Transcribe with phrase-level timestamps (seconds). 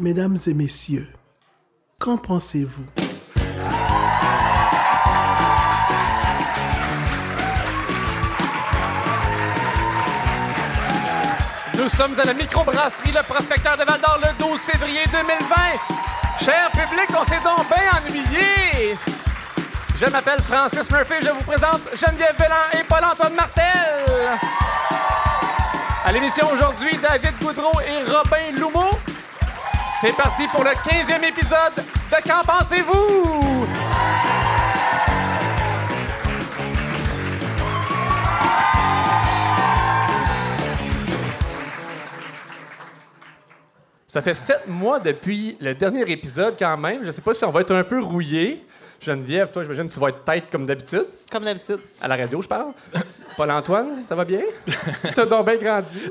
[0.00, 1.08] Mesdames et messieurs,
[1.98, 2.84] qu'en pensez-vous?
[11.76, 15.56] Nous sommes à la microbrasserie Le Prospecteur de Val d'Or le 12 février 2020.
[16.44, 18.94] Cher public, on s'est donc bien ennuyé.
[20.00, 23.64] Je m'appelle Francis Murphy, je vous présente Geneviève Bellan et Paul-Antoine Martel.
[26.04, 28.87] À l'émission aujourd'hui, David Goudreau et Robin Loumeau.
[30.00, 33.66] C'est parti pour le 15e épisode de Qu'en pensez-vous?
[44.06, 47.04] Ça fait sept mois depuis le dernier épisode quand même.
[47.04, 48.64] Je sais pas si on va être un peu rouillé.
[49.00, 51.06] Geneviève, toi, j'imagine que tu vas être tête comme d'habitude.
[51.28, 51.80] Comme d'habitude.
[52.00, 52.72] À la radio, je parle.
[53.36, 54.42] Paul-Antoine, ça va bien?
[55.14, 56.08] T'as donc bien grandi.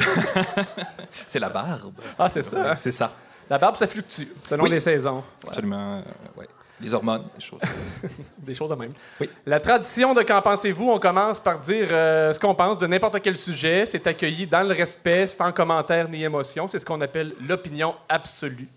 [1.25, 1.93] C'est la barbe.
[2.19, 2.75] Ah, c'est ça.
[2.75, 3.13] C'est ça.
[3.49, 4.69] La barbe, ça fluctue selon Oui.
[4.71, 5.23] les saisons.
[5.47, 5.97] Absolument.
[5.99, 6.01] euh,
[6.39, 6.47] ouais.
[6.79, 7.59] Les hormones, les choses.
[8.37, 8.91] Des choses de même.
[9.19, 9.27] Oui.
[9.47, 13.19] La tradition de Qu'en pensez-vous, on commence par dire euh, ce qu'on pense de n'importe
[13.21, 13.85] quel sujet.
[13.87, 16.67] C'est accueilli dans le respect, sans commentaire ni émotion.
[16.67, 18.67] C'est ce qu'on appelle l'opinion absolue.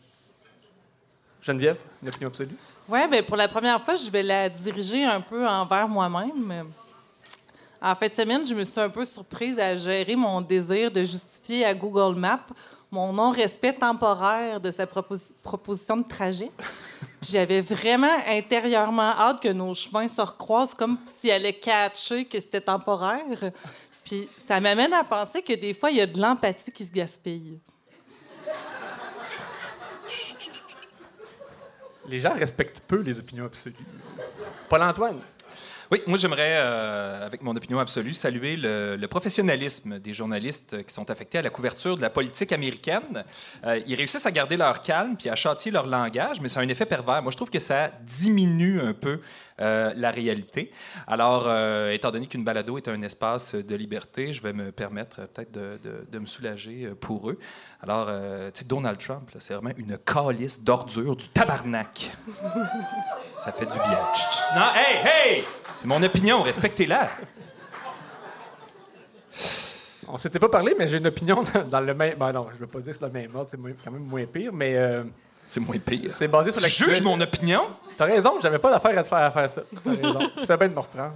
[1.43, 2.57] Geneviève, une opinion absolue?
[2.89, 6.65] Oui, bien, pour la première fois, je vais la diriger un peu envers moi-même.
[7.83, 11.03] En fin de semaine, je me suis un peu surprise à gérer mon désir de
[11.03, 12.41] justifier à Google Maps
[12.91, 16.51] mon non-respect temporaire de sa propos- proposition de trajet.
[17.23, 22.39] J'avais vraiment intérieurement hâte que nos chemins se recroisent comme si elle allait catcher que
[22.41, 23.53] c'était temporaire.
[24.05, 26.91] Puis ça m'amène à penser que des fois, il y a de l'empathie qui se
[26.91, 27.61] gaspille.
[32.09, 33.75] Les gens respectent peu les opinions absolues.
[34.69, 35.21] Paul-Antoine,
[35.93, 41.11] Oui, moi, j'aimerais, euh, avec mon opinion absolue, saluer le, professionnalisme des journalistes qui sont
[41.11, 43.25] affectés à la couverture de la politique américaine.
[43.65, 46.69] Euh, ils réussissent à garder leur calme puis à châtier leur langage, mais c'est un
[46.69, 47.23] effet pervers.
[47.23, 49.19] Moi, je trouve que ça diminue un peu
[49.61, 50.73] euh, la réalité.
[51.07, 55.21] Alors, euh, étant donné qu'une balado est un espace de liberté, je vais me permettre
[55.21, 57.39] euh, peut-être de, de- de me soulager pour eux.
[57.83, 62.11] Alors, euh, tu sais, Donald Trump, c'est vraiment une calice d'ordure du tabarnak.
[63.39, 63.99] Ça fait du bien.
[64.57, 64.97] Non, hey,
[65.37, 65.45] hey!
[65.77, 67.09] C'est mon opinion, respectez-la.
[70.09, 72.17] on s'était pas parlé, mais j'ai une opinion dans, le même.
[72.19, 74.27] Ben non, je veux pas dire que c'est le même ordre, c'est quand même moins
[74.27, 75.05] pire, mais euh,
[75.51, 76.13] C'est moins pire.
[76.15, 76.95] c'est basé sur Tu l'actualité.
[76.95, 77.63] juges mon opinion?
[77.97, 79.63] T'as raison, j'avais pas d'affaire à te faire à faire ça.
[79.83, 80.21] T'as raison.
[80.41, 81.15] tu fais bien de me reprendre.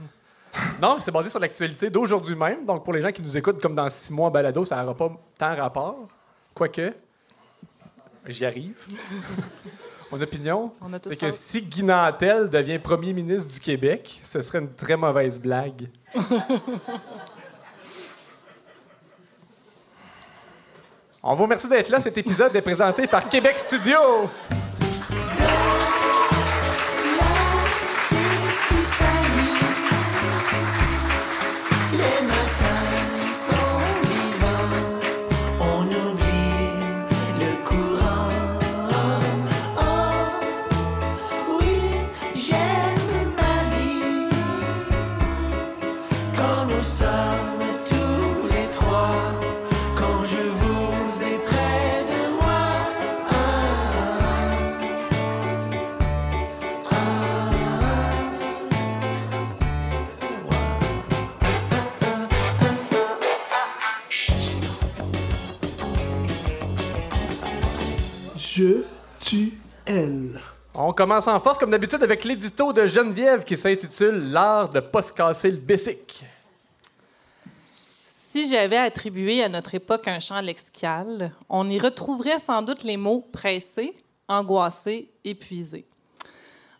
[0.82, 2.64] Non, mais c'est basé sur l'actualité d'aujourd'hui même.
[2.64, 4.94] Donc, pour les gens qui nous écoutent comme dans six mois en balado, ça n'aura
[4.96, 6.08] pas tant rapport.
[6.52, 6.92] Quoique,
[8.26, 8.74] j'y arrive.
[10.10, 10.72] Mon opinion,
[11.04, 15.38] c'est que si Guy Nantel devient premier ministre du Québec, ce serait une très mauvaise
[15.38, 15.88] blague.
[21.26, 22.00] On vous remercie d'être là.
[22.00, 23.96] Cet épisode est présenté par Québec Studio.
[70.94, 75.12] Commence en force, comme d'habitude, avec l'édito de Geneviève qui s'intitule L'art de pas se
[75.12, 76.24] casser le bessic.
[78.30, 82.96] Si j'avais attribué à notre époque un champ lexical, on y retrouverait sans doute les
[82.96, 83.94] mots pressé,
[84.26, 85.86] angoissé, épuisé.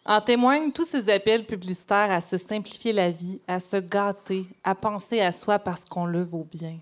[0.07, 4.75] En témoignent tous ces appels publicitaires à se simplifier la vie, à se gâter, à
[4.75, 6.79] penser à soi parce qu'on le vaut bien.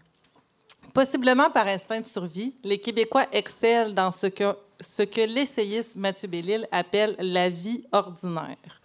[0.93, 6.29] Possiblement par instinct de survie, les Québécois excellent dans ce que, ce que l'essayiste Mathieu
[6.29, 8.81] Bellil appelle la vie ordinaire.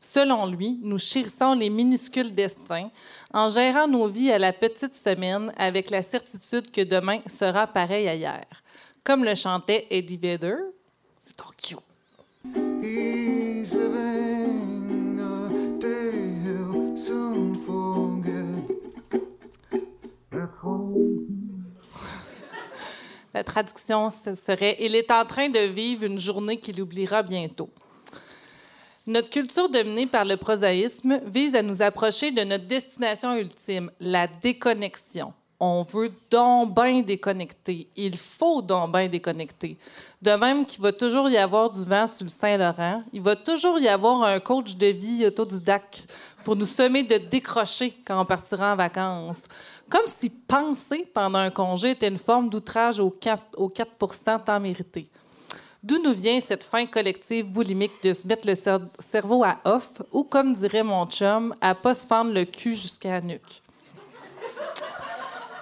[0.00, 2.90] Selon lui, nous chérissons les minuscules destins
[3.32, 8.06] en gérant nos vies à la petite semaine avec la certitude que demain sera pareil
[8.08, 8.44] à hier.
[9.02, 10.56] Comme le chantait Eddie Vedder.
[11.22, 11.78] C'est trop cute.
[23.34, 27.68] La traduction serait Il est en train de vivre une journée qu'il oubliera bientôt.
[29.08, 34.28] Notre culture dominée par le prosaïsme vise à nous approcher de notre destination ultime, la
[34.28, 35.34] déconnexion.
[35.60, 37.88] on veut donc bien déconnecter.
[37.96, 39.76] Il faut donc bien déconnecter.
[40.22, 43.78] De même qu'il va toujours y avoir du vent sur le Saint-Laurent, il va toujours
[43.78, 46.06] y avoir un coach de vie autodidacte
[46.44, 49.42] pour nous semer de décrocher quand on partira en vacances.
[49.88, 54.60] Comme si penser pendant un congé était une forme d'outrage aux 4, aux 4 temps
[54.60, 55.08] mérité.
[55.82, 60.00] D'où nous vient cette fin collective boulimique de se mettre le cer- cerveau à off
[60.12, 63.62] ou, comme dirait mon chum, à pas se fendre le cul jusqu'à la nuque?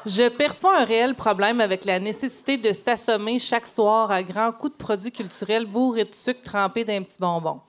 [0.05, 4.73] Je perçois un réel problème avec la nécessité de s'assommer chaque soir à grands coups
[4.73, 7.61] de produits culturels bourrés de sucre trempés d'un petit bonbon.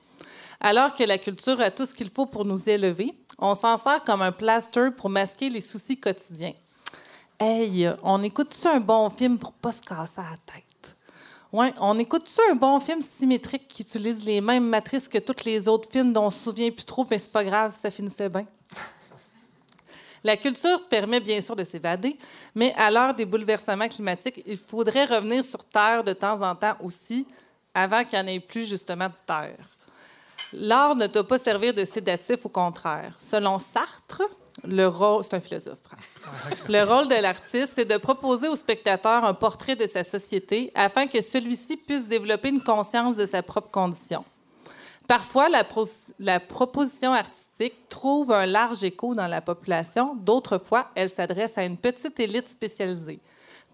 [0.65, 4.01] Alors que la culture a tout ce qu'il faut pour nous élever, on s'en sert
[4.05, 6.53] comme un plaster pour masquer les soucis quotidiens.
[7.37, 10.95] Hey, on écoute-tu un bon film pour pas se casser la tête?
[11.51, 15.67] Ouais, on écoute-tu un bon film symétrique qui utilise les mêmes matrices que tous les
[15.67, 18.45] autres films dont on se souvient plus trop, mais c'est pas grave, ça finissait bien?
[20.23, 22.17] La culture permet bien sûr de s'évader,
[22.55, 26.77] mais à l'heure des bouleversements climatiques, il faudrait revenir sur Terre de temps en temps
[26.81, 27.27] aussi,
[27.73, 29.72] avant qu'il n'y en ait plus justement de Terre.
[30.53, 33.15] L'art ne doit pas servir de sédatif, au contraire.
[33.19, 34.21] Selon Sartre,
[34.67, 35.99] le rôle, c'est un philosophe, France.
[36.69, 41.07] le rôle de l'artiste, c'est de proposer au spectateur un portrait de sa société afin
[41.07, 44.23] que celui-ci puisse développer une conscience de sa propre condition.
[45.07, 45.87] Parfois, la, pro-
[46.19, 50.15] la proposition artistique trouve un large écho dans la population.
[50.15, 53.19] D'autres fois, elle s'adresse à une petite élite spécialisée,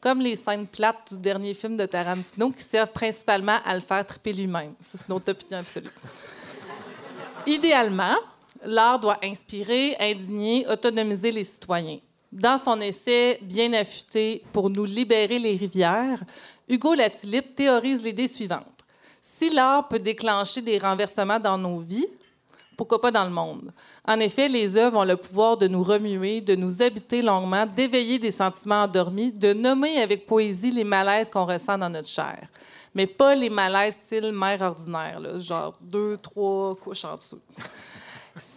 [0.01, 4.03] comme les scènes plates du dernier film de Tarantino qui servent principalement à le faire
[4.07, 4.73] triper lui-même.
[4.79, 5.89] C'est notre opinion absolue.
[7.45, 8.15] Idéalement,
[8.63, 11.99] l'art doit inspirer, indigner, autonomiser les citoyens.
[12.31, 16.23] Dans son essai Bien affûté pour nous libérer les rivières,
[16.67, 18.65] Hugo Latulippe théorise l'idée suivante.
[19.21, 22.07] Si l'art peut déclencher des renversements dans nos vies,
[22.77, 23.71] pourquoi pas dans le monde?
[24.07, 28.19] En effet, les œuvres ont le pouvoir de nous remuer, de nous habiter longuement, d'éveiller
[28.19, 32.47] des sentiments endormis, de nommer avec poésie les malaises qu'on ressent dans notre chair.
[32.95, 37.39] Mais pas les malaises style mère ordinaire, là, genre deux, trois couches en dessous.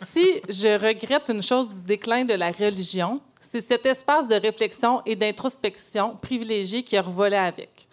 [0.06, 5.02] Si je regrette une chose du déclin de la religion, c'est cet espace de réflexion
[5.04, 7.86] et d'introspection privilégié qui a revolé avec.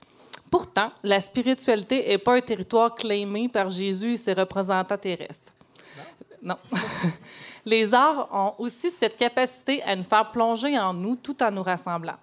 [0.49, 5.53] Pourtant, la spiritualité n'est pas un territoire claimé par Jésus et ses représentants terrestres.
[6.41, 6.55] Non.
[7.65, 11.61] Les arts ont aussi cette capacité à nous faire plonger en nous tout en nous
[11.61, 12.15] rassemblant.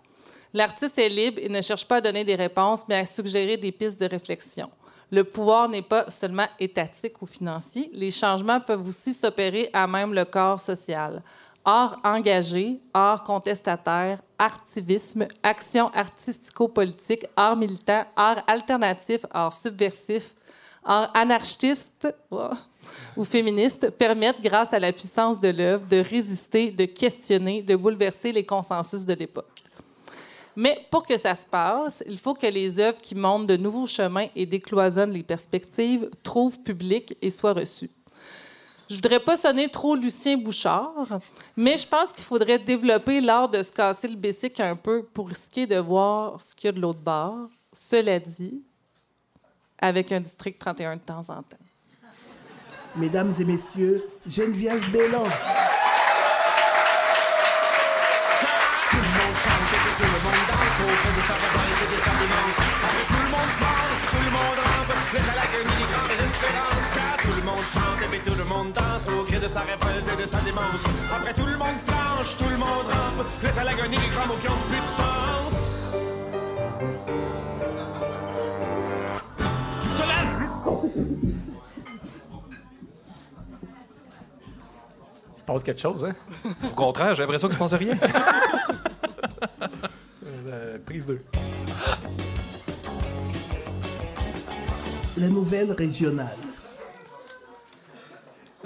[0.53, 3.73] L'artiste est libre et ne cherche pas à donner des réponses, mais à suggérer des
[3.73, 4.71] pistes de réflexion.
[5.11, 7.91] Le pouvoir n'est pas seulement étatique ou financier.
[7.93, 11.23] Les changements peuvent aussi s'opérer à même le corps social.
[11.65, 20.35] Art engagé, art contestataire, artivisme, action artistico-politique, art militant, art alternatif, art subversif,
[20.85, 22.51] art anarchiste oh,
[23.17, 28.33] ou féministe permettent, grâce à la puissance de l'œuvre, de résister, de questionner, de bouleverser
[28.33, 29.66] les consensus de l'époque.
[30.57, 33.87] Mais pour que ça se passe, il faut que les œuvres qui montrent de nouveaux
[33.87, 37.91] chemins et décloisonnent les perspectives trouvent public et soient reçues.
[38.89, 41.19] Je voudrais pas sonner trop Lucien Bouchard,
[41.57, 45.29] mais je pense qu'il faudrait développer l'art de se casser le bessic un peu pour
[45.29, 47.49] risquer de voir ce qu'il y a de l'autre bord.
[47.73, 48.63] Cela dit,
[49.79, 51.59] avec un district 31 de temps en temps.
[52.95, 55.25] Mesdames et messieurs, Geneviève Bélan.
[69.47, 70.85] De sa révolte et de sa démence.
[71.15, 74.39] Après tout le monde flanche, tout le monde rampe, laisse à l'agonie les grands mots
[74.41, 75.63] qui ont plus de sens.
[85.37, 86.15] Il se passe quelque chose, hein?
[86.65, 87.97] Au contraire, j'ai l'impression que se passe rien.
[90.49, 91.21] Euh, prise 2.
[95.19, 96.46] La nouvelle régionale.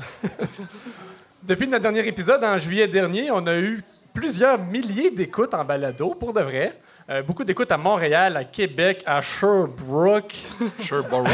[1.42, 6.14] Depuis notre dernier épisode, en juillet dernier, on a eu plusieurs milliers d'écoutes en balado,
[6.14, 6.78] pour de vrai.
[7.08, 10.34] Euh, beaucoup d'écoutes à Montréal, à Québec, à Sherbrooke,
[10.80, 11.28] Sherbrooke.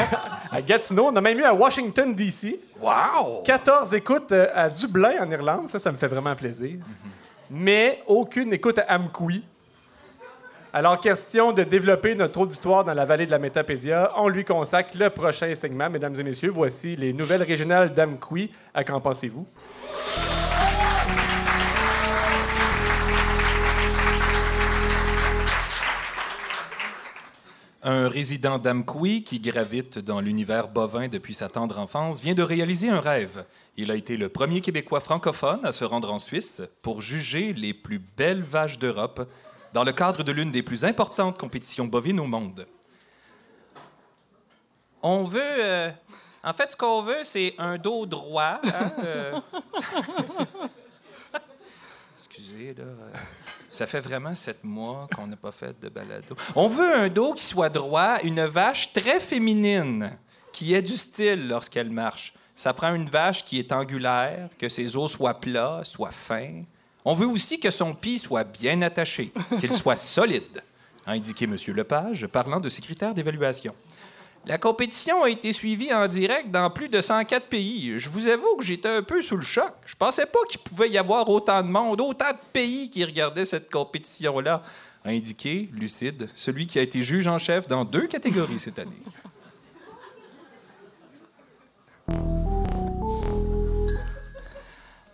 [0.51, 1.09] à Gatineau.
[1.11, 2.59] On a même eu à Washington, D.C.
[2.81, 3.43] Wow!
[3.45, 5.69] 14 écoutes euh, à Dublin, en Irlande.
[5.69, 6.79] Ça, ça me fait vraiment plaisir.
[7.51, 9.45] Mais aucune écoute à Amqui.
[10.79, 14.91] Alors, question de développer notre auditoire dans la vallée de la Métapédia, on lui consacre
[14.99, 15.89] le prochain segment.
[15.89, 18.51] Mesdames et messieurs, voici les nouvelles régionales d'Amqui.
[18.75, 19.47] À qu'en pensez-vous?
[27.83, 32.91] Un résident d'Amqui qui gravite dans l'univers bovin depuis sa tendre enfance vient de réaliser
[32.91, 33.47] un rêve.
[33.79, 37.73] Il a été le premier Québécois francophone à se rendre en Suisse pour juger les
[37.73, 39.27] plus belles vaches d'Europe
[39.77, 42.67] dans le cadre de l'une des plus importantes compétitions bovines au monde.
[45.03, 45.39] On veut.
[45.43, 45.91] euh,
[46.43, 48.59] en fait, ce qu'on veut, c'est un dos droit.
[48.65, 49.39] hein, euh.
[52.17, 52.85] Excusez, là.
[52.85, 53.11] euh,
[53.71, 56.35] Ça fait vraiment sept mois qu'on n'a pas fait de balado.
[56.55, 60.17] On veut un dos qui soit droit, une vache très féminine,
[60.55, 62.33] qui ait du style lorsqu'elle marche.
[62.55, 66.63] Ça prend une vache qui est angulaire, que ses os soient plats, soient fins.
[67.09, 70.61] On veut aussi que son pis soit bien attaché, qu'il soit solide,
[71.07, 71.55] a indiqué M.
[71.69, 73.77] Lepage, parlant de ses critères d'évaluation.
[74.45, 77.97] La compétition a été suivie en direct dans plus de 104 pays.
[77.97, 79.73] Je vous avoue que j'étais un peu sous le choc.
[79.87, 83.45] Je pensais pas qu'il pouvait y avoir autant de monde, autant de pays qui regardaient
[83.45, 84.63] cette compétition-là,
[85.05, 88.91] a indiqué, lucide, celui qui a été juge en chef dans deux catégories cette année.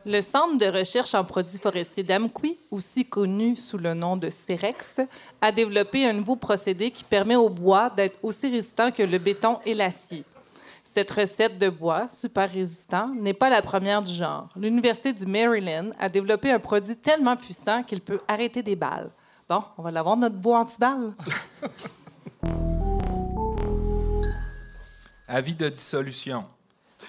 [0.05, 4.97] Le Centre de recherche en produits forestiers d'Amqui, aussi connu sous le nom de CEREX,
[5.41, 9.61] a développé un nouveau procédé qui permet au bois d'être aussi résistant que le béton
[9.65, 10.25] et l'acier.
[10.83, 14.49] Cette recette de bois, super résistant, n'est pas la première du genre.
[14.57, 19.11] L'Université du Maryland a développé un produit tellement puissant qu'il peut arrêter des balles.
[19.49, 21.13] Bon, on va l'avoir, notre bois anti-balles.
[25.29, 26.45] Avis de dissolution.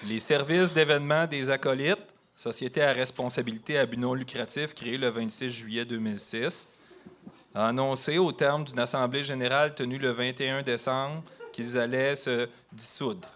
[0.06, 5.50] Les services d'événements des acolytes, société à responsabilité à but non lucratif créée le 26
[5.50, 6.68] juillet 2006,
[7.54, 11.22] a annoncé au terme d'une assemblée générale tenue le 21 décembre
[11.52, 13.28] qu'ils allaient se dissoudre.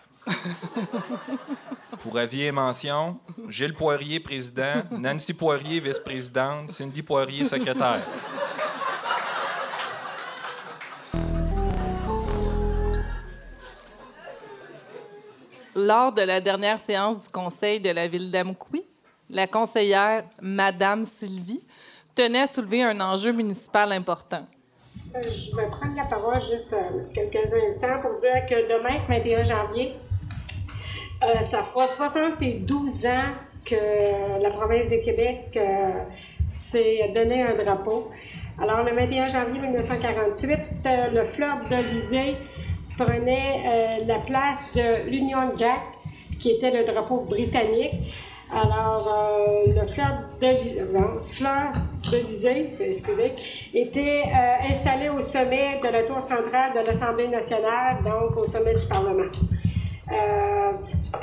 [2.03, 8.03] Pour avis et mention, Gilles Poirier, président, Nancy Poirier, vice-présidente, Cindy Poirier, secrétaire.
[15.75, 18.88] Lors de la dernière séance du conseil de la ville d'Amqui,
[19.31, 21.63] la conseillère Madame Sylvie
[22.15, 24.45] tenait à soulever un enjeu municipal important.
[25.15, 29.43] Euh, Je vais prendre la parole juste euh, quelques instants pour dire que demain, 21
[29.45, 29.95] janvier,
[31.23, 33.33] euh, ça fera 72 ans
[33.65, 35.59] que la province de Québec
[36.49, 38.11] s'est donné un drapeau.
[38.61, 42.37] Alors, le 21 janvier 1948, euh, le fleuve de l'Élysée
[42.97, 45.81] prenait la place de l'Union Jack,
[46.41, 47.95] qui était le drapeau britannique.
[48.51, 50.23] Alors, euh, le fleur
[52.11, 53.33] d'Elysée, excusez,
[53.75, 58.75] était euh, installé au sommet de la tour centrale de l'Assemblée nationale, donc au sommet
[58.75, 59.31] du Parlement.
[60.11, 60.73] Euh,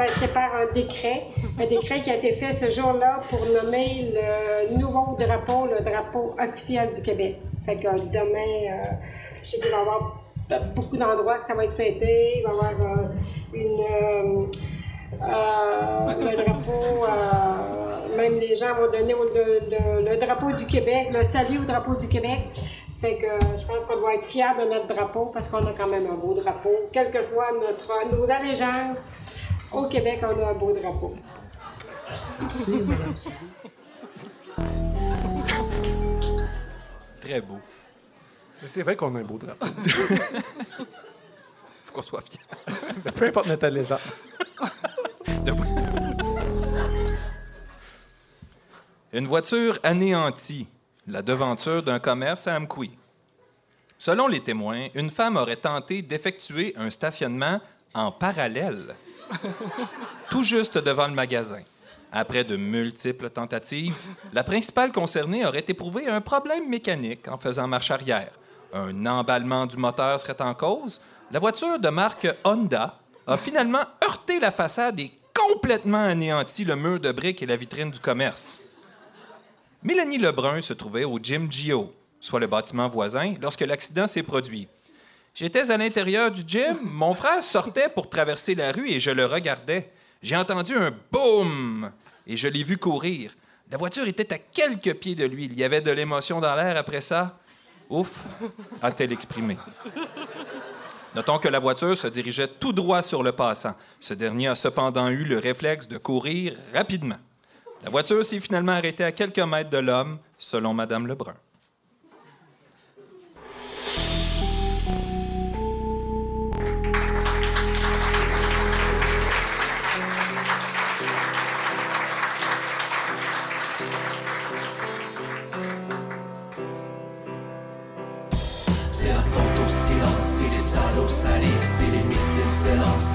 [0.08, 1.24] c'est par un décret,
[1.60, 6.36] un décret qui a été fait ce jour-là pour nommer le nouveau drapeau, le drapeau
[6.40, 7.38] officiel du Québec.
[7.66, 8.84] Fait que demain, euh,
[9.42, 10.22] je sais qu'il va y avoir
[10.76, 13.00] beaucoup d'endroits que ça va être fêté, il va y avoir
[13.52, 14.52] une...
[15.22, 20.66] euh, le drapeau, euh, même les gens vont donner au- le, le- le drapeau du
[20.66, 22.40] Québec, le salut au drapeau du Québec.
[23.02, 25.74] Fait que euh, je pense qu'on doit être fiers de notre drapeau parce qu'on a
[25.74, 26.72] quand même un beau drapeau.
[26.94, 29.08] Quelle que soit notre, nos allégeances,
[29.74, 31.14] au Québec, on a un beau drapeau.
[32.40, 32.84] Merci.
[37.22, 37.58] Très beau.
[38.62, 39.66] Mais C'est vrai qu'on a un beau drapeau.
[41.86, 42.40] Faut qu'on soit fiers.
[43.12, 44.00] Peu importe notre allégeance.
[49.14, 50.68] Une voiture anéantie,
[51.08, 52.92] la devanture d'un commerce à Amqui.
[53.98, 57.62] Selon les témoins, une femme aurait tenté d'effectuer un stationnement
[57.94, 58.94] en parallèle,
[60.30, 61.62] tout juste devant le magasin.
[62.12, 63.96] Après de multiples tentatives,
[64.34, 68.32] la principale concernée aurait éprouvé un problème mécanique en faisant marche arrière.
[68.74, 71.00] Un emballement du moteur serait en cause.
[71.32, 75.12] La voiture de marque Honda a finalement heurté la façade et
[75.48, 78.60] complètement anéanti le mur de briques et la vitrine du commerce.
[79.84, 84.68] Mélanie Lebrun se trouvait au Gym Gio, soit le bâtiment voisin, lorsque l'accident s'est produit.
[85.36, 89.26] J'étais à l'intérieur du gym, mon frère sortait pour traverser la rue et je le
[89.26, 89.92] regardais.
[90.24, 91.92] J'ai entendu un boum
[92.26, 93.36] et je l'ai vu courir.
[93.70, 95.46] La voiture était à quelques pieds de lui.
[95.46, 97.38] Il y avait de l'émotion dans l'air après ça.
[97.90, 98.24] Ouf,
[98.82, 99.58] a-t-elle exprimé.
[101.16, 103.74] Notons que la voiture se dirigeait tout droit sur le passant.
[104.02, 107.16] Ce dernier a cependant eu le réflexe de courir rapidement.
[107.84, 111.36] La voiture s'est finalement arrêtée à quelques mètres de l'homme, selon Mme Lebrun.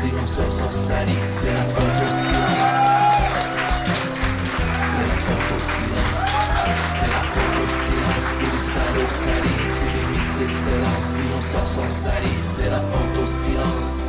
[0.00, 1.12] S'élancent, et nos sœurs sont salis.
[1.28, 2.75] C'est la faute au silence.
[4.80, 6.25] C'est la faute au silence.
[6.97, 9.61] C'est la faute au silence, c'est les salauds salés,
[10.49, 14.07] silence, si nos sorts sont salis, c'est la faute au silence.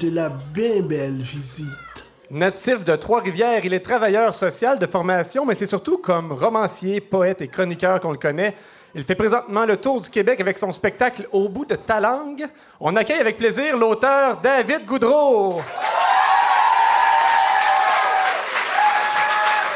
[0.00, 2.07] De la bien belle visite.
[2.30, 7.40] Natif de Trois-Rivières, il est travailleur social de formation, mais c'est surtout comme romancier, poète
[7.40, 8.54] et chroniqueur qu'on le connaît.
[8.94, 12.46] Il fait présentement le tour du Québec avec son spectacle Au bout de ta langue.
[12.80, 15.60] On accueille avec plaisir l'auteur David Goudreau.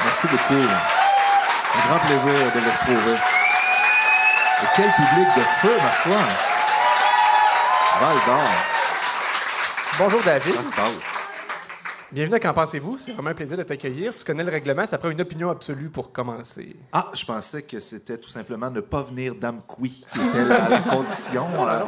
[0.04, 0.54] Merci beaucoup.
[0.54, 3.16] Un grand plaisir de vous retrouver.
[4.62, 6.21] Et quel public de feu, ma foi!
[8.00, 8.50] Val d'Or,
[9.99, 10.54] Bonjour David.
[10.54, 11.12] ça se passe?
[12.12, 12.99] Bienvenue à Qu'en pensez-vous?
[12.99, 14.14] C'est vraiment un plaisir de t'accueillir.
[14.14, 16.76] Tu connais le règlement, ça prend une opinion absolue pour commencer.
[16.92, 20.81] Ah, je pensais que c'était tout simplement ne pas venir d'Amqui qui était la, la
[20.83, 21.47] condition.
[21.62, 21.85] Euh,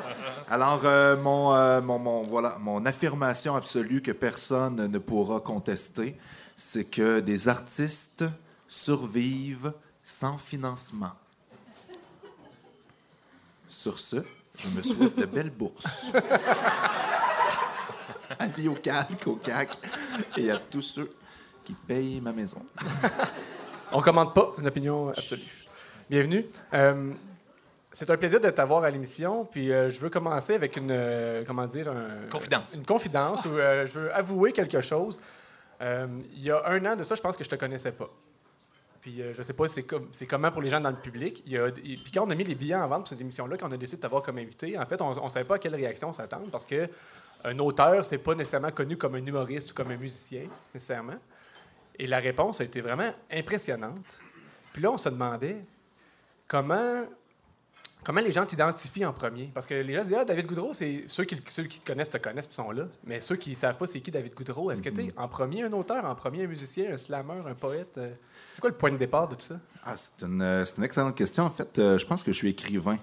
[0.48, 6.16] alors, euh, mon, euh, mon, mon- voilà, mon affirmation absolue que personne ne pourra contester,
[6.56, 8.24] c'est que des artistes
[8.68, 11.12] survivent sans financement.
[13.68, 14.16] Sur ce,
[14.58, 15.84] je me souhaite de belles bourses.
[18.38, 19.70] à Biocalc, au CAC
[20.36, 21.10] et à tous ceux
[21.64, 22.58] qui payent ma maison.
[23.92, 25.42] On commande pas une opinion absolue.
[26.10, 26.44] Bienvenue.
[26.72, 27.12] Euh,
[27.92, 29.44] c'est un plaisir de t'avoir à l'émission.
[29.44, 32.74] Puis euh, je veux commencer avec une, euh, comment dire, un- Confidence.
[32.74, 35.20] Une confidence où euh, je veux avouer quelque chose.
[35.80, 38.08] Euh, il y a un an de ça, je pense que je te connaissais pas.
[39.00, 41.42] Puis euh, je sais pas c'est comme, c'est comment pour les gens dans le public.
[41.46, 43.20] Il y a, et puis quand on a mis les billets en vente pour cette
[43.20, 45.56] émission-là, quand on a décidé de t'avoir comme invité, en fait, on ne savait pas
[45.56, 46.88] à quelle réaction s'attendre parce que
[47.44, 51.18] un auteur, c'est pas nécessairement connu comme un humoriste ou comme un musicien, nécessairement.
[51.98, 54.18] Et la réponse a été vraiment impressionnante.
[54.72, 55.64] Puis là, on se demandait
[56.48, 57.04] comment,
[58.02, 59.50] comment les gens t'identifient en premier.
[59.54, 62.10] Parce que les gens disent Ah, David Goudreau, c'est ceux qui, ceux qui te connaissent
[62.10, 62.86] te connaissent et sont là.
[63.04, 65.28] Mais ceux qui ne savent pas c'est qui David Goudreau, est-ce que tu es en
[65.28, 67.96] premier un auteur, en premier un musicien, un slammer, un poète?
[67.98, 68.10] Euh,
[68.52, 69.60] C'est quoi le point de départ de tout ça?
[69.84, 71.44] Ah, c'est une, euh, une excellente question.
[71.44, 72.98] En fait, euh, je pense que je suis écrivain.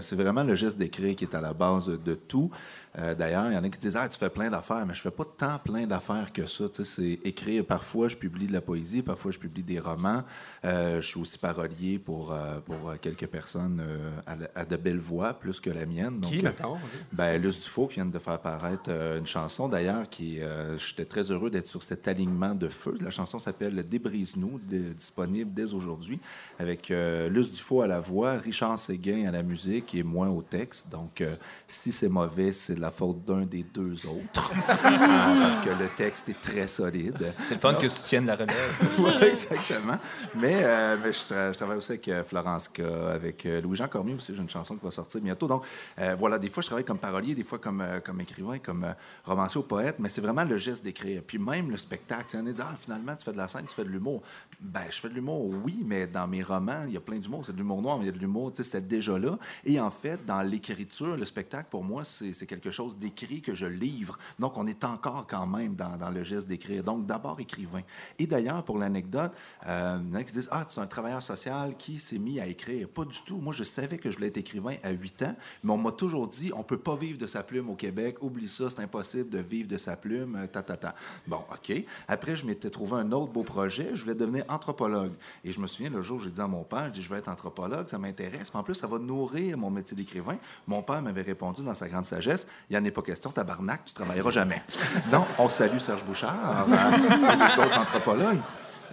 [0.00, 2.50] C'est vraiment le geste d'écrire qui est à la base de tout.
[2.98, 5.00] Euh, D'ailleurs, il y en a qui disent Ah, tu fais plein d'affaires, mais je
[5.00, 6.68] fais pas tant plein d'affaires que ça.
[6.68, 7.64] Tu sais, c'est écrire.
[7.64, 10.22] Parfois, je publie de la poésie, parfois, je publie des romans.
[10.64, 13.82] Euh, je suis aussi parolier pour, euh, pour quelques personnes
[14.26, 16.20] à, la- à de belles voix, plus que la mienne.
[16.20, 16.76] Donc, Qui, mettons
[17.12, 20.38] ben, Luce Dufault qui vient de faire paraître une chanson, d'ailleurs, qui
[20.76, 22.96] j'étais très heureux d'être sur cet alignement de feu.
[23.00, 26.20] La chanson s'appelle Débrise-nous, dé- disponible dès aujourd'hui,
[26.58, 26.92] avec
[27.30, 30.88] Luce Dufault à la voix, Richard Séguin à la musique et moi au texte.
[30.90, 31.22] Donc,
[31.68, 34.64] si c'est mauvais, c'est la faute d'un des deux autres, Euh,
[35.42, 37.32] parce que le texte est très solide.
[37.46, 38.56] C'est le fun que tu tiennes la relève.
[38.98, 39.96] Oui, exactement.
[40.34, 43.88] Mais, euh, mais je, tra- je travaille aussi avec euh, Florence K, avec euh, Louis-Jean
[43.88, 44.34] Cormier aussi.
[44.34, 45.46] J'ai une chanson qui va sortir bientôt.
[45.46, 45.64] Donc,
[45.98, 48.84] euh, voilà, des fois, je travaille comme parolier, des fois comme, euh, comme écrivain, comme
[48.84, 48.92] euh,
[49.24, 51.22] romancier ou poète, mais c'est vraiment le geste d'écrire.
[51.26, 52.26] Puis même le spectacle.
[52.30, 54.22] tu est dit, ah, finalement, tu fais de la scène, tu fais de l'humour.
[54.60, 57.44] Ben, je fais de l'humour, oui, mais dans mes romans, il y a plein d'humour.
[57.46, 59.38] C'est de l'humour noir, mais il y a de l'humour, tu sais, c'est déjà là.
[59.64, 63.54] Et en fait, dans l'écriture, le spectacle, pour moi, c'est c'est quelque chose d'écrit que
[63.54, 64.18] je livre.
[64.38, 66.82] Donc, on est encore quand même dans, le geste d'écrire.
[66.82, 67.82] Donc, d'abord écrivain.
[68.18, 69.32] Et d'ailleurs, pour l'anecdote,
[69.66, 72.18] euh, il y en a qui disent Ah, tu es un travailleur social qui s'est
[72.18, 72.88] mis à écrire.
[72.88, 73.36] Pas du tout.
[73.38, 76.26] Moi, je savais que je voulais être écrivain à 8 ans, mais on m'a toujours
[76.28, 78.22] dit On peut pas vivre de sa plume au Québec.
[78.22, 80.36] Oublie ça, c'est impossible de vivre de sa plume.
[80.36, 80.94] euh, Ta, ta, ta.
[81.26, 81.72] Bon, OK.
[82.08, 83.90] Après, je m'étais trouvé un autre beau projet.
[83.94, 85.12] Je voulais devenir anthropologue.
[85.44, 87.08] Et je me souviens, le jour où j'ai dit à mon père Je dis, Je
[87.10, 88.50] vais être anthropologue, ça m'intéresse.
[88.54, 90.36] En plus, ça va nourrir mon métier d'écrivain.
[90.66, 93.84] Mon père m'avait répondu dans sa grande sagesse Il n'y en est pas question, tabarnak,
[93.84, 94.62] tu travailleras jamais.
[95.10, 98.40] Donc, on salue Serge Bouchard euh, et les autres anthropologues.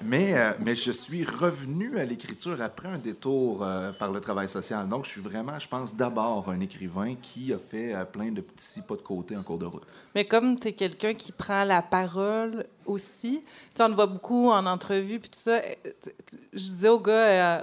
[0.02, 4.48] Mais, euh, mais je suis revenu à l'écriture après un détour euh, par le travail
[4.48, 4.88] social.
[4.88, 8.42] Donc, je suis vraiment, je pense, d'abord un écrivain qui a fait euh, plein de
[8.42, 9.84] petits pas de côté en cours de route.
[10.16, 14.08] Mais comme tu es quelqu'un qui prend la parole aussi, tu sais, on te voit
[14.08, 15.60] beaucoup en entrevue, puis tout ça.
[16.54, 17.12] Je disais au gars,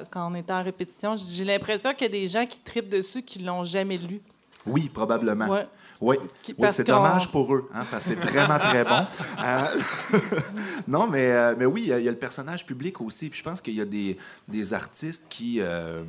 [0.00, 2.90] euh, quand on était en répétition, j'ai l'impression qu'il y a des gens qui tripent
[2.90, 4.20] dessus qui l'ont jamais lu.
[4.66, 5.46] Oui, probablement.
[5.46, 5.66] Ouais.
[6.00, 9.06] Oui, Qui- c'est dommage pour eux, hein, parce que c'est vraiment très bon.
[9.42, 9.64] Euh,
[10.88, 13.30] non, mais, euh, mais oui, il y, a- il y a le personnage public aussi.
[13.30, 14.16] Puis je pense qu'il y a des,
[14.48, 16.02] des artistes qui, euh,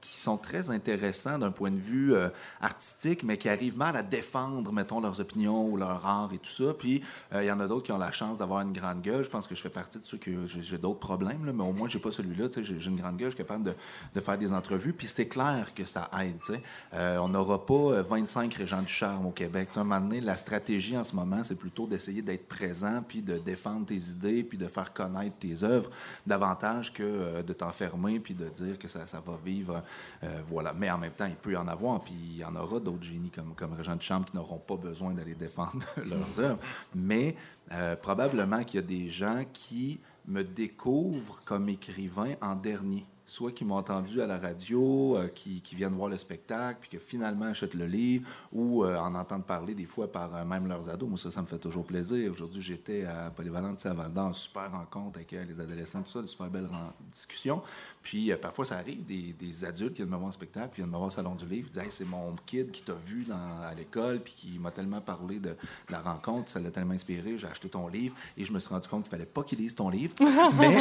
[0.00, 2.28] qui sont très intéressants d'un point de vue euh,
[2.60, 6.50] artistique, mais qui arrivent mal à défendre, mettons, leurs opinions ou leur art et tout
[6.50, 6.72] ça.
[6.78, 7.02] Puis
[7.34, 9.24] il y en a d'autres qui ont la chance d'avoir une grande gueule.
[9.24, 11.72] Je pense que je fais partie de ceux que j'ai d'autres problèmes, là, mais au
[11.72, 12.46] moins, j'ai pas celui-là.
[12.56, 13.74] J'ai une grande gueule, je suis capable de,
[14.14, 14.92] de faire des entrevues.
[14.92, 16.60] Puis c'est clair que ça aide.
[16.92, 19.68] on n'aura pas euh, 25 Régent Duchard au Québec.
[19.72, 23.22] Tu un moment donné, la stratégie en ce moment, c'est plutôt d'essayer d'être présent, puis
[23.22, 25.90] de défendre tes idées, puis de faire connaître tes œuvres,
[26.26, 29.82] davantage que euh, de t'enfermer, puis de dire que ça, ça va vivre.
[30.24, 30.72] euh, voilà.
[30.72, 33.04] Mais en même temps, il peut y en avoir, puis il y en aura d'autres
[33.04, 36.60] génies comme, comme Régent de Chambre qui n'auront pas besoin d'aller défendre leurs œuvres.
[36.94, 37.36] Mais
[37.72, 43.06] euh, probablement qu'il y a des gens qui me découvrent comme écrivain en dernier.
[43.28, 46.90] Soit qui m'ont entendu à la radio, euh, qui, qui viennent voir le spectacle, puis
[46.90, 50.68] que finalement achètent le livre, ou euh, en entendent parler des fois par euh, même
[50.68, 51.08] leurs ados.
[51.08, 52.30] Moi, ça, ça me fait toujours plaisir.
[52.32, 53.84] Aujourd'hui, j'étais à Polyvalente
[54.14, 57.62] d'Or, super rencontre avec les adolescents, tout ça, de super belles ren- discussions.
[58.02, 60.90] Puis parfois, ça arrive, des, des adultes qui viennent me voir en spectacle, puis viennent
[60.92, 63.34] me voir au Salon du Livre, disent Hey, c'est mon kid qui t'a vu dans-
[63.68, 65.56] à l'école, puis qui m'a tellement parlé de, de
[65.90, 68.86] la rencontre, ça l'a tellement inspiré, j'ai acheté ton livre, et je me suis rendu
[68.86, 70.14] compte qu'il fallait pas qu'il lise ton livre.
[70.60, 70.76] Mais,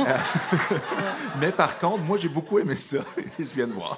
[1.40, 3.00] mais par contre, moi, j'ai beaucoup aimé ça.
[3.40, 3.98] je viens de voir.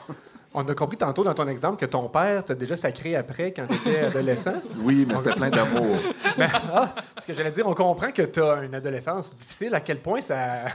[0.53, 3.67] On a compris tantôt dans ton exemple que ton père t'a déjà sacré après quand
[3.67, 4.53] tu étais adolescent.
[4.79, 5.97] Oui, mais c'était plein d'amour.
[6.37, 9.79] Ben, ah, ce que j'allais dire, on comprend que tu as une adolescence difficile, à
[9.81, 10.65] quel point ça,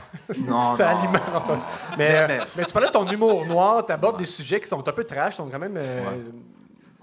[0.45, 0.99] Non, ça non.
[0.99, 1.59] alimente.
[1.97, 4.59] Mais, Mais- euh, mais- mais tu parlais de ton humour noir, tu abordes des sujets
[4.59, 6.19] qui sont un peu trash, sont quand même euh, Ouais.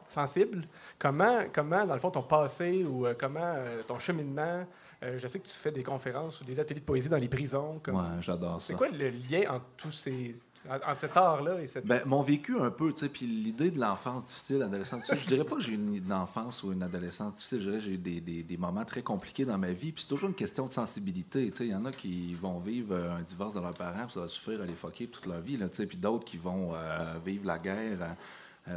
[0.08, 0.64] sensibles.
[0.98, 4.64] Comment, comment, dans le fond, ton passé ou euh, comment euh, ton cheminement,
[5.02, 7.28] euh, je sais que tu fais des conférences ou des ateliers de poésie dans les
[7.28, 7.80] prisons.
[7.82, 8.66] comme- Ouais, j'adore ça.
[8.68, 10.34] C'est quoi le lien entre tous ces.
[10.68, 11.86] En- entre cet art-là et cette.
[11.86, 15.34] Ben, mon vécu un peu, tu sais, puis l'idée de l'enfance difficile, l'adolescence difficile, je
[15.34, 17.92] dirais pas que j'ai une, une enfance ou une adolescence difficile, je dirais que j'ai
[17.92, 20.66] eu des, des, des moments très compliqués dans ma vie, puis c'est toujours une question
[20.66, 23.60] de sensibilité, tu sais, il y en a qui vont vivre euh, un divorce de
[23.60, 25.96] leurs parents, puis ça va suffire à les fucker toute leur vie, tu sais, puis
[25.98, 28.06] d'autres qui vont euh, vivre la guerre euh,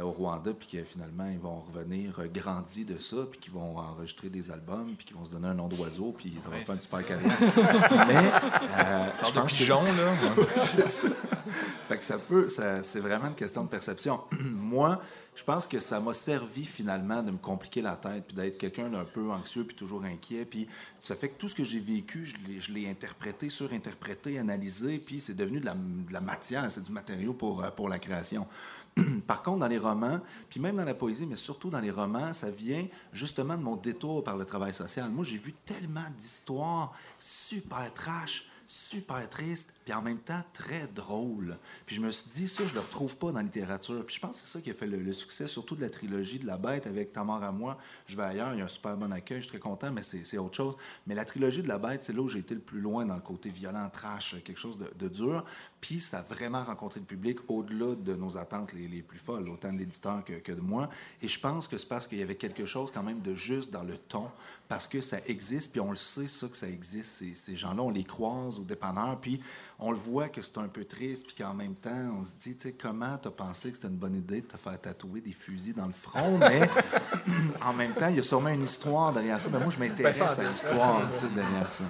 [0.02, 3.76] au Rwanda, puis que finalement, ils vont revenir euh, grandis de ça, puis qui vont
[3.78, 6.64] enregistrer des albums, puis qui vont se donner un nom d'oiseau, puis ça va Ouais,
[6.64, 7.38] faire une super carrière.
[8.08, 9.90] Mais, euh, je de que- pigeons, là.
[11.88, 14.20] fait que ça peut, ça- c'est vraiment une question de perception.
[14.54, 15.00] Moi,
[15.34, 18.88] je pense que ça m'a servi finalement de me compliquer la tête, puis d'être quelqu'un
[18.88, 20.44] d'un peu anxieux, puis toujours inquiet.
[20.44, 20.68] Puis
[21.00, 25.34] ça fait que tout ce que j'ai vécu, je l'ai, interprété, surinterprété, analysé, puis c'est
[25.34, 28.46] devenu de la, de la matière, c'est du matériau pour, euh, pour la création.
[29.26, 32.32] Par contre, dans les romans, puis même dans la poésie, mais surtout dans les romans,
[32.32, 35.10] ça vient justement de mon détour par le travail social.
[35.10, 41.56] Moi, j'ai vu tellement d'histoires super trash, super tristes, puis en même temps très drôles.
[41.84, 44.04] Puis je me suis dit, ça, je le retrouve pas dans la littérature.
[44.06, 46.38] Puis je pense que c'est ça qui a fait le, succès, surtout de la trilogie
[46.38, 48.68] de La Bête avec Ta mort à moi, Je vais ailleurs, il y a un
[48.68, 50.76] super bon accueil, je suis très content, mais c'est autre chose.
[51.06, 53.14] Mais la trilogie de La Bête, c'est là où j'ai été le plus loin dans
[53.14, 55.44] le côté violent, trash, quelque chose de, dur.
[55.80, 59.70] Puis ça a vraiment rencontré le public au-delà de nos attentes les, plus folles, autant
[59.70, 60.88] de l'éditeur que, que de moi.
[61.20, 63.70] Et je pense que c'est parce qu'il y avait quelque chose quand même de juste
[63.70, 64.30] dans le ton,
[64.68, 67.10] parce que ça existe, puis on le sait, ça, que ça existe.
[67.10, 69.40] Ces, ces gens-là, on les croise au dépanneur, puis
[69.78, 72.56] on le voit que c'est un peu triste, puis qu'en même temps, on se dit,
[72.56, 75.32] tu sais, comment t'as pensé que c'était une bonne idée de te faire tatouer des
[75.32, 76.68] fusils dans le front, mais
[77.60, 79.48] en même temps, il y a sûrement une histoire derrière ça.
[79.52, 81.02] Mais moi, je m'intéresse Ben, à l'histoire
[81.34, 81.84] derrière ça.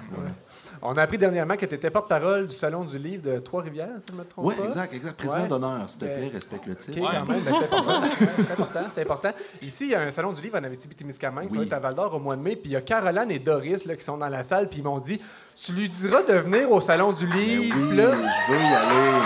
[0.81, 4.07] On a appris dernièrement que tu étais porte-parole du Salon du livre de Trois-Rivières, si
[4.09, 4.63] je ne me trompe Oui, pas.
[4.65, 5.17] exact, exact.
[5.17, 5.47] Président Ouais.
[5.47, 6.97] d'honneur, s'il te Ben, plaît, respecte le titre.
[6.99, 8.01] OK, quand même, ben, c'est important.
[8.15, 9.31] C'est important, c'est important.
[9.61, 11.65] Ici, il y a un salon du livre en Abitibi-Témiscamingue, ça va Oui.
[11.67, 13.95] être à Val-d'Or au mois de mai, puis il y a Caroline et Doris là,
[13.95, 15.19] qui sont dans la salle, puis ils m'ont dit
[15.63, 18.11] Tu lui diras de venir au salon du Mais livre, oui, là.
[18.47, 19.21] je veux y aller.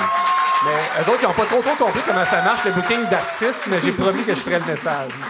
[0.66, 3.62] Mais eux autres, ils n'ont pas trop, trop compris comment ça marche, le booking d'artistes,
[3.68, 5.12] mais j'ai promis que je ferais le message.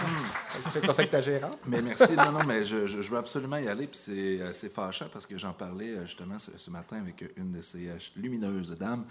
[0.70, 1.58] Fais conseil avec ta gérante.
[1.66, 2.12] Mais merci.
[2.14, 3.86] Non, non, mais je, veux absolument y aller.
[3.86, 7.52] Puis c'est, euh, c'est fâchant parce que j'en parlais euh, justement ce, matin avec une
[7.52, 9.04] de ces euh, lumineuses dames.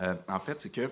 [0.00, 0.90] Euh, en fait, c'est que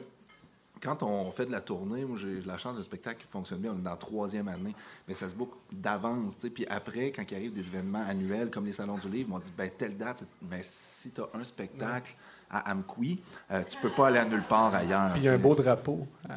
[0.83, 3.73] quand on fait de la tournée, moi j'ai la chance de spectacle qui fonctionne bien,
[3.73, 4.75] on est dans la troisième année,
[5.07, 6.39] mais ça se boucle d'avance.
[6.39, 6.51] tu.
[6.51, 9.53] Puis après, quand il arrive des événements annuels comme les salons du livre, on dit
[9.57, 12.15] ben telle date, c'est- ben, si tu as un spectacle
[12.53, 15.13] à Amqui, euh, tu peux pas aller à nulle part ailleurs.
[15.15, 16.07] Puis il y a un beau drapeau.
[16.29, 16.35] Euh,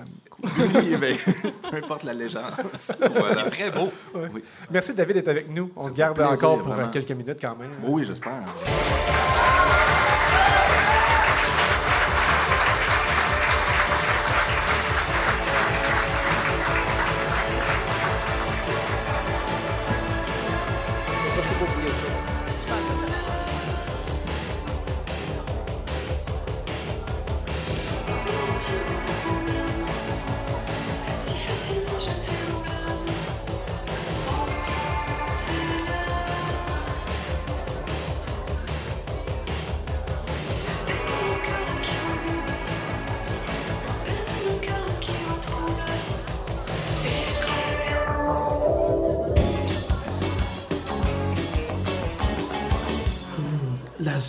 [0.77, 1.15] Oui, ben,
[1.69, 2.91] peu importe l'allégeance.
[2.99, 3.41] Voilà.
[3.41, 3.91] Il est très beau.
[4.33, 4.43] Oui.
[4.71, 5.71] Merci David d'être avec nous.
[5.75, 6.91] On te garde plaisir, encore pour euh, vraiment.
[6.91, 7.71] quelques minutes quand même.
[7.83, 8.43] Oui, j'espère.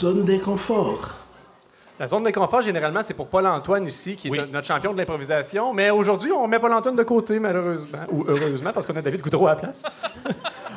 [0.06, 1.14] Zone d'inconfort.
[1.98, 4.38] La zone d'inconfort, généralement, c'est pour Paul-Antoine ici, qui est Oui.
[4.52, 5.72] notre champion de l'improvisation.
[5.72, 7.98] Mais aujourd'hui, on met Paul-Antoine de côté, malheureusement.
[8.12, 9.82] Ou heureusement, parce qu'on a David Goudreau à la place.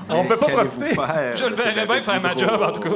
[0.09, 0.85] On ne peut pas profiter?
[0.95, 1.35] faire?
[1.35, 2.89] Je le de verrais ces bien faire ma job, en tout cas.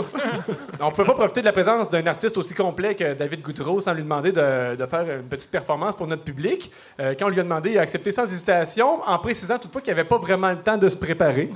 [0.82, 3.94] On peut pas profiter de la présence d'un artiste aussi complet que David Goudreau sans
[3.94, 6.72] lui demander de, de faire une petite performance pour notre public.
[7.00, 9.94] Euh, quand on lui a demandé, il a accepté sans hésitation, en précisant toutefois qu'il
[9.94, 11.52] n'avait pas vraiment le temps de se préparer.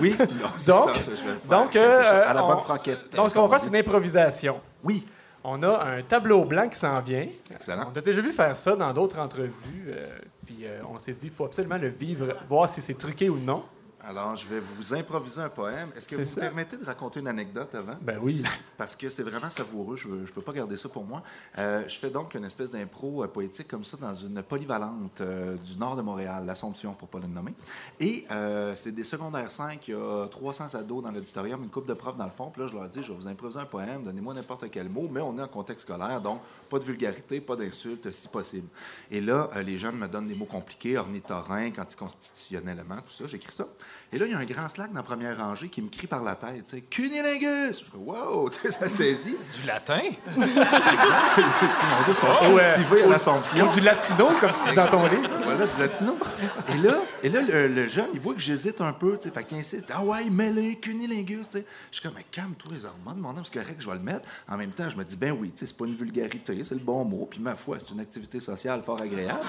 [0.00, 1.58] Oui, non, c'est Donc- ça, ça, je vais le faire.
[1.58, 3.14] donc, euh, à la on- bonne franquette.
[3.14, 4.56] Donc, ce qu'on va faire, c'est une improvisation.
[4.82, 5.06] Oui,
[5.46, 7.26] On a un tableau blanc qui s'en vient.
[7.54, 7.90] excellent.
[7.94, 9.84] On a déjà vu faire ça dans d'autres entrevues.
[9.88, 10.00] euh,
[10.46, 13.36] puis euh, on s'est dit, il faut absolument le vivre, voir si c'est truqué ou
[13.38, 13.62] non.
[14.06, 15.90] Alors, je vais vous improviser un poème.
[15.96, 17.96] Est-ce que vous me permettez de raconter une anecdote avant?
[18.02, 18.42] Ben oui.
[18.76, 19.96] Parce que c'est vraiment savoureux.
[19.96, 21.22] Je ne peux pas garder ça pour moi.
[21.56, 25.56] Euh, je fais donc une espèce d'impro euh, poétique comme ça dans une polyvalente euh,
[25.56, 27.54] du nord de Montréal, l'Assomption, pour ne pas le nommer.
[27.98, 28.26] Et
[28.74, 29.88] c'est des secondaires 5.
[29.88, 32.50] Il y a 300 ados dans l'auditorium, une couple de profs dans le fond.
[32.50, 35.08] Puis là, je leur dis, je vais vous improviser un poème, donnez-moi n'importe quel mot,
[35.10, 38.68] mais on est en contexte scolaire, donc pas de vulgarité, pas d'insultes, si possible.
[39.10, 43.26] Et là, les jeunes me donnent des mots compliqués, ornithorynque, anticonstitutionnellement, tout ça.
[43.26, 43.66] J'écris ça.
[44.12, 46.06] Et là, il y a un grand slack dans la première rangée qui me crie
[46.06, 47.84] par la tête, tu sais, cunilingus!
[47.94, 48.48] Wow!
[48.54, 49.36] Tu sais, ça saisit.
[49.60, 50.00] Du latin?
[50.36, 50.44] Mon
[52.04, 53.02] Dieu, sont Oh, ouais.
[53.02, 53.68] à l'Assomption.
[53.68, 55.28] Ou du latino, comme tu dis dans ton livre.
[55.44, 56.16] Voilà, du latino.
[56.68, 59.34] Et là, et là le, le jeune, il voit que j'hésite un peu, tu sais,
[59.34, 59.90] fait qu'il insiste.
[59.92, 61.66] Ah ouais, mets-le, cunilingus, tu sais.
[61.90, 64.02] Je suis comme, mais calme-toi les hormones, mon homme, c'est correct que je vais le
[64.02, 64.28] mettre.
[64.48, 66.74] En même temps, je me dis, ben oui, tu sais, c'est pas une vulgarité, c'est
[66.74, 67.26] le bon mot.
[67.30, 69.40] Puis ma foi, c'est une activité sociale fort agréable.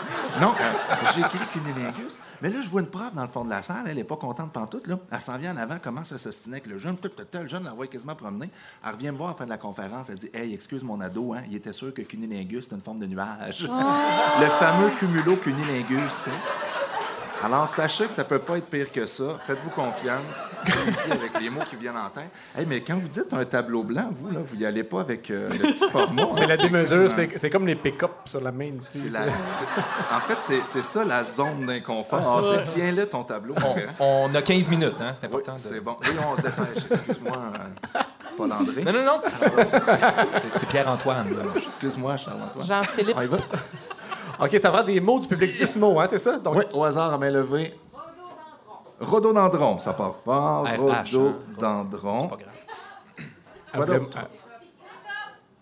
[0.42, 2.20] Non, euh, j'ai écrit cunilingus.
[2.42, 4.18] Mais là, je vois une prof dans le fond de la salle, elle est pas
[4.18, 5.00] contente pantoute, là.
[5.12, 6.98] Elle s'en vient en avant, commence à s'ostiner avec le jeune.
[6.98, 8.50] Tout, tout, tout, le jeune la voit quasiment promener.
[8.86, 11.00] Elle revient me voir à la fin de la conférence, elle dit, hey, excuse mon
[11.02, 13.64] ado, hein, il était sûr que cunilingus, c'est une forme de nuage.
[14.40, 16.65] le fameux cumulo cunilingus, tu sais.
[17.44, 19.24] Alors, sachez que ça peut pas être pire que ça.
[19.46, 20.22] Faites-vous confiance.
[20.90, 22.30] Ici, avec les mots qui viennent en tête.
[22.58, 25.30] Hey, mais quand vous dites un tableau blanc, vous, là, vous y allez pas avec
[25.30, 26.24] euh, le petit format.
[26.38, 29.04] C'est la démesure, comme, c'est comme les pick-up sur la main ici.
[29.04, 32.44] c'est la- En fait, c'est ça la zone d'inconfort.
[32.66, 33.54] C'est tiens-là ton tableau.
[34.00, 35.12] On a 15 minutes, hein?
[35.14, 35.54] C'est Oui, important.
[35.56, 35.98] de- c'est bon.
[36.02, 36.86] Oui, on se dépêche.
[36.92, 38.00] Excuse-moi, euh,
[38.38, 38.84] Paul André.
[38.84, 39.22] Non, non, non.
[40.56, 41.28] C'est Pierre-Antoine.
[41.58, 42.66] Excuse-moi, Charles-Antoine.
[42.66, 43.38] Jean-Philippe, On y va?
[44.40, 46.38] OK, ça va des mots du public 10 mots, hein, c'est ça?
[46.40, 47.74] Donc, Oui, au hasard, à main levée.
[49.00, 50.64] Rhododendron, ça part fort.
[50.66, 52.28] RH, Rhododendron.
[52.30, 52.54] Pas grave.
[53.74, 54.18] Quoi après- d'autre?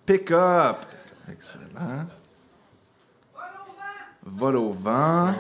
[0.05, 0.77] Pick-up.
[1.31, 2.05] Excellent.
[4.25, 5.33] Vol au vent.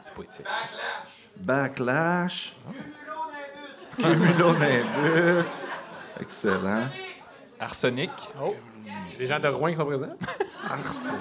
[0.00, 0.46] C'est poétique.
[1.36, 2.54] Backlash.
[3.96, 5.48] Cumulonimbus.
[6.20, 6.88] Excellent.
[7.60, 8.10] Arsenic.
[8.40, 8.54] Oh,
[9.18, 10.06] les gens de Rouen qui sont présents.
[10.64, 11.18] Arsenic.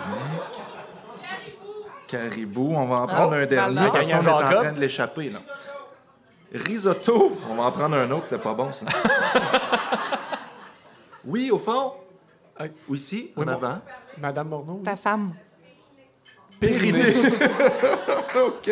[2.07, 2.73] Caribou.
[2.75, 5.29] On va en prendre un dernier parce qu'on est en train de l'échapper.
[5.29, 5.39] là.
[6.53, 7.33] Risotto.
[7.49, 8.85] On va en prendre un autre, c'est pas bon ça.
[11.25, 11.93] oui, au fond.
[12.89, 13.79] Ou ici, en Oui, mon- avant.
[14.17, 14.81] Madame Morneau.
[14.83, 15.33] ta femme.
[16.59, 17.13] Périnée.
[18.45, 18.69] OK.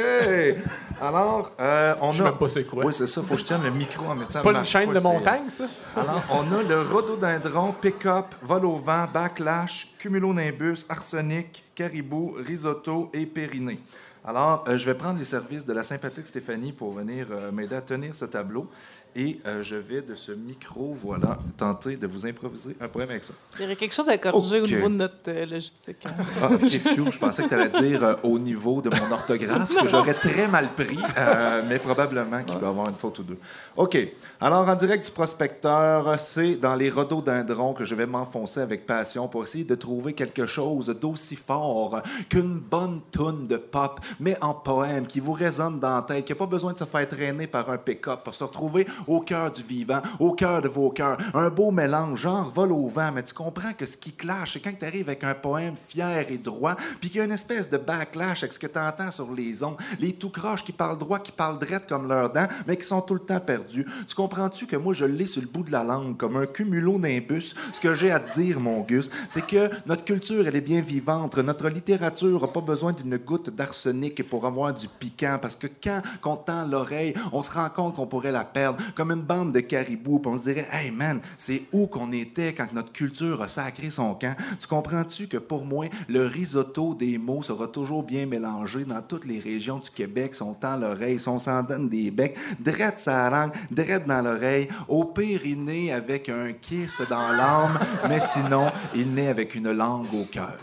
[1.02, 2.26] Alors, euh, on Je a.
[2.28, 2.86] même pas c'est quoi.
[2.86, 3.22] Oui, c'est ça.
[3.22, 5.66] Faut que je tienne le micro en mettant Pas une chaîne de montagne, ça?
[5.96, 13.26] Alors, on a le rhododendron, pick-up, vol au vent, backlash, cumulonimbus, arsenic, caribou, risotto et
[13.26, 13.80] périnée.
[14.28, 17.76] Alors, euh, je vais prendre les services de la sympathique Stéphanie pour venir euh, m'aider
[17.76, 18.68] à tenir ce tableau.
[19.18, 23.24] Et euh, je vais de ce micro, voilà, tenter de vous improviser un poème avec
[23.24, 23.34] ça.
[23.58, 24.64] Il y aurait quelque chose à corriger Ok.
[24.66, 26.06] au niveau de notre euh, logistique.
[26.06, 26.12] hein.
[26.42, 26.60] Ah, ok,
[27.12, 30.16] je pensais que tu allais dire euh, au niveau de mon orthographe, ce que j'aurais
[30.16, 31.00] très mal pris,
[31.70, 33.38] mais probablement qu'il va y avoir une faute ou deux.
[33.78, 33.98] OK.
[34.42, 39.30] Alors, en direct du prospecteur, c'est dans les rhododendrons que je vais m'enfoncer avec passion
[39.30, 44.54] pour essayer de trouver quelque chose d'aussi fort qu'une bonne toune de pop, mais en
[44.54, 47.48] poème, qui vous résonne dans la tête, qui n'a pas besoin de se faire traîner
[47.48, 51.18] par un pick-up pour se retrouver au cœur du vivant, au cœur de vos cœurs.
[51.34, 54.60] Un beau mélange, genre vol au vent, mais tu comprends que ce qui clash, c'est
[54.60, 57.70] quand tu arrives avec un poème fier et droit, puis qu'il y a une espèce
[57.70, 60.98] de backlash avec ce que tu entends sur les ondes, les tout croches qui parlent
[60.98, 63.86] droit, qui parlent drette comme leurs dents, mais qui sont tout le temps perdus.
[64.08, 67.56] Tu comprends-tu que moi, je l'ai sur le bout de la langue, comme un cumulonimbus?
[67.74, 70.82] Ce que j'ai à te dire, mon Gus, c'est que notre culture, elle est bien
[70.82, 71.38] vivante.
[71.38, 76.02] Notre littérature n'a pas besoin d'une goutte d'arsenic pour avoir du piquant, parce que quand
[76.24, 79.60] on tend l'oreille, on se rend compte qu'on pourrait la perdre, comme une bande de
[79.60, 83.48] caribous, puis on se dirait, hey man, c'est où qu'on était quand notre culture a
[83.48, 84.36] sacré son camp?
[84.60, 89.26] Tu comprends-tu que pour moi, le risotto des mots sera toujours bien mélangé dans toutes
[89.26, 92.98] les régions du Québec, si on tend l'oreille, si on s'en donne des becs, drette
[92.98, 97.78] sa langue, drette dans l'oreille, au pire, il naît avec un kyste dans l'âme,
[98.08, 100.58] mais sinon, il naît avec une langue au cœur.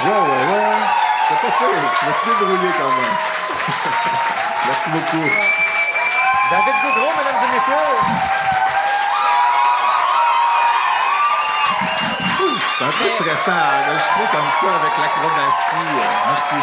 [0.00, 0.76] Ouais, ouais, ouais.
[1.28, 1.68] C'est pas pire.
[2.02, 3.16] Je me débrouillé quand même.
[4.68, 5.26] Merci beaucoup.
[6.50, 8.28] David Goudreau, mesdames et messieurs.
[12.78, 15.88] C'est un peu stressant d'enregistrer comme ça avec l'acrobatie.
[16.28, 16.54] Merci.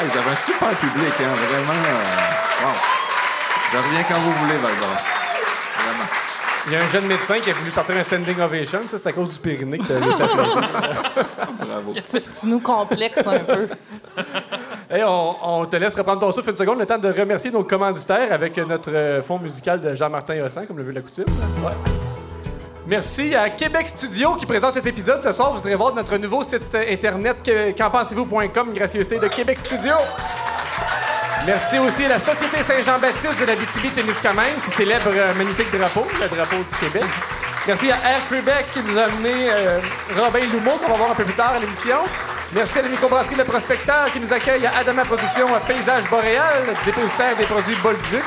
[0.00, 1.72] Hey, vous avez un super public, hein, vraiment.
[1.72, 2.74] Euh, wow.
[3.72, 5.02] Je reviens quand vous voulez, Valbert.
[5.76, 6.31] Vraiment.
[6.66, 8.80] Il y a un jeune médecin qui a voulu partir un standing ovation.
[8.88, 10.56] Ça, c'est à cause du périnée que tu as laissé applaudir.
[11.60, 11.94] Bravo.
[11.94, 13.66] Tu, tu nous complexes un peu.
[14.88, 17.64] Hey, on, on te laisse reprendre ton souffle une seconde, le temps de remercier nos
[17.64, 21.24] commanditaires avec notre euh, fond musical de Jean-Martin Hossan, comme le veut la coutume.
[21.64, 21.72] Ouais.
[22.86, 25.22] Merci à Québec Studio qui présente cet épisode.
[25.22, 29.26] Ce soir, vous irez voir notre nouveau site euh, internet que- qu'en pensez-vous.com, gracieuseté de
[29.28, 29.94] Québec Studio.
[31.46, 36.28] Merci aussi à la Société Saint-Jean-Baptiste de la BTB-Témiscamingue qui célèbre un magnifique drapeau, le
[36.28, 37.04] drapeau du Québec.
[37.66, 39.80] Merci à Air Québec qui nous a amené euh,
[40.18, 41.98] Robin Loumeau, qu'on va voir un peu plus tard à l'émission.
[42.54, 46.64] Merci à la microbrasserie Le Prospecteur qui nous accueille à Adama Productions à Paysage Boréal,
[46.84, 48.22] dépositaire des produits Bolduc.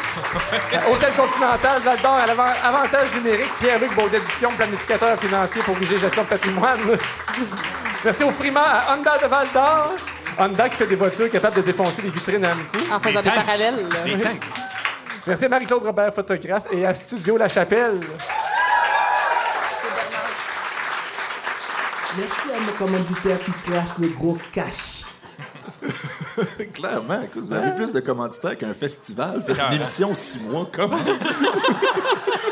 [0.73, 5.77] À Hôtel Continental, Val d'Or, à l'avant- Avantage numérique, Pierre-Luc Baudet d'édition, planificateur financier pour
[5.81, 6.79] IG Gestion de patrimoine.
[8.03, 9.93] Merci au Frima à Honda de Val d'Or.
[10.37, 12.93] Honda qui fait des voitures capables de défoncer les vitrines à Amco.
[12.93, 13.85] En faisant des parallèles.
[14.05, 14.43] Des tanks.
[15.27, 17.99] Merci à Marie-Claude Robert, photographe, et à Studio La Chapelle.
[22.17, 25.03] Merci à nos commanditaires qui crachent le gros cash.
[26.73, 29.41] Clairement, écoute, vous avez plus de commanditaires qu'un festival.
[29.41, 30.97] Faites une émission six mois, comment?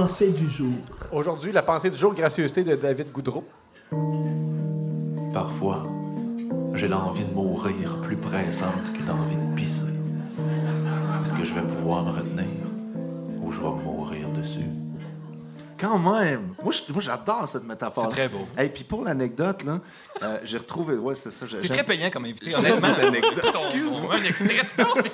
[0.00, 0.74] pensée du jour.
[1.10, 3.42] Aujourd'hui, la pensée du jour, gracieuseté de David Goudreau.
[5.32, 5.88] Parfois,
[6.74, 9.92] j'ai l'envie de mourir plus pressante que d'envie de pisser.
[11.20, 12.27] Est-ce que je vais pouvoir me retenir?
[15.78, 16.54] Quand même!
[16.62, 18.04] Moi, j'adore cette métaphore.
[18.04, 18.46] C'est très beau.
[18.58, 19.80] Et puis pour l'anecdote, là,
[20.22, 20.96] euh, j'ai retrouvé.
[20.96, 21.46] Ouais, c'est ça.
[21.46, 22.88] T'es très payant comme invité, honnêtement.
[22.88, 24.14] Excuse-moi.
[24.16, 24.62] Un extrait.
[24.78, 25.12] Non, c'est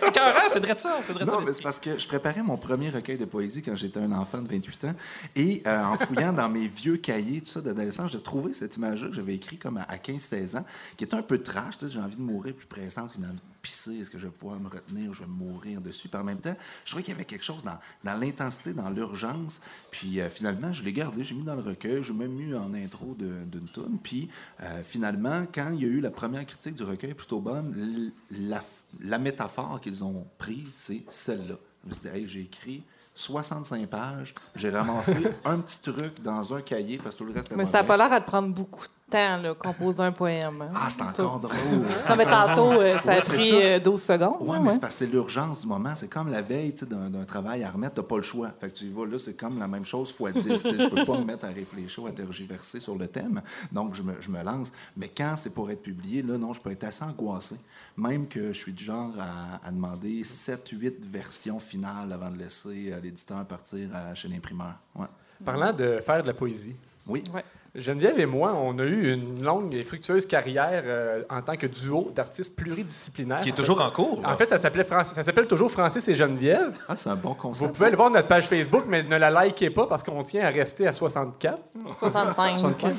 [0.49, 0.97] c'est vrai de ça.
[1.03, 1.37] C'est vrai de ça.
[1.37, 4.13] Non, mais c'est parce que je préparais mon premier recueil de poésie quand j'étais un
[4.13, 4.95] enfant de 28 ans.
[5.37, 9.09] Et euh, en fouillant dans mes vieux cahiers, tout ça, d'adolescence, j'ai trouvé cette image-là
[9.09, 10.65] que j'avais écrite comme à, à 15-16 ans,
[10.97, 11.75] qui était un peu trash.
[11.87, 13.99] J'ai envie de mourir plus pressante qu'une envie de pisser.
[13.99, 16.09] Est-ce que je vais pouvoir me retenir je vais mourir dessus?
[16.09, 18.91] Puis en même temps, je trouvais qu'il y avait quelque chose dans, dans l'intensité, dans
[18.91, 19.61] l'urgence.
[19.91, 22.75] Puis euh, finalement, je l'ai gardé, j'ai mis dans le recueil, j'ai même mis en
[22.75, 23.99] intro d'une tune.
[24.03, 24.29] Puis
[24.61, 28.63] euh, finalement, quand il y a eu la première critique du recueil plutôt bonne, la,
[29.01, 31.57] la métaphore qu'ils ont prise, c'est celle-là.
[31.85, 36.53] Je me suis dit, hey, j'ai écrit 65 pages, j'ai ramassé un petit truc dans
[36.53, 38.27] un cahier parce que tout le reste est Mais ça n'a pas l'air à te
[38.27, 40.63] prendre beaucoup de temps, là, composer un poème.
[40.63, 40.69] hein.
[40.75, 41.55] Ah, c'est encore drôle.
[42.01, 43.55] Ça fait tantôt, euh, ça a Ouais, pris ça.
[43.57, 44.37] euh, 12 secondes.
[44.41, 44.73] Oui, là, mais ouais.
[44.73, 45.95] c'est parce que c'est l'urgence du moment.
[45.95, 48.51] C'est comme la veille d'un travail à remettre, tu n'as pas le choix.
[48.61, 50.43] Fait que tu y vas là, c'est comme la même chose fois 10.
[50.45, 53.41] tu sais, Je peux pas me mettre à réfléchir ou à tergiverser sur le thème.
[53.71, 54.73] Donc, je me, je me lance.
[54.97, 57.57] Mais quand c'est pour être publié, là, non, je peux être assez angoissé.
[57.97, 62.91] Même que je suis du genre à, à demander 7-8 versions finales avant de laisser
[62.93, 64.75] euh, l'éditeur partir à- chez l'imprimeur.
[64.97, 65.07] Ouais.
[65.45, 66.75] Parlant de faire de la poésie.
[67.07, 67.23] Oui.
[67.33, 67.45] Ouais.
[67.75, 71.67] Geneviève et moi, on a eu une longue et fructueuse carrière euh, en tant que
[71.67, 73.41] duo d'artistes pluridisciplinaires.
[73.41, 74.23] Qui est toujours en cours.
[74.25, 76.73] En fait, ça s'appelait Francis- ça s'appelle toujours Francis et Geneviève.
[76.89, 77.73] Ah, c'est un bon Vous concept.
[77.75, 80.51] pouvez aller voir notre page Facebook, mais ne la likez pas parce qu'on tient à
[80.51, 81.59] rester à 64.
[81.99, 82.59] 65.
[82.59, 82.95] 65.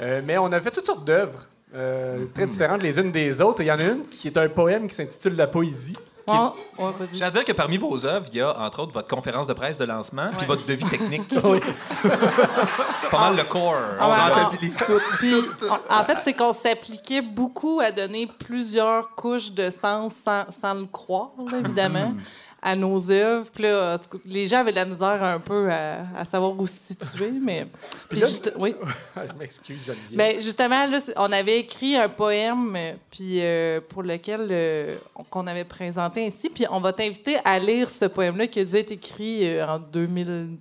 [0.00, 3.60] Euh, mais on a fait toutes sortes d'œuvres euh, très différentes les unes des autres.
[3.60, 5.94] Et Il y en a une qui est un poème qui s'intitule La poésie.
[6.32, 7.16] Ouais, ouais, vas-y.
[7.16, 9.52] J'ai à dire que parmi vos œuvres, il y a entre autres votre conférence de
[9.52, 11.22] presse de lancement puis votre devis technique.
[11.44, 11.60] Oui.
[13.10, 13.74] Pas mal le core.
[13.98, 15.00] Ah, On ouais, rentabilise tout.
[15.18, 15.34] Puis,
[15.88, 20.74] en en fait, c'est qu'on s'appliquait beaucoup à donner plusieurs couches de sens sans, sans
[20.74, 22.12] le croire, là, évidemment,
[22.60, 23.46] à nos œuvres.
[23.52, 26.74] Puis là, les gens avaient de la misère un peu à, à savoir où se
[26.88, 27.66] situer, mais...
[28.08, 28.74] Puis là- juste- oui.
[29.16, 30.16] Je m'excuse, Geneviève.
[30.16, 32.76] Ben, justement, là, on avait écrit un poème
[33.10, 36.48] puis, euh, pour lequel euh, on- qu'on avait présenté ainsi.
[36.50, 39.78] Puis on va t'inviter à lire ce poème-là qui a dû être écrit euh, en
[39.78, 40.58] 2004,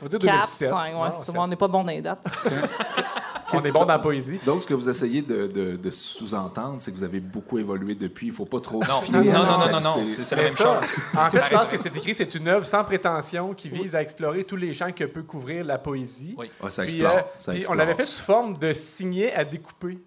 [0.00, 0.58] Faut dire 2005.
[0.60, 0.72] 2007.
[0.72, 2.24] Ouais, ça, on n'est pas bon dans les dates.
[3.52, 4.38] On est bon dans la poésie.
[4.46, 7.94] Donc, ce que vous essayez de, de- de sous-entendre, c'est que vous avez beaucoup évolué
[7.94, 8.26] depuis.
[8.28, 10.24] Il ne faut pas trop Non, se non, fier non, non, non, non, qualité.
[10.24, 11.16] c'est la même ça, chose.
[11.16, 14.02] En fait, je pense que c'est écrit, c'est une œuvre sans prétention qui vise à
[14.02, 16.34] explorer tous les champs que peut couvrir la poésie.
[16.38, 16.50] Oui.
[16.62, 17.16] Ah, ça Puis, explore.
[17.16, 17.74] euh, ça puis explore.
[17.74, 19.98] on l'avait fait sous forme de signet à découper.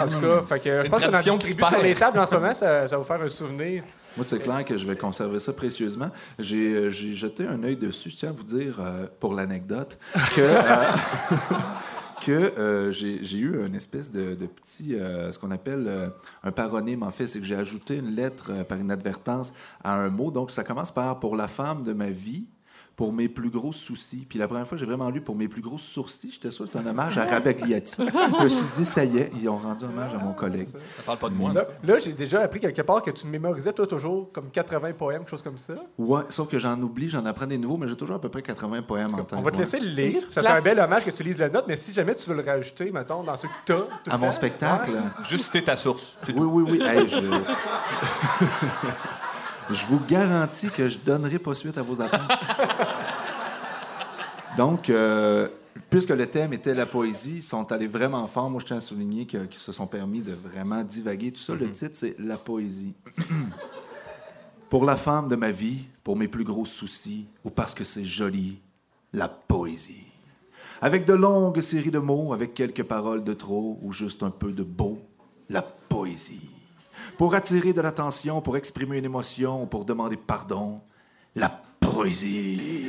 [0.00, 2.34] En tout cas, fait que je pense qu'on en distribue sur les tables en ce
[2.34, 3.82] moment, ça, ça va vous faire un souvenir.
[4.16, 6.10] Moi, c'est clair que je vais conserver ça précieusement.
[6.36, 8.10] J'ai euh, jeté un œil dessus.
[8.10, 9.96] Je tiens à vous dire, euh, pour l'anecdote,
[10.34, 10.82] que, euh,
[12.20, 16.08] que euh, j'ai eu une espèce de, petit, euh, ce qu'on appelle euh,
[16.42, 17.26] un paronyme, en fait.
[17.26, 19.52] C'est que j'ai ajouté une lettre par inadvertance
[19.82, 20.30] à un mot.
[20.30, 22.44] Donc, ça commence par «pour la femme de ma vie».
[23.00, 24.26] Pour mes plus gros soucis.
[24.28, 26.66] Puis la première fois que j'ai vraiment lu pour mes plus gros sourcils, j'étais sûr
[26.66, 27.96] que c'était un hommage à Rabagliati.
[27.98, 30.68] je me suis dit, ça y est, ils ont rendu hommage à mon collègue.
[30.98, 31.50] Ça parle pas de moi.
[31.50, 35.20] Là, là, j'ai déjà appris quelque part que tu mémorisais, toi, toujours comme 80 poèmes,
[35.20, 35.72] quelque chose comme ça.
[35.96, 38.42] Ouais, sauf que j'en oublie, j'en apprends des nouveaux, mais j'ai toujours à peu près
[38.42, 39.32] 80 poèmes en tête.
[39.32, 39.62] On va te ouais.
[39.62, 40.20] laisser le lire.
[40.30, 42.36] Ça serait un bel hommage que tu lises la note, mais si jamais tu veux
[42.36, 44.14] le rajouter, mettons, dans ceux que tu as.
[44.14, 44.90] À mon spectacle?
[45.24, 46.16] Juste citer ta source.
[46.28, 46.82] Oui, oui, oui.
[46.82, 47.16] Hey, je...
[49.72, 52.30] je vous garantis que je donnerai pas suite à vos attentes.
[54.56, 55.48] Donc, euh,
[55.88, 58.50] puisque le thème était la poésie, ils sont allés vraiment fort.
[58.50, 61.32] Moi, je tiens à souligner qu'ils se sont permis de vraiment divaguer.
[61.32, 62.94] Tout ça, le titre, c'est La poésie.
[64.70, 68.04] pour la femme de ma vie, pour mes plus gros soucis, ou parce que c'est
[68.04, 68.60] joli,
[69.12, 70.04] la poésie.
[70.80, 74.52] Avec de longues séries de mots, avec quelques paroles de trop, ou juste un peu
[74.52, 74.98] de beau,
[75.48, 76.49] la poésie.
[77.16, 80.80] Pour attirer de l'attention, pour exprimer une émotion, pour demander pardon,
[81.34, 82.88] la poésie.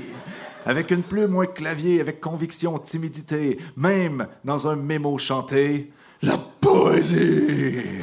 [0.65, 5.91] Avec une plume ou un clavier, avec conviction, timidité, même dans un mémo chanté,
[6.21, 8.01] la poésie.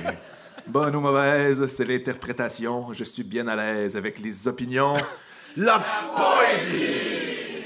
[0.67, 2.93] Bonne ou mauvaise, c'est l'interprétation.
[2.93, 4.97] Je suis bien à l'aise avec les opinions.
[5.57, 5.83] La
[6.15, 7.65] poésie.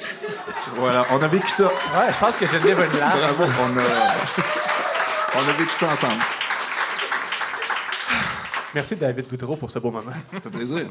[0.77, 1.65] Voilà, on a vécu ça.
[1.65, 3.19] Ouais, je pense que a une larme.
[3.19, 3.83] Bravo, on a,
[5.37, 6.23] on a vécu ça ensemble.
[8.75, 10.13] Merci, David Boutreau, pour ce beau moment.
[10.33, 10.87] Ça fait plaisir.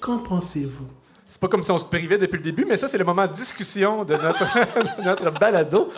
[0.00, 0.86] Qu'en pensez-vous?
[1.26, 3.26] C'est pas comme si on se privait depuis le début, mais ça, c'est le moment
[3.26, 4.44] de discussion de notre,
[4.98, 5.88] de notre balado.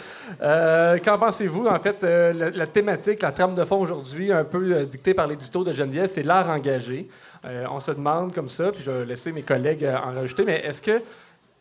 [0.43, 1.67] Euh, Qu'en pensez-vous?
[1.67, 5.15] En fait, euh, la, la thématique, la trame de fond aujourd'hui, un peu euh, dictée
[5.15, 7.09] par l'édito de Geneviève, c'est l'art engagé.
[7.47, 10.45] Euh, on se demande comme ça, puis je vais laisser mes collègues euh, en rajouter,
[10.45, 11.03] mais est-ce que,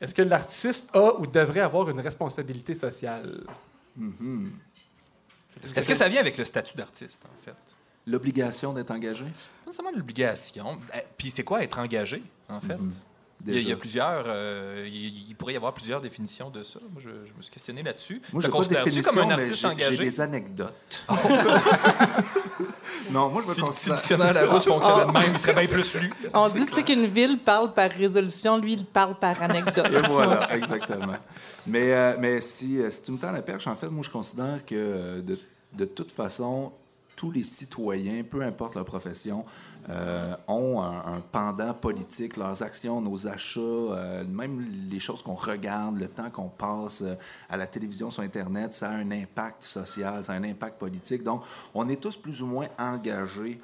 [0.02, 3.42] est que l'artiste a ou devrait avoir une responsabilité sociale?
[5.76, 7.56] Est-ce que ça vient avec le statut d'artiste, en fait?
[8.08, 9.24] L'obligation d'être engagé?
[9.24, 9.30] Pas
[9.68, 10.80] nécessairement l'obligation.
[10.96, 12.78] Euh, Puis c'est quoi être engagé, en fait?
[13.48, 13.76] Il y, a, il y a Déjà.
[13.78, 14.24] plusieurs.
[14.28, 16.80] euh, il, il pourrait y avoir plusieurs définitions de ça.
[16.92, 18.22] Moi, je, je me suis questionné là-dessus.
[18.34, 20.04] Moi, considères-tu définition, comme un mais artiste j'ai- j'ai engagé?
[20.04, 21.06] des anecdotes.
[23.12, 23.96] non, moi, je me Si, si le considère...
[23.98, 26.12] dictionnaire Larousse fonctionnait de même, il serait bien plus lu.
[26.34, 29.88] On dit tu sais, qu'une ville parle par résolution, lui, il parle par anecdote.
[29.92, 31.16] Et voilà, exactement.
[31.68, 34.10] Mais, euh, mais si, euh, si tu me tends la perche, en fait, moi, je
[34.10, 35.38] considère que euh, de,
[35.74, 36.72] de toute façon,
[37.16, 39.46] tous les citoyens, peu importe leur profession,
[39.90, 42.38] euh, ont un, pendant politique.
[42.38, 47.16] Leurs actions, nos achats, euh, même les choses qu'on regarde, le temps qu'on passe euh,
[47.50, 51.24] à la télévision, sur Internet, ça a un impact social, ça a un impact politique.
[51.24, 53.60] Donc, on est tous plus ou moins engagés.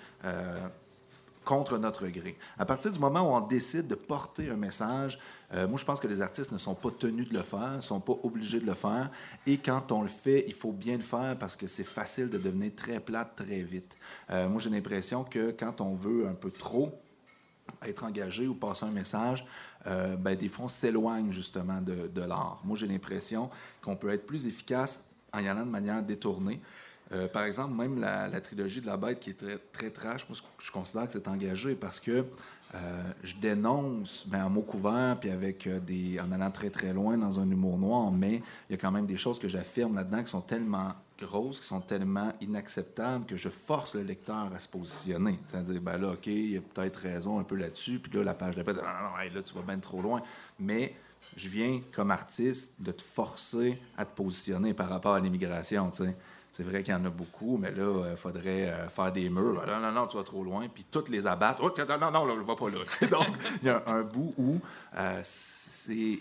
[1.45, 2.37] contre notre gré.
[2.59, 5.17] À partir du moment où on décide de porter un message,
[5.53, 8.01] moi, je pense que les artistes ne sont pas tenus de le faire, ne sont
[8.01, 9.09] pas obligés de le faire.
[9.45, 12.37] Et quand on le fait, il faut bien le faire parce que c'est facile de
[12.37, 13.95] devenir très plate très vite.
[14.29, 17.01] Euh, moi, j'ai l'impression que quand on veut un peu trop
[17.83, 19.45] être engagé ou passer un message,
[19.85, 22.61] euh, ben, des fois, on s'éloigne justement de, de l'art.
[22.63, 23.49] Moi, j'ai l'impression
[23.81, 25.01] qu'on peut être plus efficace
[25.33, 26.61] en y allant de manière détournée.
[27.13, 30.27] Euh, par exemple, même la, trilogie de la bête qui est très, très trash,
[30.59, 32.25] je, considère que c'est engagé parce que
[33.23, 37.39] je dénonce, mais en mots couverts, puis avec des, en allant très très loin dans
[37.39, 40.29] un humour noir, mais il y a quand même des choses que j'affirme là-dedans qui
[40.29, 45.39] sont tellement grosses, qui sont tellement inacceptables que je force le lecteur à se positionner.
[45.45, 48.33] C'est-à-dire, ben là, OK, il y a peut-être raison un peu là-dessus, puis là, la
[48.33, 50.21] page d'après, non, non, non, là, tu vas bien trop loin.
[50.59, 50.93] Mais
[51.35, 56.03] je viens, comme artiste, de te forcer à te positionner par rapport à l'immigration, tu.
[56.57, 59.63] C'est vrai qu'il y en a beaucoup, mais là, il faudrait euh, faire des murs.
[59.67, 60.67] Non, non, non, tu vas trop loin.
[60.67, 61.61] Puis toutes les abattre.
[61.63, 62.79] Oh, non, non, non, là, va pas là.
[63.11, 63.27] Donc,
[63.61, 64.59] il y a un, un bout où
[64.97, 66.19] euh, c'est,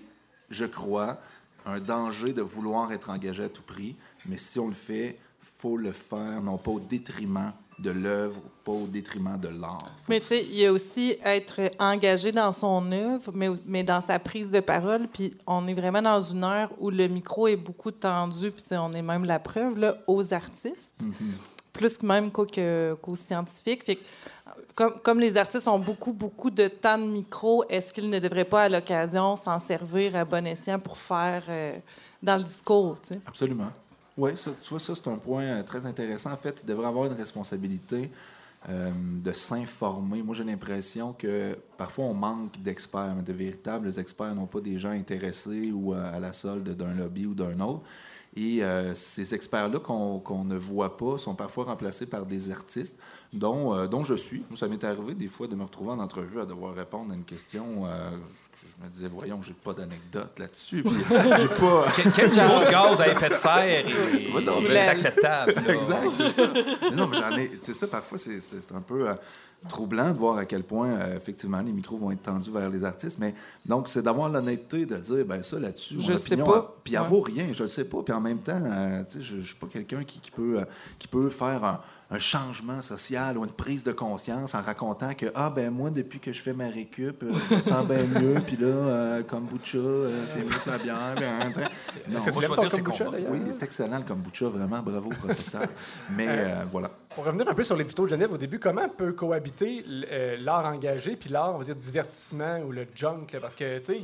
[0.51, 1.16] je crois,
[1.64, 3.97] un danger de vouloir être engagé à tout prix.
[4.29, 8.72] Mais si on le fait, faut le faire, non pas au détriment de l'œuvre, pas
[8.72, 9.79] au détriment de l'art.
[10.09, 14.01] Mais tu sais, il y a aussi être engagé dans son œuvre, mais, mais dans
[14.01, 15.09] sa prise de parole.
[15.12, 18.93] Puis on est vraiment dans une heure où le micro est beaucoup tendu, puis on
[18.93, 21.05] est même la preuve là, aux artistes,
[21.72, 23.85] plus que même qu'au, que- qu'aux scientifiques.
[23.85, 24.05] Fait que,
[24.74, 28.45] comme, comme les artistes ont beaucoup, beaucoup de temps de micro, est-ce qu'ils ne devraient
[28.47, 31.77] pas, à l'occasion, s'en servir à bon escient pour faire euh,
[32.22, 33.20] dans le discours, tu sais?
[33.27, 33.68] Absolument.
[34.16, 36.32] Oui, ça, tu vois, ça, c'est un point euh, très intéressant.
[36.32, 38.10] En fait, il devrait avoir une responsabilité
[38.68, 38.90] euh,
[39.22, 40.22] de s'informer.
[40.22, 44.90] Moi, j'ai l'impression que parfois, on manque d'experts, de véritables experts, non pas des gens
[44.90, 47.82] intéressés ou à, à la solde d'un lobby ou d'un autre.
[48.36, 52.96] Et euh, ces experts-là qu'on ne voit pas sont parfois remplacés par des artistes,
[53.32, 54.44] dont, euh, dont je suis.
[54.50, 57.14] Moi, ça m'est arrivé des fois de me retrouver en entrevue à devoir répondre à
[57.14, 57.86] une question.
[58.77, 60.83] Que je me disais, voyons, j'ai pas d'anecdote là-dessus.
[60.83, 61.87] Puis, j'ai pas.
[61.97, 63.85] Quel, quel niveau de gaz à effet de serre est,
[64.33, 65.55] Ouais, non, est mais- acceptable?
[65.55, 65.74] là?
[65.74, 66.43] Exact, c'est ça.
[66.83, 67.49] Mais non, mais j'en ai.
[67.51, 69.14] Tu sais, ça, parfois, c'est c'est- c'est un peu euh,
[69.68, 72.85] troublant de voir à quel point, euh, effectivement, les micros vont être tendus vers les
[72.85, 73.18] artistes.
[73.18, 76.59] Mais donc, c'est d'avoir l'honnêteté de dire, ben ça, là-dessus, mon Je sais opinion, pas.
[76.59, 77.09] euh, Puis, elle Ouais.
[77.09, 78.03] vaut rien, je le sais pas.
[78.03, 80.61] Puis, en même temps, euh, tu sais, je, je suis pas quelqu'un qui, qui peut,
[80.61, 80.64] euh,
[80.99, 85.26] qui peut faire un, un changement social ou une prise de conscience en racontant que,
[85.34, 88.40] ah, ben moi, depuis que je fais ma récup, euh, je me sens bien mieux.
[88.46, 91.14] Puis là, euh, kombucha, euh, c'est mieux que la bière.
[91.18, 91.50] ben.
[92.09, 95.68] Non, que aimes ton choisir kombucha, oui, il est excellent le kombucha, vraiment, bravo, prospecteur.
[96.14, 96.90] Mais euh, voilà.
[97.14, 100.66] Pour revenir un peu sur l'édito de Genève au début, comment peut cohabiter euh, l'art
[100.66, 103.32] engagé puis l'art, on va dire, divertissement ou le junk?
[103.32, 103.40] là?
[103.40, 104.00] parce que, tu sais,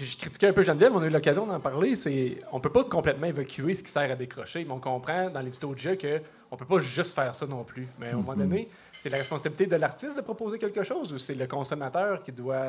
[0.00, 2.72] puis je critiquais un peu Geneviève, on a eu l'occasion d'en parler, c'est on peut
[2.72, 5.94] pas complètement évacuer ce qui sert à décrocher, mais on comprend dans l'édito de jeu
[5.94, 7.86] que on peut pas juste faire ça non plus.
[7.98, 8.70] Mais à un moment donné,
[9.02, 12.64] c'est la responsabilité de l'artiste de proposer quelque chose ou c'est le consommateur qui doit...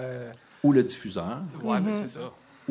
[0.61, 1.37] Ou le diffuseur.
[1.63, 2.19] Ouais, mais c'est ça.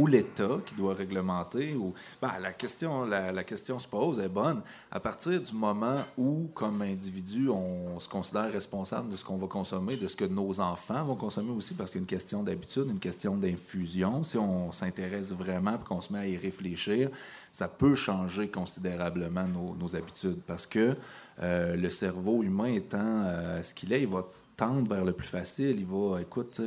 [0.01, 1.75] Ou l'État qui doit réglementer.
[1.75, 1.93] Ou...
[2.23, 4.63] Ben, la, question, la, question se pose, est bonne.
[4.91, 9.47] À partir du moment où, comme individu, on se considère responsable de ce qu'on va
[9.47, 12.43] consommer, de ce que nos enfants vont consommer aussi, parce qu'il y a une question
[12.43, 14.23] d'habitude, une question d'infusion.
[14.23, 17.11] Si on s'intéresse vraiment et qu'on se met à y réfléchir,
[17.53, 20.41] ça peut changer considérablement nos, nos habitudes.
[20.47, 20.97] Parce que
[21.43, 24.25] euh, le cerveau humain étant euh, ce qu'il est, il va
[24.61, 25.77] tendre vers le plus facile.
[25.79, 26.61] Il va, écoute,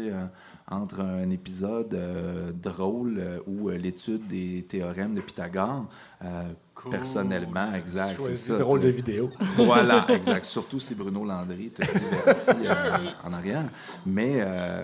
[0.67, 5.85] entre un épisode euh, drôle euh, ou euh, l'étude des théorèmes de Pythagore,
[6.23, 6.43] euh,
[6.89, 8.55] personnellement, exact, c'est ça.
[8.55, 9.29] drôle de vidéo.
[9.57, 10.45] Voilà, exact.
[10.45, 13.65] Surtout si Bruno Landry te divertit euh, en arrière.
[14.05, 14.83] Mais euh,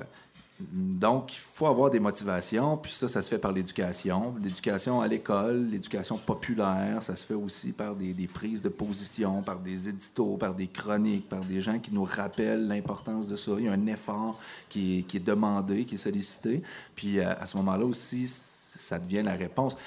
[0.59, 4.35] donc, il faut avoir des motivations, puis ça, ça se fait par l'éducation.
[4.41, 9.59] L'éducation à l'école, l'éducation populaire, ça se fait aussi par des, prises de position, par
[9.59, 13.53] des éditos, par des chroniques, par des gens qui nous rappellent l'importance de ça.
[13.57, 14.37] Il y a un effort
[14.67, 16.61] qui est, qui demandé, qui est sollicité.
[16.93, 19.77] Puis euh, à ce moment-là aussi, ça devient la réponse.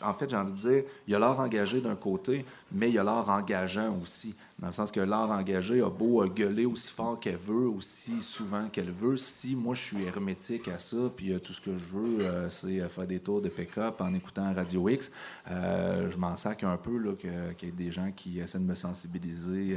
[0.00, 2.94] En fait, j'ai envie de dire, il y a l'art engagé d'un côté, mais il
[2.94, 4.34] y a l'art engageant aussi.
[4.64, 8.22] Dans le sens que l'art engagé a beau euh, gueuler aussi fort qu'elle veut, aussi
[8.22, 9.18] souvent qu'elle veut.
[9.18, 12.48] Si moi, je suis hermétique à ça, puis euh, tout ce que je veux, euh,
[12.48, 15.12] c'est faire des tours de pick-up en écoutant Radio X,
[15.46, 19.76] je m'en sac un peu qu'il y ait des gens qui essaient de me sensibiliser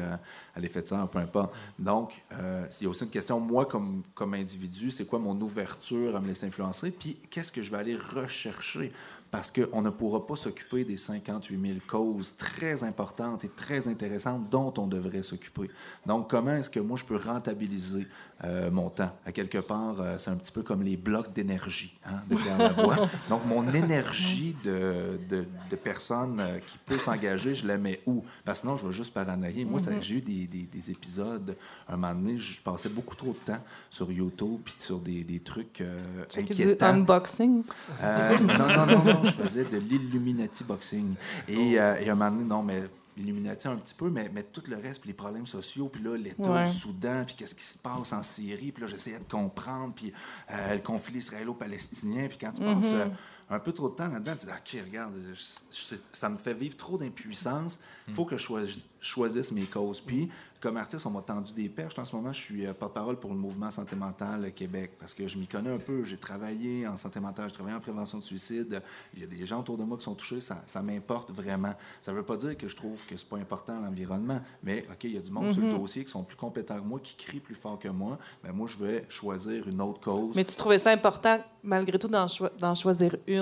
[0.56, 1.54] à l'effet de serre, peu importe.
[1.78, 6.16] Donc, il y a aussi une question, moi, comme, comme individu, c'est quoi mon ouverture
[6.16, 8.94] à me laisser influencer, puis qu'est-ce que je vais aller rechercher?
[9.30, 14.50] Parce qu'on ne pourra pas s'occuper des 58 000 causes très importantes et très intéressantes
[14.50, 15.70] dont on devrait s'occuper.
[16.06, 18.08] Donc, comment est-ce que moi, je peux rentabiliser
[18.44, 19.12] euh, mon temps?
[19.26, 22.22] À quelque part, euh, c'est un petit peu comme les blocs d'énergie hein.
[23.30, 28.24] Donc, mon énergie de, de, de personne euh, qui peut s'engager, je la mets où?
[28.46, 29.66] Parce que sinon, je vais juste paranoïer.
[29.66, 31.56] Moi, ça- j'ai eu des, des- des épisodes,
[31.88, 35.40] un moment donné, je passais beaucoup trop de temps sur YouTube puis sur des, des
[35.40, 35.84] trucs
[36.30, 36.88] Checker du inquiétants.
[36.94, 37.64] unboxing?
[38.02, 41.16] Non, non, non, non, je faisais de l'Illuminati Boxing.
[41.48, 42.84] Et, euh, et à un moment donné, non, mais
[43.20, 46.16] Illuminati un petit peu, mais, mais tout le reste, puis les problèmes sociaux, puis là,
[46.18, 46.64] l'État Ouais.
[46.66, 50.14] du Soudan, puis qu'est-ce qui se passe en Syrie, puis là, j'essayais de comprendre, puis
[50.52, 53.08] euh, le conflit israélo-palestinien, puis quand tu passes euh,
[53.50, 56.54] un peu trop de temps là-dedans, tu dis, OK, regarde, je- je- ça me fait
[56.54, 60.02] vivre trop d'impuissance, il faut que je choisisse, choisisse mes causes.
[60.02, 60.30] Puis,
[60.60, 61.98] comme artiste, on m'a tendu des perches.
[62.00, 65.28] En ce moment, je suis euh, porte-parole pour le mouvement Santé mentale Québec parce que
[65.28, 66.04] je m'y connais un peu.
[66.04, 68.82] J'ai travaillé en santé mentale, j'ai travaillé en prévention de suicide.
[69.14, 71.74] Il y a des gens autour de moi qui sont touchés, ça, ça m'importe vraiment.
[72.02, 75.04] Ça ne veut pas dire que je trouve que c'est pas important l'environnement, mais OK,
[75.04, 77.16] il y a du monde sur le dossier qui sont plus compétents que moi, qui
[77.16, 78.18] crient plus fort que moi.
[78.44, 80.36] Mais moi, je vais choisir une autre cause.
[80.36, 83.37] Mais tu trouvais ça important, malgré tout, d'en choisir une?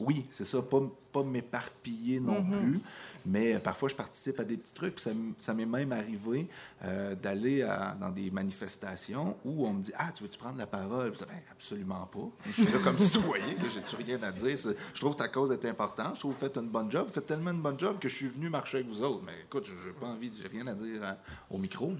[0.00, 0.82] Oui, c'est ça, pas,
[1.12, 2.80] pas m'éparpiller non plus.
[3.26, 4.96] Mais euh, parfois, je participe à des petits trucs.
[4.96, 5.04] puis
[5.38, 6.48] Ça, m'est même arrivé
[6.84, 7.66] euh, d'aller
[8.00, 11.34] dans des manifestations où on me dit Ah, tu veux-tu prendre la parole Puis Ben,
[11.50, 12.28] Absolument pas.
[12.46, 14.56] Je suis là comme citoyen, que j'ai-tu rien à dire?
[14.94, 16.14] Je trouve que ta cause est importante.
[16.16, 17.06] Je trouve que vous faites une bonne job.
[17.06, 19.22] Vous faites tellement une bonne job que je suis venu marcher avec vous autres.
[19.24, 21.16] Mais écoute, j'ai pas envie, j'ai rien à dire à-
[21.50, 21.92] au micro.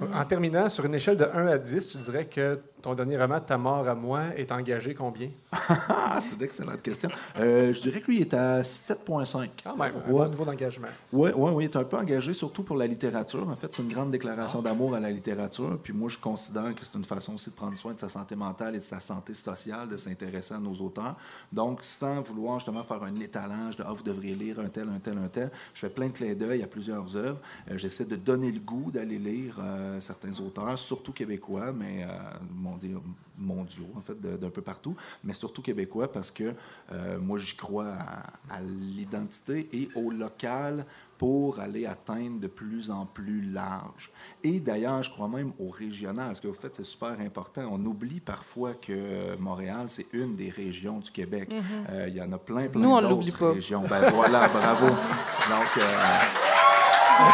[0.00, 0.10] Là.
[0.20, 3.40] En terminant, sur une échelle de 1 à 10, tu dirais que ton dernier roman,
[3.40, 5.28] Ta mort à moi, est engagé combien?
[6.12, 7.08] Ah, c'est une excellente question.
[7.38, 9.48] Euh, je dirais que lui, il est à 7,5.
[9.62, 10.24] Quand même, un Ouais.
[10.24, 10.69] bon niveau d'engagement.
[10.70, 10.88] Engagement.
[11.12, 13.48] Oui, oui, oui, est un peu engagé, surtout pour la littérature.
[13.48, 15.78] En fait, c'est une grande déclaration d'amour à la littérature.
[15.82, 18.36] Puis moi, je considère que c'est une façon aussi de prendre soin de sa santé
[18.36, 21.16] mentale et de sa santé sociale, de s'intéresser à nos auteurs.
[21.52, 24.98] Donc, sans vouloir justement faire un étalage de «Ah, vous devriez lire un tel, un
[24.98, 27.40] tel, un tel», je fais plein de clins d'œil à plusieurs œuvres.
[27.70, 32.08] Euh, J'essaie de donner le goût d'aller lire euh, certains auteurs, surtout québécois, mais euh,
[32.54, 33.02] mondiaux,
[33.40, 36.54] mondiaux, en fait, d'un peu partout, mais surtout québécois parce que
[36.92, 40.84] euh, moi, j'y crois à, à l'identité et au local
[41.18, 44.10] pour aller atteindre de plus en plus large.
[44.42, 46.34] Et d'ailleurs, je crois même au régional.
[46.34, 47.62] Ce que vous faites, c'est super important.
[47.70, 51.50] On oublie parfois que Montréal, c'est une des régions du Québec.
[51.90, 52.80] Euh, Il y en a plein, plein.
[52.80, 53.52] Nous, on l'oublie d'autres pas.
[53.52, 53.82] régions.
[53.88, 54.86] Ben voilà, bravo.
[54.86, 55.82] Donc, euh,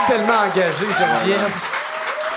[0.09, 1.54] Tellement engagé, Geneviève.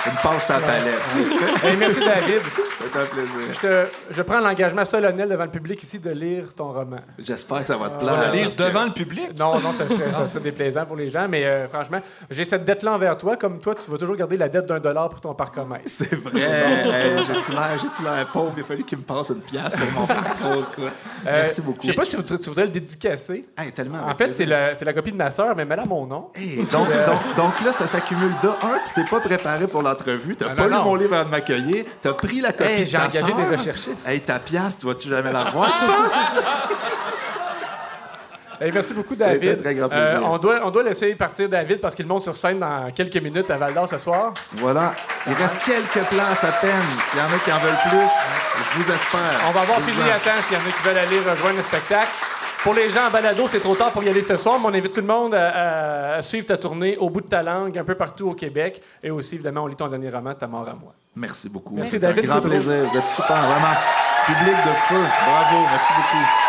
[0.05, 1.79] une passe à la palette.
[1.79, 2.41] Merci, David.
[2.81, 3.53] C'est un plaisir.
[3.53, 6.99] Je, te- je prends l'engagement solennel devant le public ici de lire ton roman.
[7.17, 8.15] J'espère que ça va te Tu plaire.
[8.19, 9.37] vas le lire que- devant le public?
[9.37, 11.99] Non, non, ça serait, ça serait déplaisant pour les gens, mais euh, franchement,
[12.29, 13.35] j'ai cette dette-là envers toi.
[13.35, 15.83] Comme toi, tu vas toujours garder la dette d'un dollar pour ton parcomètre.
[15.87, 16.39] C'est vrai.
[16.39, 18.53] Hey, J'ai-tu l'air, j'ai-tu l'air pauvre?
[18.57, 20.71] Il a fallu qu'il me passe une pièce pour mon parcours.
[20.75, 20.85] Quoi.
[20.85, 21.81] Euh, Merci beaucoup.
[21.83, 23.45] Je sais pas si tu, tu voudrais le dédicacer.
[23.57, 26.05] Hey, tellement En fait, c'est la, c'est la copie de ma sœur, mais mets-la mon
[26.07, 26.29] nom.
[26.35, 30.35] Hey, donc, donc, donc là, ça s'accumule de un, tu t'es pas préparé pour l'entrevue,
[30.35, 30.83] t'as Ah, pas non, lu non.
[30.85, 34.07] mon livre avant de m'accueillir, t'as pris la copie Hey, j'ai engagé des recherchistes.
[34.07, 36.43] Hey, ta pièce, tu vas-tu jamais la revoir, tu penses?
[38.61, 39.51] Hey, merci beaucoup, David.
[39.59, 40.17] un très grand plaisir.
[40.17, 43.15] Euh, on, doit, on doit laisser partir David parce qu'il monte sur scène dans quelques
[43.15, 44.33] minutes à Val d'Or ce soir.
[44.55, 44.91] Voilà.
[45.27, 46.71] Il reste quelques places à peine.
[47.09, 48.09] S'il y en a qui en veulent plus,
[48.57, 49.19] je vous espère.
[49.47, 51.63] On va fini en- à temps s'il y en a qui veulent aller rejoindre le
[51.63, 52.11] spectacle.
[52.63, 54.73] Pour les gens en balado, c'est trop tard pour y aller ce soir, mais on
[54.73, 57.77] invite tout le monde à, à- à suivre ta tournée au bout de ta langue,
[57.77, 58.81] un peu partout au Québec.
[59.01, 60.93] Et aussi, évidemment, on lit ton dernier roman, Ta mort à moi.
[61.15, 61.75] Merci beaucoup.
[61.75, 62.85] Merci, C'est David un grand plaisir.
[62.91, 63.75] Vous êtes super, vraiment.
[64.25, 65.01] Public de feu.
[65.25, 65.57] Bravo.
[65.71, 66.48] Merci beaucoup.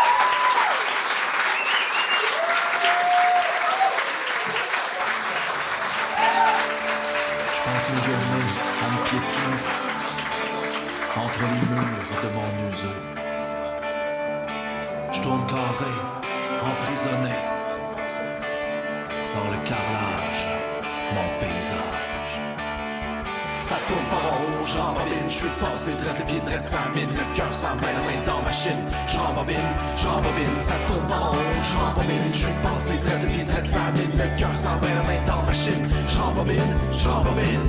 [25.41, 28.37] Suis passé traite le pied, traite sa mine, le cœur sans main, la main dans
[28.39, 28.81] ma machine.
[29.07, 31.37] Je rembobine, je rembobine, ça tourne pas rond,
[31.69, 34.93] je rembobine, je suis passé traite le pied, traite sa mine, le cœur sans main,
[34.93, 35.87] la main dans ma machine.
[36.07, 37.65] Je rembobine, je rembobine.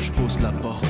[0.00, 0.86] Je pousse la porte,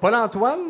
[0.00, 0.69] Paul-Antoine.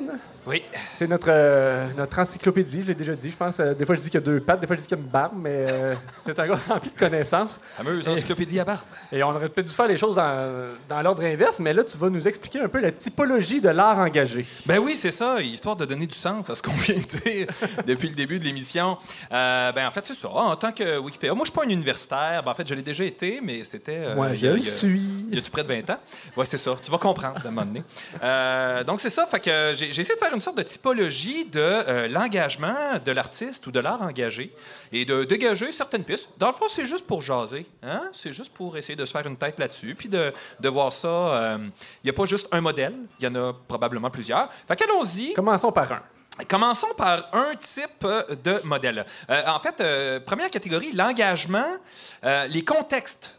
[1.00, 3.54] C'est notre, euh, notre encyclopédie, je l'ai déjà dit, je pense.
[3.58, 4.98] Euh, des fois, je dis qu'il y a deux pattes, des fois, je dis qu'il
[4.98, 5.94] y a une barbe, mais euh,
[6.26, 7.58] c'est un gars rempli de connaissances.
[7.78, 8.82] Fameuse encyclopédie à barbe.
[9.10, 11.96] Et on aurait peut-être dû faire les choses dans, dans l'ordre inverse, mais là, tu
[11.96, 14.46] vas nous expliquer un peu la typologie de l'art engagé.
[14.66, 17.46] Ben oui, c'est ça, histoire de donner du sens à ce qu'on vient de dire
[17.86, 18.98] depuis le début de l'émission.
[19.32, 20.28] Euh, ben en fait, c'est ça.
[20.28, 22.42] En tant que Wikipédia, moi, je suis pas un universitaire.
[22.44, 24.14] Ben, en fait, je l'ai déjà été, mais c'était.
[24.14, 25.00] Moi, je le suis.
[25.30, 25.98] Il y a tout près de 20 ans.
[26.36, 26.76] Oui, c'est ça.
[26.82, 28.84] Tu vas comprendre à un moment donné.
[28.84, 29.26] Donc, c'est ça.
[29.30, 32.74] Fait que j'ai essayé de faire une sorte de typologie de euh, l'engagement
[33.04, 34.52] de l'artiste ou de l'art engagé
[34.92, 36.28] et de dégager certaines pistes.
[36.38, 37.66] Dans le fond, c'est juste pour jaser.
[37.82, 38.02] Hein?
[38.12, 41.08] C'est juste pour essayer de se faire une tête là-dessus puis de, de voir ça.
[41.08, 41.58] euh,
[42.02, 42.94] Il n'y a pas juste un modèle.
[43.18, 44.48] Il y en a probablement plusieurs.
[44.68, 45.32] Fait qu'allons-y.
[45.34, 46.02] Commençons par un.
[46.48, 49.04] Commençons par un type euh, de modèle.
[49.28, 51.76] Euh, en fait, euh, première catégorie, l'engagement,
[52.24, 53.36] euh, les contextes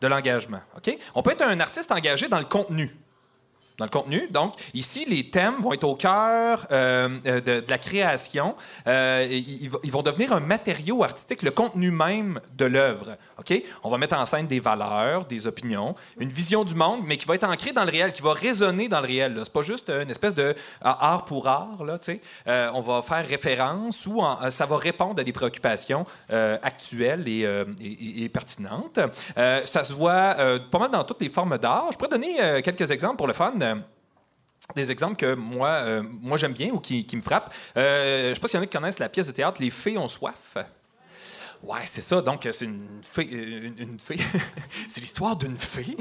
[0.00, 0.60] de l'engagement.
[0.76, 0.96] OK?
[1.14, 2.94] On peut être un artiste engagé dans le contenu.
[3.76, 4.28] Dans le contenu.
[4.30, 8.54] Donc, ici, les thèmes vont être au cœur euh, euh, de, la création.
[8.86, 13.16] Euh, ils, vont devenir un matériau artistique, le contenu même de l'œuvre.
[13.36, 13.52] OK?
[13.82, 17.26] On va mettre en scène des valeurs, des opinions, une vision du monde, mais qui
[17.26, 19.40] va être ancrée dans le réel, qui va résonner dans le réel.
[19.42, 21.82] C'est pas juste une espèce de art pour art.
[21.84, 21.96] Là.
[22.46, 29.00] Euh, on va faire référence ou ça va répondre à des préoccupations actuelles et, pertinentes.
[29.64, 30.36] Ça se voit
[30.70, 31.88] pas mal dans toutes les formes d'art.
[31.90, 33.52] Je pourrais donner quelques exemples pour le fun.
[33.64, 33.74] Euh,
[34.74, 37.52] des exemples que moi, euh, moi j'aime bien ou qui, me frappent.
[37.76, 39.60] Euh, je ne sais pas s'il y en a qui connaissent la pièce de théâtre
[39.60, 40.56] Les Fées ont soif.
[41.66, 42.20] Ouais, c'est ça.
[42.20, 43.26] Donc, euh, c'est une fée.
[43.32, 44.18] euh, Une, une fée.
[44.88, 45.96] c'est l'histoire d'une fée.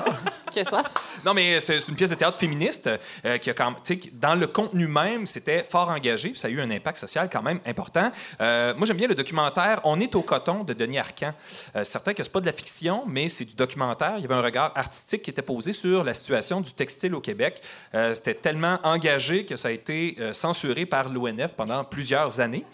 [0.52, 0.86] Qu'est-ce soif?
[1.24, 2.88] Non, mais c'est c'est une pièce de théâtre féministe
[3.24, 6.50] euh, qui a quand qui- dans le contenu même, c'était fort engagé, puis ça a
[6.52, 8.12] eu un impact social quand même important.
[8.40, 11.32] Euh, moi, j'aime bien le documentaire On est au coton de Denis Arcand.
[11.74, 14.14] Euh, c'est certain que c'est pas de la fiction, mais c'est du documentaire.
[14.18, 17.20] Il y avait un regard artistique qui était posé sur la situation du textile au
[17.20, 17.60] Québec.
[17.94, 22.64] Euh, c'était tellement engagé que ça a été euh, censuré par l'ONF pendant plusieurs années.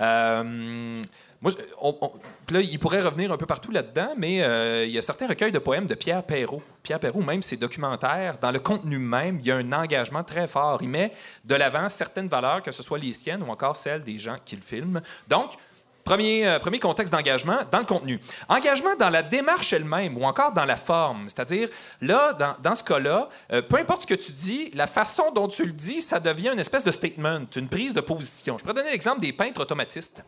[0.00, 1.00] Euh,
[2.50, 5.58] il pourrait revenir un peu partout là-dedans, mais euh, il y a certains recueils de
[5.58, 6.62] poèmes de Pierre Perrault.
[6.82, 10.46] Pierre Perrault, même ses documentaires, dans le contenu même, il y a un engagement très
[10.46, 10.78] fort.
[10.82, 11.12] Il met
[11.44, 14.56] de l'avant certaines valeurs, que ce soit les siennes ou encore celles des gens qui
[14.56, 15.00] le filment.
[15.28, 15.52] Donc,
[16.04, 18.18] Premier, euh, premier contexte d'engagement dans le contenu.
[18.48, 21.28] Engagement dans la démarche elle-même ou encore dans la forme.
[21.28, 21.68] C'est-à-dire,
[22.00, 25.46] là, dans, dans ce cas-là, euh, peu importe ce que tu dis, la façon dont
[25.46, 28.58] tu le dis, ça devient une espèce de statement, une prise de position.
[28.58, 30.24] Je pourrais donner l'exemple des peintres automatistes.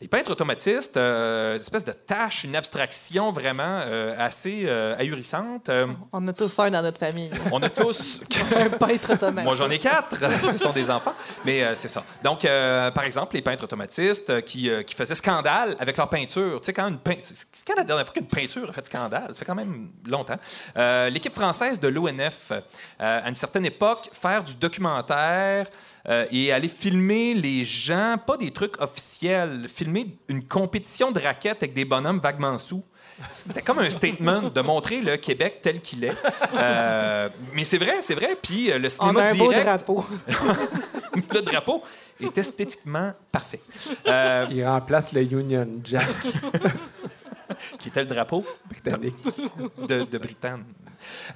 [0.00, 5.70] Les peintres automatistes, euh, une espèce de tâche, une abstraction vraiment euh, assez euh, ahurissante.
[6.12, 7.30] On a tous un dans notre famille.
[7.52, 8.22] on a tous
[8.56, 9.44] un peintre automatique.
[9.44, 10.16] moi, j'en ai quatre.
[10.52, 11.14] Ce sont des enfants.
[11.44, 12.02] Mais c'est ça.
[12.22, 16.60] Donc, par exemple, les peintres automatistes qui, qui faisaient scandale avec leur peinture.
[16.60, 17.22] Tu sais, quand une peinture.
[17.24, 19.28] C'est quand la dernière fois qu'une peinture a fait scandale?
[19.28, 20.38] Ça fait quand même longtemps.
[21.10, 22.52] L'équipe française de l'ONF,
[22.98, 25.66] à une certaine époque, faire du documentaire.
[26.08, 31.62] Euh, et aller filmer les gens, pas des trucs officiels, filmer une compétition de raquettes
[31.62, 32.82] avec des bonhommes vaguement sous.
[33.28, 36.16] C'était comme un statement de montrer le Québec tel qu'il est.
[36.54, 38.36] Euh, mais c'est vrai, c'est vrai.
[38.40, 40.06] Puis euh, le On cinéma a un beau drapeau.
[41.32, 41.82] le drapeau
[42.20, 43.60] est esthétiquement parfait.
[44.06, 46.08] Euh, Il remplace le Union Jack
[47.78, 49.14] qui était le drapeau britannique.
[49.86, 50.64] de, de Britanne.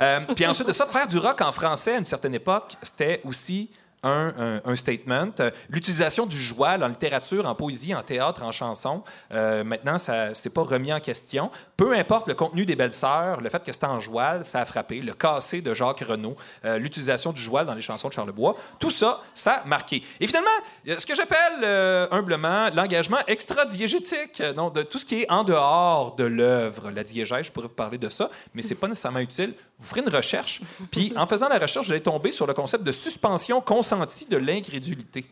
[0.01, 3.21] Euh, puis ensuite de ça, faire du rock en français à une certaine époque, c'était
[3.25, 3.71] aussi
[4.03, 5.31] un, statement.
[5.41, 10.35] Euh, L'utilisation du joual en littérature, en poésie, en théâtre, en chanson, euh, maintenant, ça
[10.35, 11.51] c'est pas remis en question.
[11.77, 15.01] Peu importe le contenu des belles-sœurs, le fait que c'est en joual, ça a frappé.
[15.01, 18.91] Le cassé de Jacques Renaud, euh, l'utilisation du joual dans les chansons de Charlebois, tout
[18.91, 20.03] ça, ça a marqué.
[20.21, 20.51] Et finalement,
[20.87, 26.25] ce que j'appelle euh, humblement l'engagement extra-diégétique, de tout ce qui est en dehors de
[26.25, 26.91] l'œuvre.
[26.91, 29.55] La diégèse, je pourrais vous parler de ça, mais c'est pas nécessairement utile.
[29.79, 32.83] Vous ferez une recherche, puis en faisant la recherche, vous allez tomber sur le concept
[32.83, 35.27] de suspension consentie de l'incrédulité.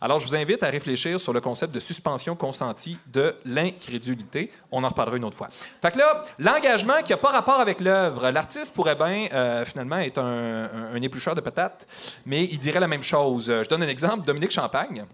[0.00, 4.52] Alors, je vous invite à réfléchir sur le concept de suspension consentie de l'incrédulité.
[4.70, 5.48] On en reparlera une autre fois.
[5.82, 8.30] Fait que là, l'engagement qui n'a pas rapport avec l'œuvre.
[8.30, 11.86] L'artiste pourrait bien, euh, finalement, être un, éplucheur de patates,
[12.26, 13.50] mais il dirait la même chose.
[13.50, 14.24] Euh, Je donne un exemple.
[14.24, 15.04] Dominique Champagne.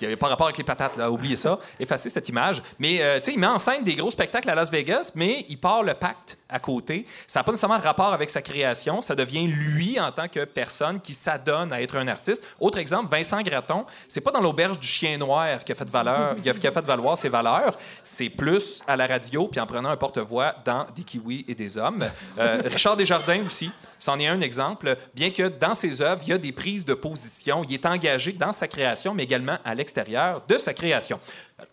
[0.00, 1.10] n'y avait pas rapport avec les patates, là.
[1.10, 1.58] Oubliez ça.
[1.78, 2.62] Effacez cette image.
[2.78, 5.46] Mais, euh, tu sais, il met en scène des gros spectacles à Las Vegas, mais
[5.48, 7.06] il part le pacte à côté.
[7.26, 9.00] Ça n'a pas nécessairement rapport avec sa création.
[9.00, 12.46] Ça devient lui en tant que personne qui s'adonne à être un artiste.
[12.60, 13.84] Autre exemple, Vincent Gratton.
[14.08, 17.16] C'est pas dans l'auberge du chien noir qui a fait, valeur, qui a, fait valoir
[17.16, 17.76] ses valeurs.
[18.02, 21.78] C'est plus à la radio, puis en prenant un porte-voix dans Des kiwis et des
[21.78, 22.08] hommes.
[22.38, 23.70] Euh, Richard Desjardins aussi.
[23.98, 24.96] C'en est un exemple.
[25.14, 27.64] Bien que dans ses œuvres, il y a des prises de position.
[27.64, 31.18] Il est engagé dans sa création, mais également à l'extérieur de sa création.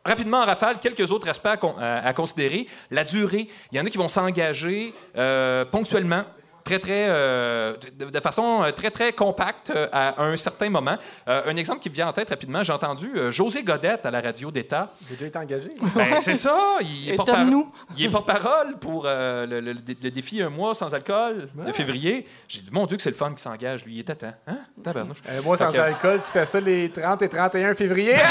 [0.06, 2.68] Rapidement, en rafale, quelques autres aspects à, con- à- à considérer.
[2.92, 3.48] La durée.
[3.72, 6.24] Il y en a qui vont s'engager euh, ponctuellement.
[6.64, 10.96] Très, très, euh, de, de façon euh, très, très compacte euh, à un certain moment.
[11.28, 14.12] Euh, un exemple qui me vient en tête rapidement, j'ai entendu euh, José Godette à
[14.12, 14.88] la radio d'État.
[15.10, 15.70] J'ai déjà été engagé.
[15.96, 16.56] Ben, c'est ça.
[16.82, 17.68] Il est, porte-par- Étonne-nous.
[17.98, 22.28] il est porte-parole pour euh, le, le- le défi Un mois sans alcool de février.
[22.48, 23.84] J'ai dit, mon Dieu, que c'est le fun qui s'engage.
[23.84, 24.34] Lui, il était temps.
[24.46, 24.60] Hein?
[24.84, 25.18] Tabarnouche.
[25.30, 28.14] Euh, moi, sans que- alcool, tu fais ça les 30 et 31 février.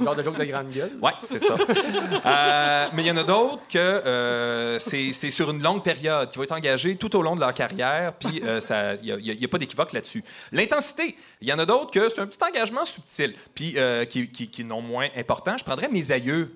[0.00, 0.92] Genre de joke de grande gueule.
[1.00, 1.54] Oui, c'est ça.
[2.24, 6.38] Euh, mais il y en a d'autres que euh, c'est sur une longue période, qui
[6.38, 8.60] vont être engagés tout au long de leur carrière, puis euh,
[9.02, 10.22] il n'y a, pas d'équivoque là-dessus.
[10.52, 14.28] L'intensité, il y en a d'autres que c'est un petit engagement subtil, puis euh, qui,
[14.28, 15.56] qui, qui non moins important.
[15.58, 16.54] Je prendrais mes aïeux.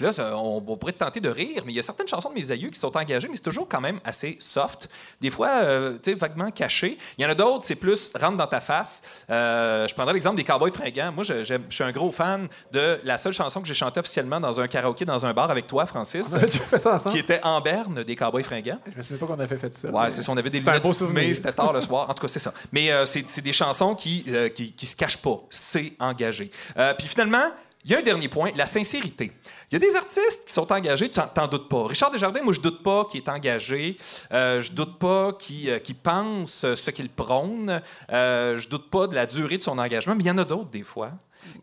[0.00, 2.30] Puis là, ça- on, on pourrait tenter de rire, mais il y a certaines chansons
[2.30, 4.88] de mes aïeux qui sont engagées, mais c'est toujours quand même assez soft.
[5.20, 6.96] Des fois, euh, tu sais, vaguement caché.
[7.18, 9.02] Il y en a d'autres, c'est plus rentre dans ta face.
[9.28, 11.12] Euh, je prendrais l'exemple des Cowboys fringants.
[11.12, 14.58] Moi, je, suis un gros fan de la seule chanson que j'ai chantée officiellement dans
[14.58, 17.10] un karaoké, dans un bar avec toi, Francis, On fait ça ensemble?
[17.14, 18.78] qui était en berne des Cowboys fringants.
[18.90, 19.90] Je me souviens pas qu'on avait fait ça.
[19.90, 20.32] Ouais, mais c'est ça.
[20.32, 21.36] On avait des lunettes souvenir.
[21.36, 22.08] c'était tard le soir.
[22.08, 22.54] En tout cas, c'est ça.
[22.72, 24.24] Mais euh, c'est c'est des chansons qui,
[24.54, 25.40] qui, qui se cachent pas.
[25.50, 26.50] C'est engagé.
[26.96, 27.50] Puis finalement,
[27.84, 29.32] il y a un dernier point, la sincérité.
[29.70, 31.86] Il y a des artistes qui sont engagés, t'en doutes pas.
[31.86, 33.96] Richard Desjardins, moi, je doute pas qu'il est engagé.
[34.32, 37.80] Euh, je doute pas qu'il euh, pense ce qu'il prône.
[38.12, 40.14] Euh, je doute pas de la durée de son engagement.
[40.14, 41.12] Mais il y en a d'autres, des fois,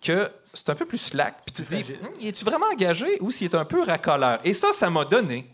[0.02, 1.36] que c'est un peu plus slack.
[1.46, 4.40] Puis tu te dis, Hum, es-tu vraiment engagé ou s'il est un peu racoleur?
[4.44, 5.48] Et ça, ça m'a donné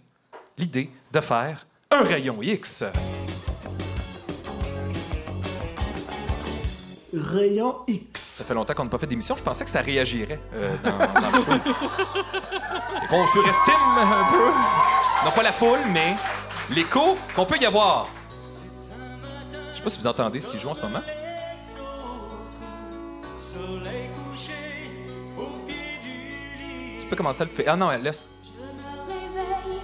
[0.57, 2.83] l'idée de faire un rayon X.
[7.13, 8.43] Rayon Ça X.
[8.47, 9.35] fait longtemps qu'on n'a pas fait d'émission.
[9.37, 10.97] Je pensais que ça réagirait euh, dans,
[13.21, 14.51] le surestime un peu.
[15.25, 16.15] Non pas la foule, mais
[16.71, 18.07] l'écho qu'on peut y avoir.
[19.71, 21.01] Je sais pas si vous entendez ce qui joue en ce moment.
[27.01, 27.65] Tu peux commencer à le faire.
[27.67, 28.27] Ah non, laisse.
[28.43, 28.65] Je me
[29.05, 29.81] réveille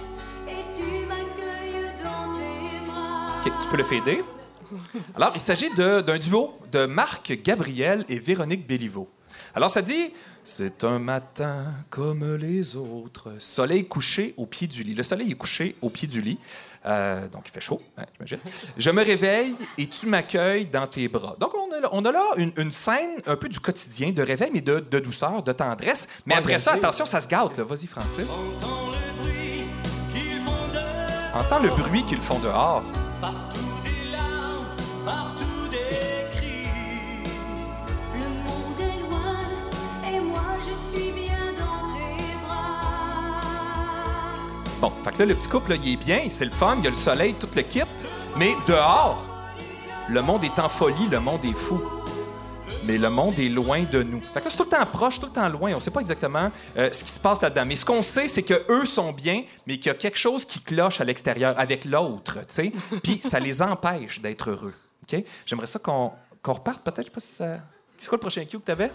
[0.48, 3.40] et tu m'accueilles dans tes bras.
[3.40, 4.24] OK, tu peux le fader.
[5.16, 9.08] Alors, il s'agit d'un duo de Marc Gabriel et Véronique Béliveau.
[9.54, 10.12] Alors, ça dit
[10.44, 14.94] C'est un matin comme les autres, soleil couché au pied du lit.
[14.94, 16.38] Le soleil est couché au pied du lit,
[16.86, 18.38] Euh, donc il fait chaud, hein, j'imagine.
[18.78, 21.36] Je me réveille et tu m'accueilles dans tes bras.
[21.38, 24.22] Donc, on a là, on a là une, une scène un peu du quotidien, de
[24.22, 26.08] réveil, mais de, de douceur, de tendresse.
[26.24, 27.58] Mais après ça, attention, ça se gâte.
[27.58, 28.30] Vas-y, Francis.
[31.34, 32.82] Entends le bruit qu'ils font dehors.
[33.22, 33.49] Le
[44.80, 46.84] Bon, fait que là, le petit couple, là, il est bien, c'est le fun, il
[46.84, 47.82] y a le soleil, tout le kit.
[48.38, 49.22] Mais dehors,
[50.08, 51.78] le monde est en folie, le monde est fou.
[52.86, 54.22] Mais le monde est loin de nous.
[54.22, 55.74] Fait que là, c'est tout le temps proche, tout le temps loin.
[55.76, 57.66] On sait pas exactement euh, ce qui se passe là-dedans.
[57.66, 60.46] Mais ce qu'on sait, c'est que eux sont bien, mais qu'il y a quelque chose
[60.46, 62.72] qui cloche à l'extérieur avec l'autre, tu sais.
[63.02, 64.74] Puis ça les empêche d'être heureux.
[65.02, 65.22] OK?
[65.44, 66.10] J'aimerais ça qu'on
[66.42, 67.00] reparte, peut-être.
[67.00, 67.58] Je sais pas si ça...
[67.98, 68.90] C'est quoi le prochain cue que tu avais?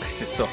[0.00, 0.44] Ben, c'est ça.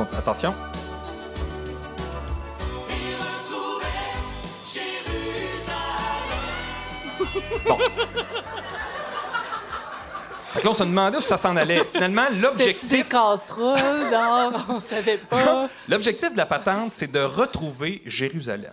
[0.00, 0.54] Attention.
[7.64, 7.78] Bon.
[10.64, 11.84] Là, on se demandait où ça s'en allait.
[11.92, 13.06] Finalement, l'objectif...
[13.08, 15.68] casseroles, non, on savait pas.
[15.86, 18.72] L'objectif de la patente, c'est de retrouver Jérusalem.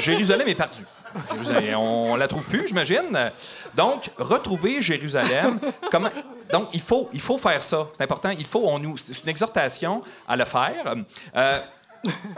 [0.00, 0.84] Jérusalem est perdue.
[1.30, 3.30] Jérusalem, on la trouve plus, j'imagine.
[3.74, 5.60] Donc, retrouver Jérusalem.
[5.92, 6.10] Comment...
[6.52, 7.86] Donc, il faut, il faut faire ça.
[7.96, 8.30] C'est important.
[8.30, 10.94] Il faut, on nous, c'est une exhortation à le faire.
[11.36, 11.60] Euh,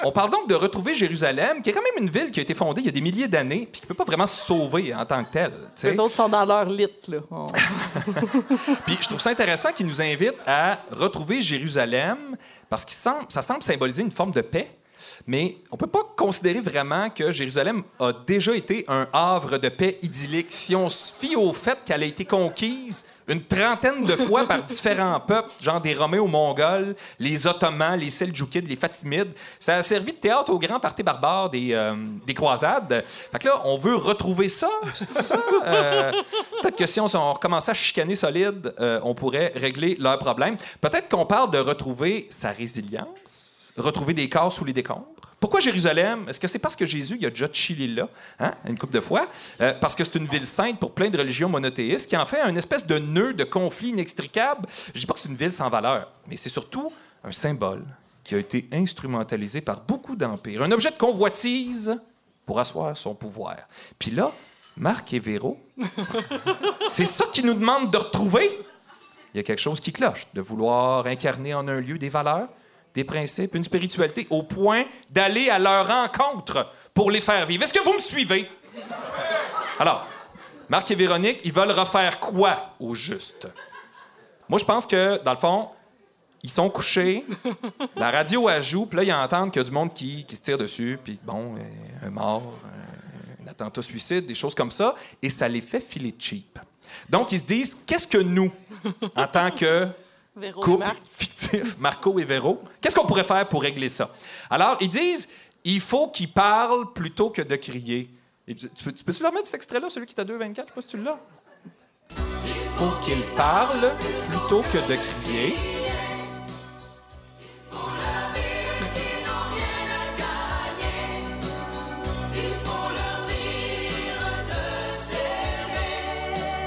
[0.05, 2.55] on parle donc de retrouver Jérusalem, qui est quand même une ville qui a été
[2.55, 4.95] fondée il y a des milliers d'années, puis qui ne peut pas vraiment se sauver
[4.95, 5.53] en tant que telle.
[5.83, 7.19] Les autres sont dans leur lit, là.
[7.31, 7.47] On-
[8.87, 12.37] Puis je trouve ça intéressant qu'il nous invite à retrouver Jérusalem
[12.69, 14.71] parce que ça semble symboliser une forme de paix.
[15.27, 19.99] Mais on peut pas considérer vraiment que Jérusalem a déjà été un havre de paix
[20.03, 20.49] idyllique.
[20.51, 24.63] Si on se fie au fait qu'elle a été conquise une trentaine de fois par
[24.63, 29.83] différents peuples, genre des Romains aux Mongols, les Ottomans, les Seldjoukides, les Fatimides, ça a
[29.83, 31.95] servi de théâtre au grand parti barbare des, euh,
[32.27, 33.05] des croisades.
[33.31, 34.71] Fait que là, on veut retrouver ça.
[34.95, 35.37] ça?
[35.65, 36.13] Euh,
[36.63, 40.57] Peut-être que si on, on recommençait à chicaner solide, euh, on pourrait régler leurs problèmes.
[40.81, 45.07] Peut-être qu'on parle de retrouver sa résilience, retrouver des corps sous les décombres.
[45.41, 46.27] Pourquoi Jérusalem?
[46.29, 48.09] Est-ce que c'est parce que Jésus il a déjà chillé là,
[48.41, 49.29] hein, une couple de fois?
[49.61, 52.41] Euh, parce que c'est une ville sainte pour plein de religions monothéistes qui en fait
[52.41, 54.67] un espèce de nœud de conflit inextricable.
[54.95, 57.85] Je dis pas que c'est une ville sans valeur, mais c'est surtout un symbole
[58.25, 60.63] qui a été instrumentalisé par beaucoup d'empires.
[60.63, 61.99] Un objet de convoitise
[62.45, 63.57] pour asseoir son pouvoir.
[63.99, 64.33] Puis là,
[64.77, 65.59] Marc et Véro,
[66.89, 68.59] c'est ça qu'ils nous demandent de retrouver?
[69.33, 72.49] Il y a quelque chose qui cloche, de vouloir incarner en un lieu des valeurs,
[72.99, 77.63] des principes, une spiritualité, au point d'aller à leur rencontre pour les faire vivre.
[77.63, 78.51] Est-ce que vous me suivez?
[79.79, 80.05] Alors,
[80.69, 83.47] Marc et Véronique, ils veulent refaire quoi au juste?
[84.49, 85.69] Moi, je pense que, dans le fond,
[86.43, 87.25] ils sont couchés,
[87.95, 90.35] la radio elle joue, puis là, ils entendent qu'il y a du monde qui, qui
[90.35, 94.73] se tire dessus, puis bon, euh, un mort, euh, un attentat suicide, des choses comme
[94.73, 96.59] ça, et ça les fait filer cheap.
[97.09, 98.51] Donc, ils se disent, qu'est-ce que nous,
[99.15, 99.87] en tant que
[100.39, 100.99] Véro et couple Marc.
[101.11, 104.11] fictif, Marco et Véro, qu'est-ce qu'on pourrait faire pour régler ça?
[104.51, 105.29] Alors, ils disent,
[105.65, 108.09] il faut qu'ils parlent plutôt que de crier.
[108.47, 110.69] Et tu, tu peux- tu peux-tu leur mettre cet extrait-là, celui qui à 2,24?
[110.69, 111.19] Je sais pas si tu l'as.
[112.11, 113.91] Il faut qu'ils parlent
[114.31, 115.55] plutôt que de crier.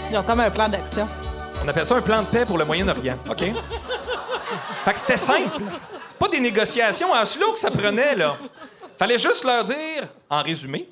[0.09, 1.07] Ils ont comme un plan d'action.
[1.63, 3.39] On appelle ça un plan de paix pour le Moyen-Orient, OK?
[4.85, 5.61] fait que c'était simple.
[6.17, 8.35] Pas des négociations en slow que ça prenait, là.
[8.97, 10.89] Fallait juste leur dire, en résumé,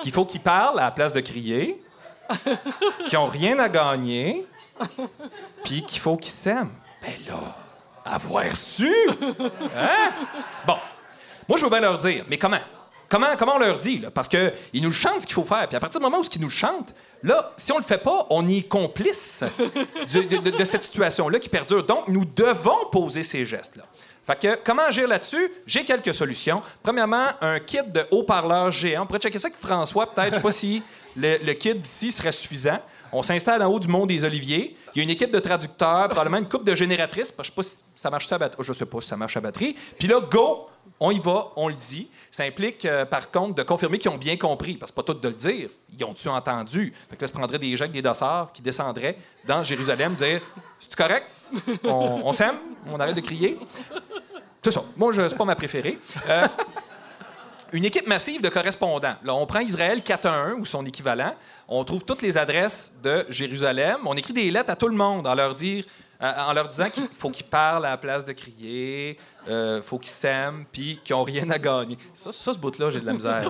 [0.00, 1.80] qu'il faut qu'ils parlent à la place de crier,
[3.06, 4.46] qu'ils ont rien à gagner,
[5.64, 6.72] puis qu'il faut qu'ils s'aiment.
[7.02, 7.56] Ben là,
[8.04, 8.92] avoir su!
[9.76, 10.10] Hein?
[10.66, 10.76] Bon.
[11.48, 12.60] Moi, je veux bien leur dire, mais comment?
[13.12, 13.98] Comment, on leur dit?
[13.98, 14.10] là?
[14.10, 15.68] Parce qu'ils nous chantent ce qu'il faut faire.
[15.68, 18.26] Puis à partir du moment où ils nous chantent, là, si on le fait pas,
[18.30, 19.44] on y est complice
[20.12, 21.84] de, cette situation-là qui perdure.
[21.84, 23.84] Donc, nous devons poser ces gestes-là.
[24.24, 25.52] Fait que, comment agir là-dessus?
[25.66, 26.62] J'ai quelques solutions.
[26.82, 29.02] Premièrement, un kit de haut-parleurs géant.
[29.02, 30.30] On pourrait checker ça avec François, peut-être.
[30.30, 30.82] Je sais pas si
[31.16, 32.78] le, kit d'ici serait suffisant.
[33.12, 34.76] On s'installe en haut du Mont des Oliviers.
[34.94, 37.34] Il y a une équipe de traducteurs, probablement une coupe de génératrices.
[37.36, 38.62] Je sais pas si ça marche à batterie.
[38.62, 39.76] Je sais pas si ça marche à batterie.
[39.98, 40.68] Puis là, go!
[41.04, 42.08] On y va, on le dit.
[42.30, 45.14] Ça implique, euh, par contre, de confirmer qu'ils ont bien compris, parce que pas tout
[45.14, 45.68] de le dire.
[45.98, 46.92] Ils ont-tu entendu?
[47.10, 50.40] Fait que là, se prendrait des gens des dossards qui descendraient dans Jérusalem, dire
[50.78, 51.26] C'est correct?
[51.84, 52.54] On, s'aime?
[52.88, 53.58] On arrête de crier?
[54.62, 54.82] C'est ça.
[54.96, 55.98] Moi, je- c'est pas ma préférée.
[56.28, 56.46] Euh,
[57.72, 59.16] une équipe massive de correspondants.
[59.24, 61.34] Là, on prend Israël 411 ou son équivalent.
[61.66, 63.98] On trouve toutes les adresses de Jérusalem.
[64.06, 65.84] On écrit des lettres à tout le monde en leur, dire,
[66.22, 69.18] en leur disant qu'il faut qu'ils parlent à la place de crier,
[69.48, 71.98] euh, faut qu'ils s'aiment, puis qu'ils n'ont rien à gagner.
[72.14, 73.48] Ça, ça ce bout-là, j'ai de la misère.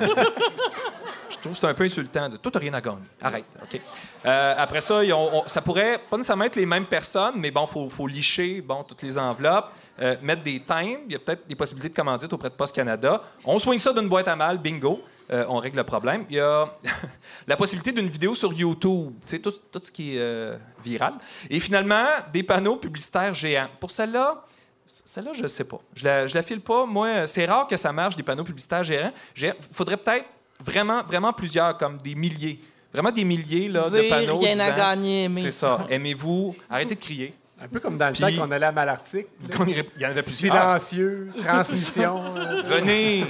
[1.32, 2.28] Je trouve que c'est un peu insultant.
[2.28, 3.08] de Toi, t'as rien à gagner.
[3.20, 3.46] Arrête.
[3.62, 3.80] OK.
[4.24, 5.00] Euh, après ça,
[5.46, 9.02] ça pourrait pas nécessairement être les mêmes personnes, mais bon, faut, faut licher bon, toutes
[9.02, 9.70] les enveloppes,
[10.00, 11.00] euh, mettre des timbres.
[11.06, 13.20] Il y a peut-être des possibilités de commandite auprès de Post Canada.
[13.44, 15.02] On soigne ça d'une boîte à mal, bingo.
[15.32, 16.24] Euh, on règle le problème.
[16.28, 16.66] Il y a
[17.46, 21.14] la possibilité d'une vidéo sur YouTube, tu sais, tout, tout ce qui est euh, viral.
[21.48, 23.68] Et finalement, des panneaux publicitaires géants.
[23.80, 24.44] Pour celle-là,
[24.86, 25.80] celle-là, je ne sais pas.
[25.94, 26.84] Je la, je la file pas.
[26.84, 29.12] Moi, c'est rare que ça marche, des panneaux publicitaires géants.
[29.36, 30.26] Il faudrait peut-être
[30.60, 32.60] vraiment, vraiment plusieurs, comme des milliers.
[32.92, 34.38] Vraiment des milliers là, de panneaux.
[34.38, 35.42] rien à disant, gagner, aimer.
[35.42, 35.86] C'est ça.
[35.88, 36.54] Aimez-vous?
[36.68, 37.34] Arrêtez de crier.
[37.58, 39.28] Un peu comme dans le Puis- temps qu'on allait à Malartic.
[39.66, 40.80] Il y en avait plusieurs.
[40.80, 43.24] Silencieux, transmission, euh, Venez.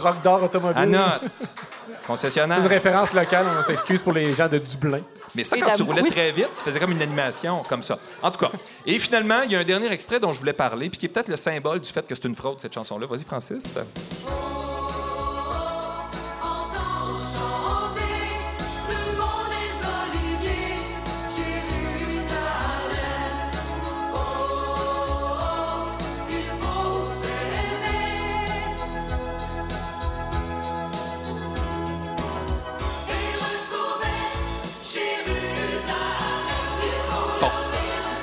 [0.00, 0.82] Rock d'or automobile.
[0.82, 1.22] À note.
[1.38, 2.58] C'est Concessionnaire.
[2.58, 5.00] une référence locale, on s'excuse pour les gens de Dublin.
[5.34, 6.10] Mais ça, quand tu roulais Oui.
[6.10, 7.98] très vite, tu faisais comme une animation, comme ça.
[8.20, 8.50] En tout cas.
[8.84, 11.08] Et finalement, il y a un dernier extrait dont je voulais parler, puis qui est
[11.08, 13.06] peut-être le symbole du fait que c'est une fraude, cette chanson-là.
[13.06, 13.78] Vas-y, Francis.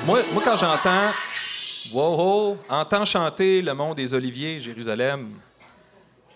[0.07, 1.11] Moi, moi quand j'entends
[1.91, 5.31] Wow, entends chanter le mont des Oliviers, Jérusalem,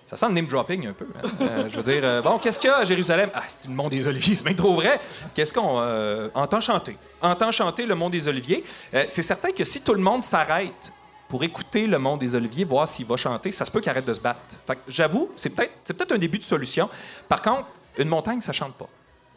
[0.05, 1.07] ça sent le name dropping un peu.
[1.15, 1.29] hein.
[1.39, 3.29] Euh, je veux dire, euh, bon, qu'est-ce qu'il y a Jérusalem?
[3.33, 4.99] Ah, c'est le mont des Oliviers, c'est bien trop vrai.
[5.33, 6.97] Qu'est-ce qu'on euh, entend chanter?
[7.21, 8.65] Entend chanter le mont des Oliviers.
[9.07, 10.91] C'est certain que si tout le monde s'arrête
[11.29, 14.05] pour écouter le mont des Oliviers, voir s'il va chanter, ça se peut qu'il arrête
[14.05, 14.41] de se battre.
[14.89, 16.89] J'avoue, c'est peut-être c'est peut-être un début de solution.
[17.29, 17.67] Par contre,
[17.97, 18.89] une montagne, ça chante pas.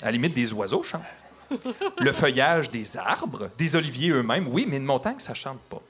[0.03, 1.03] À la limite, des oiseaux chantent.
[1.99, 5.83] Le feuillage des arbres, des oliviers eux-mêmes, oui, mais une montagne, ça chante pas.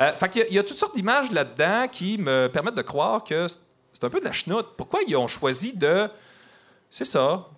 [0.00, 2.82] Euh, fait qu'il y il y, a toutes sortes d'images là-dedans qui me permettent de
[2.82, 4.68] croire que c'est un peu de la chenoute.
[4.76, 6.08] Pourquoi ils ont choisi de.
[6.90, 7.48] C'est ça.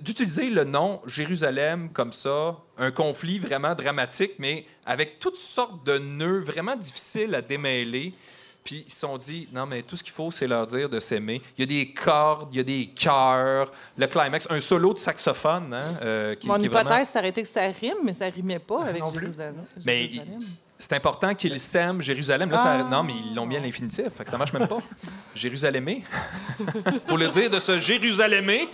[0.00, 5.98] D'utiliser le nom Jérusalem comme ça, un conflit vraiment dramatique, mais avec toutes sortes de
[5.98, 8.14] nœuds vraiment difficiles à démêler.
[8.62, 11.00] Puis ils se sont dit, non, mais tout ce qu'il faut, c'est leur dire de
[11.00, 11.40] s'aimer.
[11.56, 14.98] Il y a des cordes, il y a des chœurs, le climax, un solo de
[14.98, 15.72] saxophone.
[15.74, 18.26] Hein, euh, qui, Mon qui hypothèse, vraiment- ça aurait été que ça rime, mais ça
[18.26, 19.20] rimait pas avec non plus.
[19.26, 19.64] Jérusalem.
[19.84, 20.40] Mais Jérusalem.
[20.78, 22.50] c'est important qu'ils s'aiment, Jérusalem.
[22.50, 22.82] Là, ça- Ah.
[22.82, 24.78] non, mais ils l'ont mis à l'infinitif, fait que ça marche même pas.
[25.34, 26.04] Jérusalemé.
[27.06, 28.68] Pour le dire de ce Jérusalemé,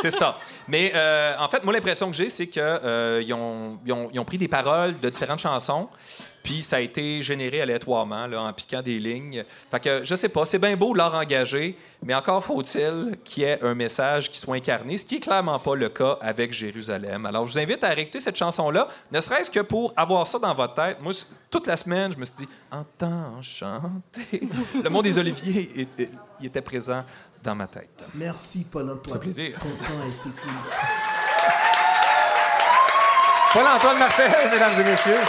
[0.00, 0.38] c'est ça.
[0.68, 2.62] Mais euh, en fait, moi, l'impression que j'ai, c'est qu'ils
[3.34, 5.88] ont, ils ont, ils ont pris des paroles de différentes chansons,
[6.44, 9.44] puis ça a été généré aléatoirement, là, en piquant des lignes.
[9.70, 13.46] Fait que, je sais pas, c'est bien beau l'art engagé, mais encore faut-il qu'il y
[13.46, 17.24] ait un message qui soit incarné, ce qui est clairement pas le cas avec Jérusalem.
[17.24, 20.54] Alors, je vous invite à réécouter cette chanson-là, ne serait-ce que pour avoir ça dans
[20.54, 20.98] votre tête.
[21.00, 21.14] Moi,
[21.50, 24.42] toute la semaine, je me suis dit, entends chanter.
[24.82, 27.04] Le mot des oliviers était, il était présent
[27.42, 28.04] dans ma tête.
[28.14, 29.08] Merci, Paul-Antoine.
[29.08, 29.58] Ça fait plaisir.
[33.54, 35.20] Paul-Antoine Martel, mesdames et messieurs.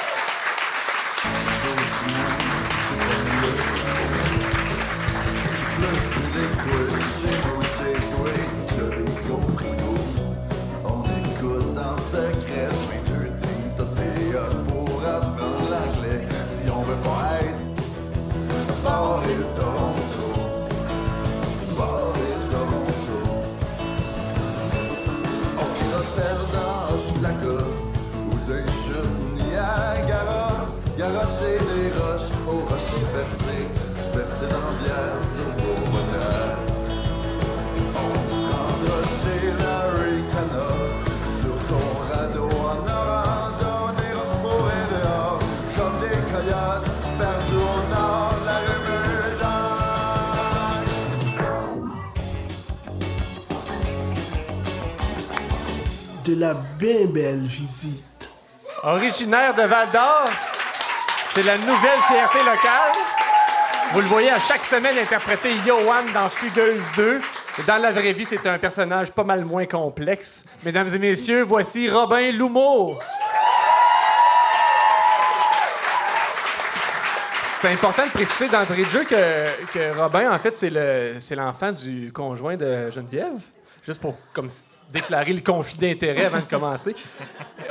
[37.97, 41.01] On se rend chez la ricanade.
[41.39, 45.41] Sur ton radeau en or, dans des refroids dehors.
[45.75, 47.81] Comme des caillottes, partout au
[48.45, 50.83] la humeur d'or.
[56.25, 58.29] De la bien belle visite.
[58.83, 60.25] Originaire de Val-d'Or,
[61.33, 63.14] c'est la nouvelle fierté locale.
[63.95, 67.21] Vous le voyez à chaque semaine interpréter Yohan dans Fugueuse 2.
[67.59, 70.43] Et dans la vraie vie, c'est un personnage pas mal moins complexe.
[70.65, 72.99] Mesdames et messieurs, voici Robin Loumeau.
[77.61, 81.35] C'est important de préciser d'entrée de jeu que, que Robin, en fait, c'est le- c'est
[81.37, 83.39] l'enfant du conjoint de Geneviève.
[83.85, 84.49] Juste pour comme,
[84.91, 86.93] déclarer le conflit d'intérêts avant de commencer.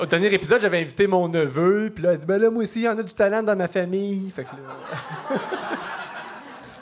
[0.00, 2.80] Au dernier épisode, j'avais invité mon neveu, puis là, il dit Ben là, moi aussi,
[2.80, 4.32] il y en a du talent dans ma famille.
[4.34, 5.36] Fait que là-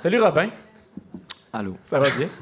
[0.03, 0.51] Salut Robin,
[1.53, 1.77] Allô?
[1.85, 2.29] ça va bien?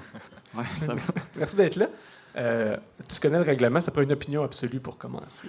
[0.52, 1.00] Ouais, ça va.
[1.36, 1.86] Merci d'être là.
[2.34, 2.76] Euh,
[3.08, 5.46] tu connais le règlement, ça prend une opinion absolue pour commencer.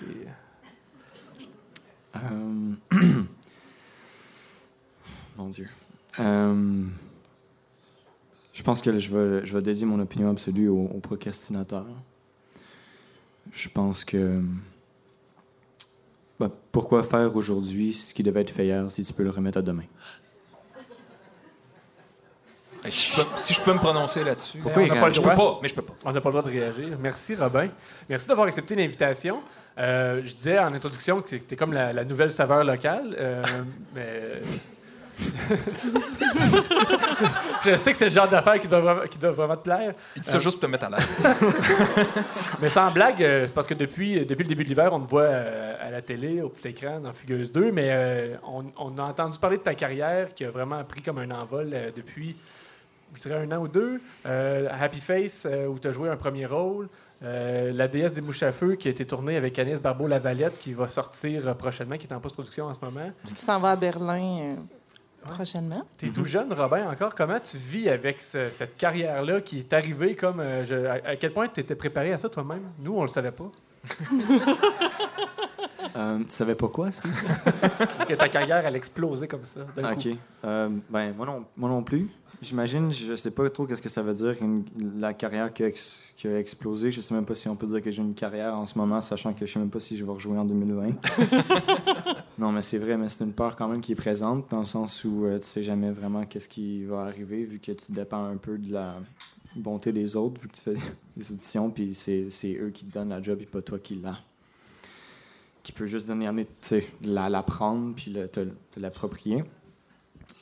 [2.16, 2.74] Euh,
[5.38, 5.68] Mon Dieu.
[6.20, 6.84] Euh,
[8.54, 11.88] Je pense que je vais, je vais dédier mon opinion absolue au, au procrastinateur.
[13.52, 14.40] Je pense que.
[16.40, 19.58] bah, pourquoi faire aujourd'hui ce qui devait être fait hier si tu peux le remettre
[19.58, 19.86] à demain?
[22.90, 24.58] Si je, peux, si je peux me prononcer là-dessus.
[24.60, 25.32] Pourquoi on n'a pas le je droit?
[25.34, 25.94] peux pas, mais je peux pas.
[26.04, 26.98] On n'a pas le droit de réagir.
[27.00, 27.68] Merci, Robin.
[28.10, 29.42] Merci d'avoir accepté l'invitation.
[29.78, 33.16] Euh, je disais en introduction que tu es comme la, la nouvelle saveur locale.
[33.20, 33.42] euh,
[33.96, 34.42] mais...
[37.66, 39.94] je sais que c'est le genre d'affaire qui doit, vraiment, qui doit vraiment te plaire.
[40.16, 41.06] Il dit ça Euh, juste pour te mettre à l'aise.
[42.62, 45.10] Mais sans blague, euh, c'est parce que depuis, depuis le début de l'hiver, on te
[45.10, 49.04] voit euh, à la télé, au petit écran, dans Fugueuse 2, mais on, on a
[49.04, 52.36] entendu parler de ta carrière qui a vraiment pris comme un envol depuis,
[53.16, 54.02] je dirais, un an ou deux.
[54.26, 56.88] Euh, Happy Face, euh, où tu as joué un premier rôle.
[57.24, 60.74] Euh, la déesse des mouches à feu, qui a été tournée avec Agnès Barbeau-Lavalette, qui
[60.74, 63.12] va sortir euh, prochainement, qui est en post-production en ce moment.
[63.26, 64.54] Puis qui s'en va à Berlin euh,
[65.30, 65.84] prochainement.
[66.00, 67.14] Tu es tout jeune, Robin, encore.
[67.14, 70.40] Comment tu vis avec ce- cette carrière-là qui est arrivée comme.
[70.40, 72.64] euh, je- à, à quel point tu étais préparé à ça toi-même?
[72.80, 73.52] Nous, on le savait pas.
[75.96, 77.12] Euh, tu savais pas quoi, excuse?
[78.08, 78.14] que?
[78.14, 79.62] Ta carrière, elle explosait comme ça.
[79.76, 80.04] d'un Ok.
[80.04, 80.10] coup.
[80.46, 82.08] Euh, ben, moi non, moi non plus.
[82.42, 84.66] J'imagine, je sais pas trop qu'est-ce que ça veut dire, une-
[85.00, 86.90] la carrière qui a, ex- qui a explosé.
[86.92, 89.00] Je sais même pas si on peut dire que j'ai une carrière en ce moment,
[89.04, 90.94] sachant que je sais même pas si je vais rejouer en 2020.
[92.40, 94.66] non, mais c'est vrai, mais c'est une peur quand même qui est présente, dans le
[94.66, 98.26] sens où euh, tu sais jamais vraiment qu'est-ce qui va arriver, vu que tu dépends
[98.26, 98.96] un peu de la
[99.58, 100.74] bonté des autres, vu que tu fais
[101.18, 104.18] des auditions, puis c'est eux qui te donnent la job et pas toi qui l'a.
[105.62, 108.40] Qui peut juste donner, tu sais, la, la prendre, puis le- te,
[108.72, 109.44] te l'approprier.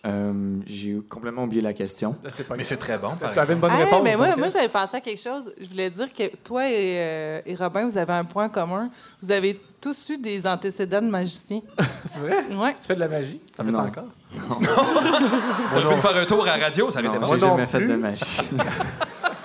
[0.05, 2.15] Euh, J'ai complètement oublié la question.
[2.57, 3.11] Mais c'est très bon.
[3.33, 4.01] Tu avais une bonne Hey, réponse.
[4.03, 5.51] mais moi, moi j'avais pensé à quelque chose.
[5.59, 8.89] Je voulais dire que toi et, euh, et Robin, vous avez un point commun.
[9.21, 11.59] Vous avez tous eu des antécédents de magicien.
[12.05, 12.37] C'est vrai?
[12.55, 12.73] Ouais.
[12.79, 13.41] Tu fais de la magie?
[13.57, 13.79] Ça fait Non.
[13.79, 14.05] encore?
[15.73, 17.33] T'aurais pu me faire un tour à la radio, ça aurait été Non, bon.
[17.35, 17.87] j'ai non jamais fait plus.
[17.87, 18.41] de magie.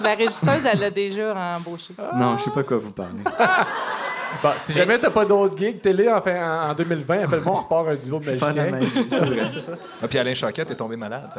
[0.02, 1.94] La régisseuse, elle l'a déjà embauché.
[2.16, 3.20] non, je sais pas quoi vous parlez.
[4.42, 7.88] Bon, si jamais t'as pas d'autres gigs télé enfin, en, en 2020, appelle-moi, on repart
[7.88, 8.70] un duo de magiciens.
[8.70, 9.50] magie, c'est vrai.
[10.02, 11.30] Ah, puis Alain Choquette est tombé malade.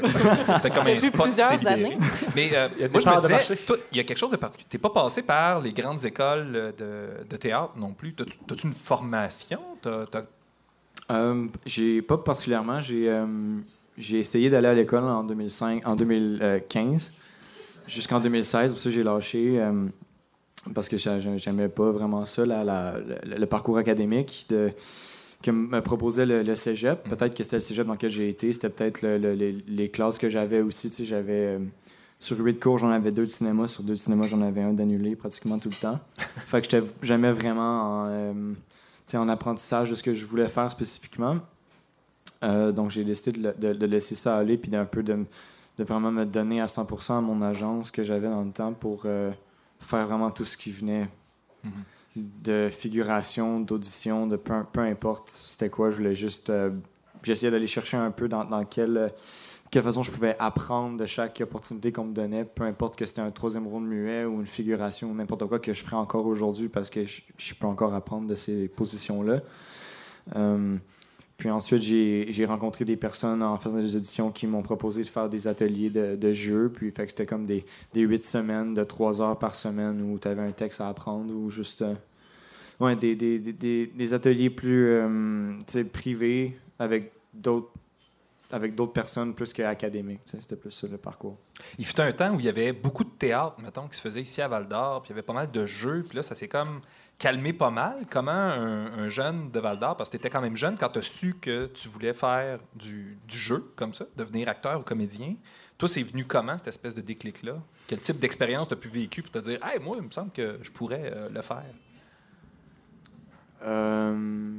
[0.61, 1.97] T'as comme un spot plusieurs années.
[2.35, 4.17] Mais euh, Il y a des moi, je me disais, toi, il y a quelque
[4.17, 4.67] chose de particulier.
[4.69, 8.13] T'es pas passé par les grandes écoles euh, de, de théâtre non plus.
[8.13, 9.59] T'as-tu t'as-tu une formation?
[9.81, 10.23] T'as- t'as-
[11.11, 12.81] Euh, j'ai pas particulièrement.
[12.81, 13.25] J'ai euh,
[13.97, 17.13] j'ai essayé d'aller à l'école en 2005, en 2015
[17.87, 18.71] jusqu'en 2016.
[18.73, 19.85] Pour ça, j'ai lâché euh,
[20.73, 24.71] parce que j'a- j'a- j'aimais pas vraiment ça, la- la- le, le parcours académique de,
[25.43, 27.07] que me proposait le, le cégep.
[27.07, 28.51] Peut-être que c'était le cégep dans lequel j'ai été.
[28.53, 30.89] C'était peut-être le- le- les, les classes que j'avais aussi.
[30.89, 31.57] Tu sais, j'avais.
[31.57, 31.59] euh,
[32.19, 33.67] sur huit cours, j'en avais deux de cinéma.
[33.67, 35.99] Sur deux de cinéma, j'en avais un d'annulé pratiquement tout le temps.
[36.47, 38.57] fait que j'étais jamais vraiment en, euh, tu
[39.05, 41.37] sais, en apprentissage de ce que je voulais faire spécifiquement.
[42.43, 45.25] Euh, donc, j'ai décidé de, le- de- de laisser ça aller puis d'un peu de,
[45.77, 49.31] vraiment me donner à 100% à mon agence que j'avais dans le temps pour euh,
[49.79, 51.07] faire vraiment tout ce qui venait
[52.15, 55.91] de figuration, d'audition, de peu, peu importe c'était quoi.
[55.91, 56.49] Je voulais juste.
[56.49, 56.71] euh,
[57.23, 59.09] J'essayais d'aller chercher un peu dans, dans quelle, euh,
[59.71, 63.21] quelle façon je pouvais apprendre de chaque opportunité qu'on me donnait, peu importe que c'était
[63.21, 66.69] un troisième rôle muet ou une figuration ou n'importe quoi que je ferais encore aujourd'hui
[66.69, 69.41] parce que je, je peux encore apprendre de ces positions-là.
[70.35, 70.77] Euh,
[71.37, 75.27] puis ensuite, j'ai rencontré des personnes en faisant des auditions qui m'ont proposé de faire
[75.27, 76.71] des ateliers de, de jeu.
[76.73, 80.27] Puis fait que c'était comme des, huit semaines de trois heures par semaine où tu
[80.27, 81.81] avais un texte à apprendre ou juste.
[81.81, 81.93] euh,
[82.79, 87.69] ouais, des, des, des, des, ateliers plus euh, privés avec d'autres
[88.51, 90.21] avec d'autres personnes plus qu'académiques.
[90.25, 91.35] C'était plus ça le parcours.
[91.79, 94.21] Il fut un temps où il y avait beaucoup de théâtre, mettons, qui se faisait
[94.21, 96.35] ici à Val d'Or, puis il y avait pas mal de jeux, puis là, ça
[96.35, 96.81] s'est comme
[97.17, 98.05] calmé pas mal.
[98.09, 100.89] Comment un, un jeune de Val d'Or, parce que tu étais quand même jeune quand
[100.89, 105.35] tu as su que tu voulais faire du, jeu comme ça, devenir acteur ou comédien,
[105.77, 107.57] toi, c'est venu comment, cette espèce de déclic-là?
[107.87, 110.31] Quel type d'expérience tu as pu vécu pour te dire, hey, moi, il me semble
[110.31, 111.65] que je pourrais euh, le faire?
[113.63, 114.53] Euh,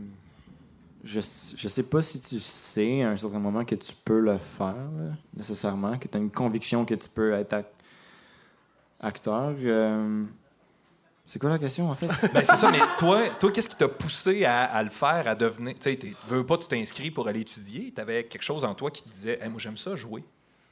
[1.05, 1.21] je,
[1.57, 4.75] je sais pas si tu sais à un certain moment que tu peux le faire,
[5.35, 7.65] nécessairement, que tu as une conviction que tu peux être ac-
[9.01, 9.55] acteur.
[9.59, 10.25] Euh,
[11.27, 12.07] c'est quoi la question, en fait?
[12.33, 15.35] Ben, c'est ça, mais toi, toi qu'est-ce qui t'a poussé à, à le faire, à
[15.35, 15.75] devenir.
[15.75, 15.99] Tu sais,
[16.29, 17.93] veux pas, tu t'inscris pour aller étudier.
[17.95, 20.23] Tu avais quelque chose en toi qui te disait, Hey, moi, j'aime ça jouer.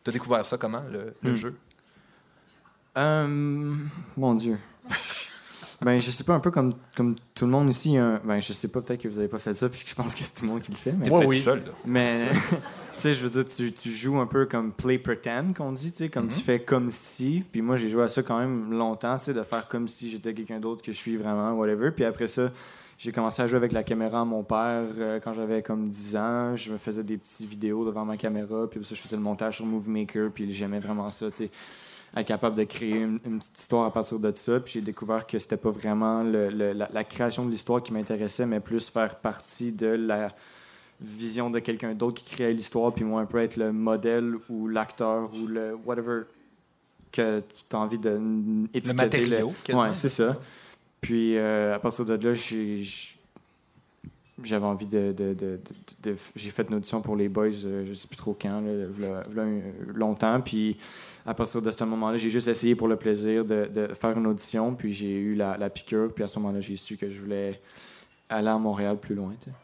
[0.05, 1.35] Tu as découvert ça comment, le, le Hmm.
[1.37, 1.57] jeu?
[2.97, 3.75] Euh,
[4.17, 4.59] mon Dieu.
[5.85, 7.97] Ben, je sais pas, un peu comme, comme tout le monde ici.
[7.99, 9.95] un- ben, je sais pas, peut-être que vous avez pas fait ça, puis que je
[9.95, 10.93] pense que c'est tout le monde qui le fait.
[10.93, 11.41] Mais, oui.
[11.41, 11.73] seul, là.
[11.85, 12.57] mais tu
[12.97, 15.99] sais, je veux dire, tu, tu joues un peu comme play pretend, qu'on dit, tu
[15.99, 17.45] sais, comme tu fais comme si.
[17.53, 20.11] Puis moi, j'ai joué à ça quand même longtemps, tu sais, de faire comme si
[20.11, 21.91] j'étais quelqu'un d'autre que je suis vraiment, whatever.
[21.91, 22.51] Puis après ça,
[22.97, 26.17] j'ai commencé à jouer avec la caméra à mon père euh, quand j'avais comme 10
[26.17, 26.57] ans.
[26.57, 29.23] Je me faisais des petites vidéos devant ma caméra, puis après ça, je faisais le
[29.23, 31.51] montage sur Movie Maker, puis j'aimais vraiment ça, tu sais
[32.21, 34.61] être capable de créer une, une petite histoire à partir de ça.
[34.61, 37.93] Puis j'ai découvert que c'était pas vraiment le- le- la, la création de l'histoire qui
[37.93, 40.33] m'intéressait, mais plus faire partie de la
[41.01, 44.69] vision de quelqu'un d'autre qui créait l'histoire, puis moi un peu être le modèle ou
[44.69, 46.23] l'acteur ou le whatever
[47.11, 49.85] que tu as envie de Le matériau, quasiment.
[49.89, 50.37] Ouais, c'est ça.
[51.01, 52.83] Puis euh, à partir de là, j'ai
[54.43, 55.61] j'avais envie de, de- de-
[56.05, 58.61] de- de- j'ai fait une audition pour les boys euh, je sais plus trop quand
[58.61, 59.23] là,
[59.95, 60.77] longtemps puis
[61.25, 64.75] à partir de ce moment-là j'ai juste essayé pour le plaisir de, faire une audition
[64.75, 67.61] puis j'ai eu la, la piqûre puis à ce moment-là j'ai su que je voulais
[68.29, 69.57] aller à Montréal plus loin tu sais.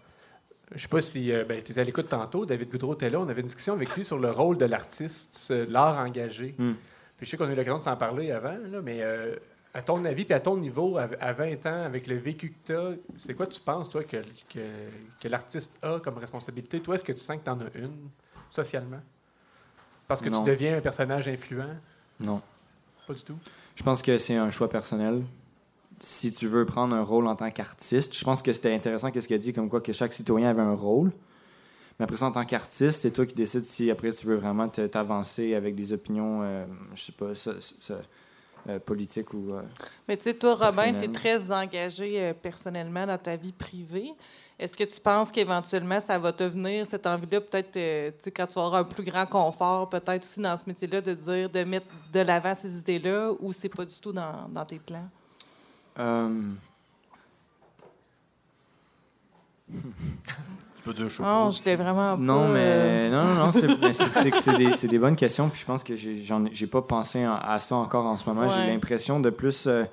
[0.72, 2.46] Je sais pas si euh, ben, tu étais à l'écoute tantôt.
[2.46, 3.18] David Goudreau était là.
[3.18, 6.54] On avait une discussion avec lui sur le rôle de l'artiste, l'art engagé.
[6.58, 6.74] Hmm.
[7.16, 9.34] Puis je sais qu'on a eu l'occasion de s'en parler avant, là, mais euh,
[9.72, 12.66] à ton avis, puis à ton niveau, à, à 20 ans, avec le vécu que
[12.66, 14.16] tu as, c'est quoi tu penses, toi, que,
[14.52, 14.60] que,
[15.20, 16.80] que l'artiste a comme responsabilité?
[16.80, 18.08] Toi, est-ce que tu sens que tu en as une,
[18.48, 19.00] socialement?
[20.08, 20.42] Parce que Non.
[20.42, 21.76] tu deviens un personnage influent?
[22.18, 22.42] non
[23.06, 23.36] Pas du tout?
[23.76, 25.22] Je pense que c'est un choix personnel.
[26.00, 29.28] Si tu veux prendre un rôle en tant qu'artiste, je pense que c'était intéressant qu'est-ce
[29.28, 31.12] qu'il a dit, comme quoi que chaque citoyen avait un rôle.
[31.98, 34.68] Mais après ça, en tant qu'artiste, c'est toi qui décides si après tu veux vraiment
[34.68, 36.64] t'avancer avec des opinions, euh,
[36.94, 38.00] je sais pas, ça- ça-
[38.68, 39.54] euh, politiques ou.
[39.54, 39.62] euh,
[40.06, 44.12] Mais tu sais, toi, Robin, tu es très engagé euh, personnellement dans ta vie privée.
[44.58, 48.30] Est-ce que tu penses qu'éventuellement, ça va te venir, cette envie-là, peut-être, euh, tu sais,
[48.30, 51.64] quand tu auras un plus grand confort, peut-être aussi dans ce métier-là, de dire, de
[51.64, 55.08] mettre de l'avant ces idées-là, ou c'est pas du tout dans, dans tes plans?
[55.98, 56.42] euh,
[60.82, 61.50] peux dire, je Non, pas.
[61.50, 62.22] je l'ai vraiment pas.
[62.22, 64.98] Non, euh, mais non, non, non, c'est mais c'est- c'est que c'est des, c'est des
[64.98, 65.48] bonnes questions.
[65.48, 68.16] Puis je pense que j'ai j'en ai- j'ai pas pensé en- à ça encore en
[68.16, 68.48] ce moment.
[68.48, 69.84] J'ai l'impression de plus euh,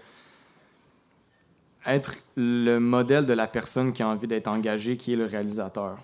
[1.85, 5.97] être le modèle de la personne qui a envie d'être engagée, qui est le réalisateur.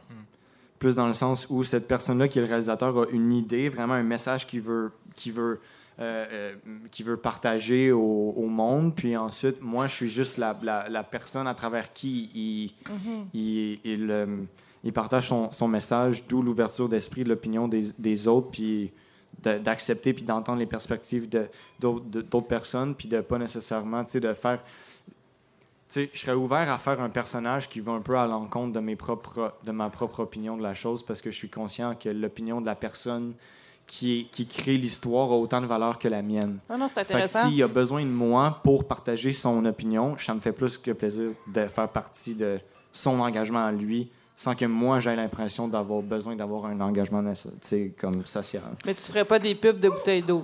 [0.80, 3.94] Plus dans le sens où cette personne-là, qui est le réalisateur, a une idée, vraiment
[3.94, 5.60] un message qu'il veut, qui veut,
[6.00, 6.54] euh, euh,
[6.92, 8.94] qui veut partager au, au monde.
[8.96, 13.26] Puis ensuite, moi, je suis juste la, la, la personne à travers qui il, mhm.
[13.34, 14.26] il, il, euh,
[14.84, 18.92] il partage son, son message, d'où l'ouverture d'esprit, de l'opinion des, des autres, puis
[19.42, 21.28] d'accepter puis d'entendre les perspectives
[21.80, 24.60] d'autres personnes, puis de pas nécessairement, tu sais, de faire...
[25.90, 28.74] Tu sais, je serais ouvert à faire un personnage qui va un peu à l'encontre
[28.74, 31.96] de, mes propres, de ma propre opinion de la chose, parce que je suis conscient
[31.96, 33.34] que l'opinion de la personne
[33.86, 36.60] qui, qui crée l'histoire a autant de valeur que la mienne.
[36.70, 37.48] Ah non, c'est intéressant.
[37.48, 41.32] s'il a besoin de moi pour partager son opinion, ça me fait plus que plaisir
[41.48, 42.60] de faire partie de
[42.92, 47.24] son engagement à lui, sans que moi j'aie l'impression d'avoir besoin d'avoir un engagement
[48.00, 48.64] comme social.
[48.86, 50.44] Mais tu ferais pas des pubs de bouteilles d'eau.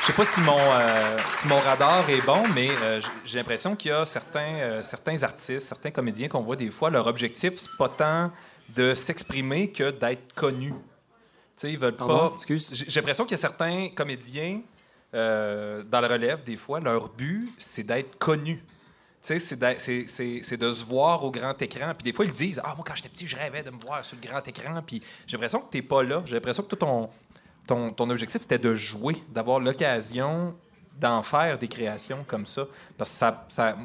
[0.00, 3.76] Je sais pas si mon, euh, si mon radar est bon, mais euh, j'ai l'impression
[3.76, 7.54] qu'il y a certains, euh, certains artistes, certains comédiens qu'on voit des fois, leur objectif,
[7.56, 8.30] c'est pas tant
[8.74, 10.70] de s'exprimer que d'être connu.
[10.70, 10.76] Tu
[11.56, 12.30] sais, ils veulent Pardon?
[12.30, 12.34] pas.
[12.36, 12.70] Excuse?
[12.72, 14.62] J'ai j'ai l'impression qu'il y a certains comédiens
[15.14, 18.62] euh, dans le relève, des fois, leur but, c'est d'être connu.
[19.28, 21.92] Tu sais, c'est de se voir au grand écran.
[21.94, 24.04] Puis des fois, ils disent Ah, moi, quand j'étais petit, je rêvais de me voir
[24.04, 24.80] sur le grand écran.
[24.86, 26.22] Puis j'ai l'impression que tu pas là.
[26.24, 27.10] J'ai l'impression que tout ton,
[27.66, 30.54] ton, ton objectif, c'était de jouer, d'avoir l'occasion
[30.98, 32.64] d'en faire des créations comme ça.
[32.96, 33.76] Parce que ça, ça-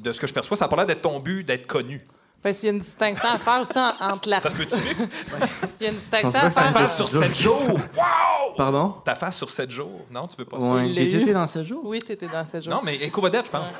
[0.00, 2.00] de ce que je perçois, ça a pas l'air d'être ton but d'être connu.
[2.42, 4.40] Parce qu'il y a une distinction à faire aussi en- entre la.
[4.42, 4.74] Ça se peut-tu?
[5.80, 6.70] Il y a une distinction à ça faire.
[6.72, 7.56] me face sur dur 7 que jours!
[7.56, 7.72] ça.
[7.72, 8.54] Wow!
[8.54, 8.94] Pardon?
[9.02, 10.04] Ta face sur 7 jours?
[10.10, 10.66] Non, tu veux pas ça?
[10.66, 10.90] Ouais.
[10.90, 11.80] Été dans 7 jours?
[11.84, 12.74] Oui, tu étais dans ces jours.
[12.74, 13.72] Non, mais Éco Vedette, je pense.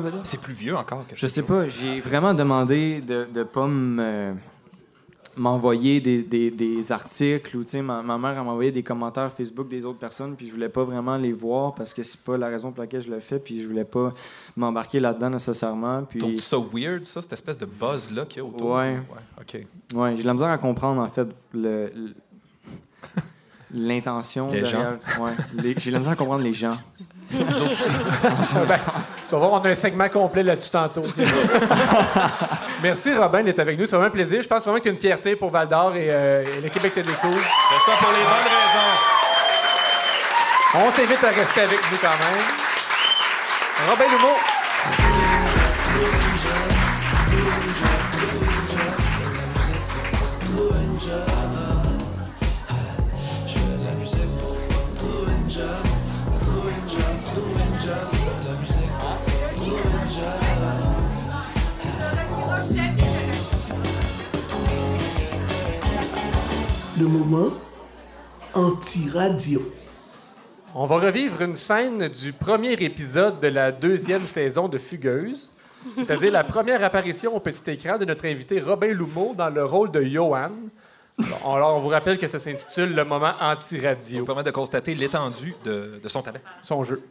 [0.00, 0.20] Vedette.
[0.26, 4.34] C'est plus vieux encore que Je sais pas, j'ai vraiment demandé de ne pas me-
[5.36, 9.68] m'envoyer des, des- des articles ou ma, ma mère elle m'a envoyé des commentaires Facebook
[9.68, 12.48] des autres personnes puis je voulais pas vraiment les voir parce que c'est pas la
[12.48, 14.12] raison pour laquelle je le fais puis je voulais pas
[14.56, 18.48] m'embarquer là-dedans nécessairement puis Trouves-tu ça weird, ça, cette espèce de buzz-là qu'il y a
[18.48, 18.72] autour?
[18.72, 18.98] Ouais.
[19.40, 19.66] OK.
[19.94, 22.14] ouais j'ai de la misère à comprendre en fait le le-
[23.72, 25.30] l'intention Les derrière ouais,
[25.62, 26.76] les- j'ai de misère à comprendre les gens
[27.32, 27.90] Nous autres aussi.
[28.66, 28.78] Ben,
[29.28, 31.02] tu vas voir, on a un segment complet là-dessus tantôt.
[32.82, 33.86] Merci Robin d'être avec nous.
[33.86, 34.42] C'est vraiment un plaisir.
[34.42, 36.68] Je pense vraiment que tu as une fierté pour Val d'Or et, euh, et le
[36.68, 37.38] Québec te découvre.
[37.38, 38.96] Fais ça pour les bonnes raisons.
[40.74, 42.42] On t'invite à rester avec nous quand même.
[43.88, 44.34] Robin Lumeau.
[67.00, 67.52] Le moment
[68.52, 69.72] anti-radio.
[70.74, 75.54] On va revivre une scène du premier épisode de la deuxième saison de Fugueuse,
[75.96, 79.90] c'est-à-dire la première apparition au petit écran de notre invité Robin Lumeau dans le rôle
[79.90, 80.50] de Johan.
[81.42, 84.94] Alors, on vous rappelle que ça s'intitule Le moment Ça anti-radio, vous permet de constater
[84.94, 86.40] l'étendue de, de son talent.
[86.60, 87.02] son jeu.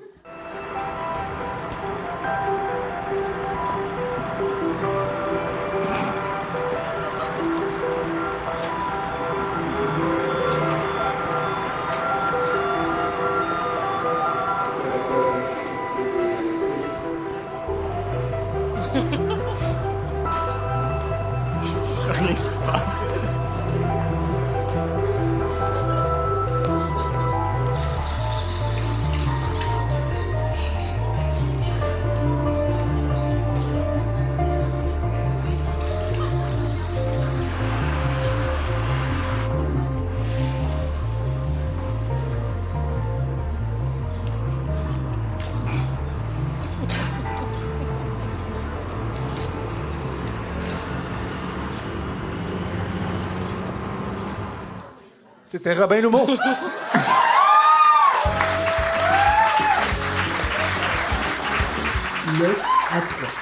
[55.50, 56.28] C'était Robin 3.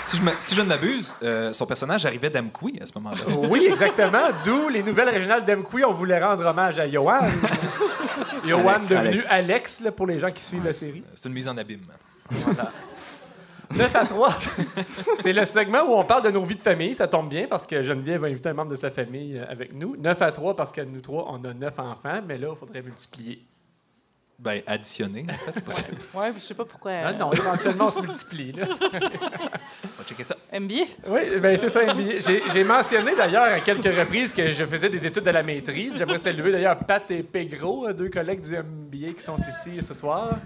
[0.03, 3.17] Si je, me- si je ne m'abuse, euh, son personnage arrivait d'Amkoui à ce moment-là.
[3.49, 4.29] Oui, exactement.
[4.43, 5.83] D'où les nouvelles régionales d'Amqui.
[5.85, 7.19] On voulait rendre hommage à Johan.
[8.45, 9.25] Johan Alex, devenu Alex.
[9.29, 11.03] Alex, là, pour les gens qui suivent la série.
[11.15, 11.81] C'est une mise en abîme.
[13.75, 14.35] 9 à 3.
[15.21, 16.95] C'est le segment où on parle de nos vies de famille.
[16.95, 19.73] Ça tombe bien parce que Geneviève va inviter un membre de sa famille euh, avec
[19.73, 19.95] nous.
[19.97, 22.21] 9 à 3 parce que nous trois, on a 9 enfants.
[22.25, 23.43] Mais là, il faudrait multiplier.
[24.39, 25.61] Ben, additionné, en fait.
[25.61, 25.85] Pas sûr.
[26.13, 26.91] Ouais, je sais pas pourquoi.
[27.03, 28.51] Ah non, éventuellement, on se multiplie.
[28.51, 28.67] Là.
[29.83, 30.35] On va checker ça.
[30.53, 30.75] MBA?
[31.07, 32.19] Oui, ben c'est ça, MBA.
[32.19, 35.97] J'ai, j'ai mentionné d'ailleurs à quelques reprises que je faisais des études de la maîtrise.
[35.97, 40.37] J'aimerais saluer d'ailleurs Pat et Pegro, deux collègues du MBA qui sont ici ce soir.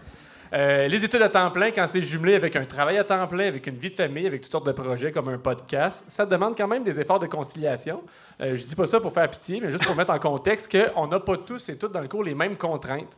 [0.54, 3.48] Euh, les études à temps plein, quand c'est jumelé avec un travail à temps plein,
[3.48, 6.58] avec une vie de famille, avec toutes sortes de projets comme un podcast, ça demande
[6.58, 8.02] quand même des efforts de conciliation.
[8.42, 11.08] Euh, je dis pas ça pour faire pitié, mais juste pour mettre en contexte qu'on
[11.08, 13.16] n'a pas tous et toutes dans le cours les mêmes contraintes.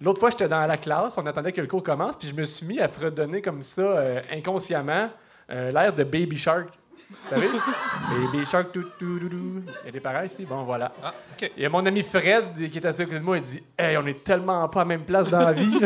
[0.00, 2.44] L'autre fois, j'étais dans la classe, on attendait que le cours commence, puis je me
[2.44, 5.08] suis mis à fredonner comme ça, euh, inconsciemment,
[5.50, 6.68] euh, l'air de Baby Shark.
[7.08, 7.48] Vous savez?
[8.32, 9.62] Baby Shark, tout, tout, tout, tout.
[9.82, 10.44] Il y a des parents ici?
[10.44, 10.92] Bon, voilà.
[11.02, 11.14] Ah.
[11.56, 13.62] Il y a mon ami Fred qui est assis à côté de moi, il dit
[13.78, 15.78] Hey, on est tellement pas à la même place dans la vie.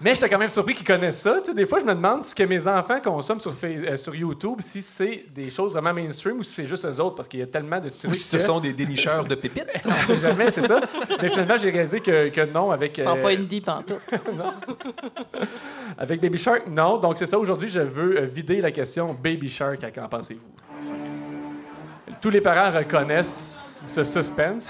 [0.00, 1.36] Mais j'étais quand même surpris qu'ils connaissent ça.
[1.40, 4.14] Tu sais, des fois, je me demande ce que mes enfants consomment sur, euh, sur
[4.16, 7.40] YouTube, si c'est des choses vraiment mainstream ou si c'est juste eux autres, parce qu'il
[7.40, 8.10] y a tellement de trucs.
[8.10, 9.66] Ou si ce que- sont des dénicheurs de pépites.
[9.84, 10.80] on sait jamais, c'est ça.
[11.20, 14.00] Mais finalement, j'ai réalisé que, que non, avec, Ils sont euh, pas indie pantoute.
[15.98, 16.96] avec Baby Shark, non.
[16.98, 17.38] Donc, c'est ça.
[17.38, 19.84] Aujourd'hui, je veux euh, vider la question Baby Shark.
[19.84, 20.40] À qu'en pensez-vous?
[22.20, 23.50] Tous les parents reconnaissent
[23.86, 24.64] ce suspense.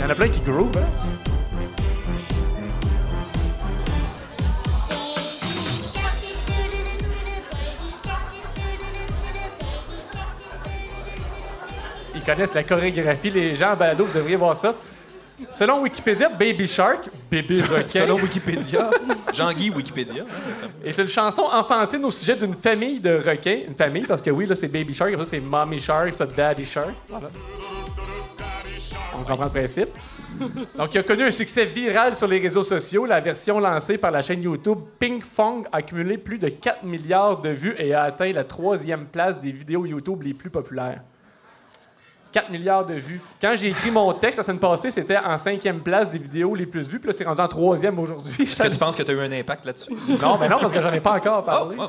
[0.00, 0.86] Il y en a plein qui groove, hein?
[12.14, 13.28] Ils connaissent la chorégraphie.
[13.28, 14.74] Les gens en balado, vous devriez voir ça.
[15.50, 18.90] Selon Wikipédia, Baby Shark, bébé requin, Selon Wikipédia,
[19.34, 20.24] Jean-Guy Wikipédia.
[20.82, 23.60] est une chanson enfantine au sujet d'une famille de requins.
[23.68, 26.64] Une famille, parce que oui, là, c'est Baby Shark, après c'est Mommy Shark, ça, Daddy
[26.64, 26.94] Shark.
[27.06, 27.28] Voilà.
[29.20, 29.88] On comprend le principe.
[30.76, 33.04] Donc, il a connu un succès viral sur les réseaux sociaux.
[33.06, 37.40] La version lancée par la chaîne YouTube Pink Fong a accumulé plus de 4 milliards
[37.40, 41.00] de vues et a atteint la troisième place des vidéos YouTube les plus populaires.
[42.32, 43.20] 4 milliards de vues.
[43.42, 46.64] Quand j'ai écrit mon texte la semaine passée, c'était en cinquième place des vidéos les
[46.66, 47.00] plus vues.
[47.00, 48.44] Puis là, c'est rendu en troisième aujourd'hui.
[48.44, 49.90] Est-ce que tu penses que tu as eu un impact là-dessus?
[50.22, 51.76] Non, mais non, parce que j'en ai pas encore Oh, parlé.
[51.80, 51.88] oh.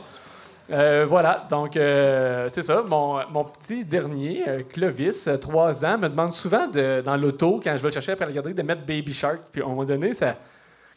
[0.71, 2.81] Euh, voilà, donc euh, c'est ça.
[2.87, 7.75] Mon, mon petit dernier, euh, Clovis, 3 ans, me demande souvent de- dans l'auto, quand
[7.75, 9.39] je vais le chercher après la garderie, de mettre Baby Shark.
[9.51, 10.37] Puis à un moment donné, ça,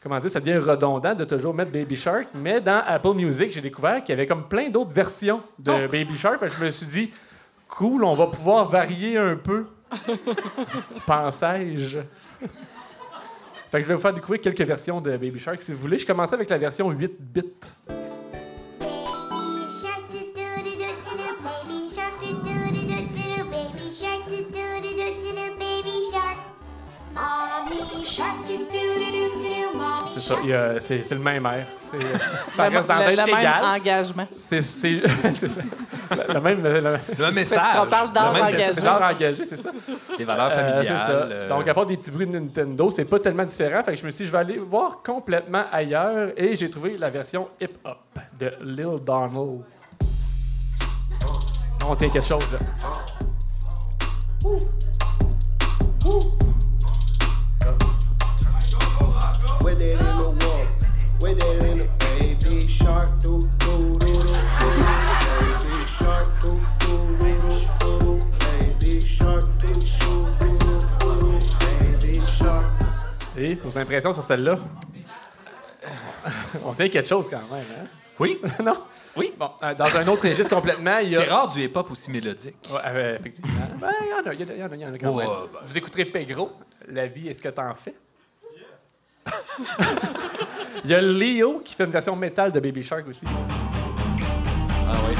[0.01, 2.29] comment dire, ça devient redondant de toujours mettre Baby Shark.
[2.35, 6.17] Mais dans Apple Music, j'ai découvert qu'il y avait comme plein d'autres versions de Baby
[6.17, 6.39] Shark.
[6.39, 7.13] Fait que je me suis dit,
[7.69, 9.67] cool, on va pouvoir varier un peu
[11.07, 11.99] Pensais-je.
[13.71, 15.99] fait que je vais vous faire découvrir quelques versions de Baby Shark si vous voulez.
[15.99, 17.43] Je commence avec la version 8 bits.
[30.15, 30.37] C'est ça,
[30.81, 31.67] c'est c'est le même air.
[31.91, 33.65] C'est- Ça Le- reste dans le- la le tête même égale.
[33.65, 34.27] engagement.
[34.39, 34.91] C'est c'est-
[36.35, 36.63] le, même.
[36.63, 37.59] Le, le- Le message.
[37.59, 38.73] Parce qu'on parle d'art le même engagé.
[38.75, 39.71] c'est l'art engagé, c'est ça.
[40.17, 40.85] Des valeurs Euh, familiales.
[40.87, 41.09] c'est ça.
[41.11, 43.83] euh, Donc, à part des petits bruits de Nintendo, c'est pas tellement différent.
[43.83, 46.97] Fait que je me suis dit, je vais aller voir complètement ailleurs et j'ai trouvé
[46.97, 47.99] la version hip-hop
[48.39, 49.63] de Lil Donald.
[51.87, 52.59] On tient quelque chose, là.
[59.75, 60.63] With it in the wall,
[61.21, 64.31] with it in the baby shark, do do do do do.
[65.41, 67.31] Baby shark, do do do
[67.81, 68.11] do do.
[68.39, 71.29] Baby shark, do do do do do.
[72.01, 72.65] Baby shark.
[73.37, 74.59] Et vos impressions sur celle-là?
[76.65, 77.87] On tient quelque chose quand même, hein?
[78.21, 78.39] Oui.
[78.63, 78.77] non?
[79.17, 79.33] Oui.
[79.37, 81.21] Bon, euh, dans un autre registre complètement, il y a.
[81.25, 82.55] C'est rare du hip-hop aussi mélodique.
[82.71, 83.51] Ouais, euh, effectivement.
[83.81, 84.87] Ben, il y en a, il y en a, il y en a, il y
[84.87, 85.27] en a quand même.
[85.27, 85.59] ben.
[85.65, 86.53] Vous écouterez Pegro,
[86.87, 87.95] La vie, est-ce que t'en fais?
[90.85, 93.25] Il y a Leo qui fait une version métal de Baby Shark aussi.
[93.27, 95.15] Ah oui.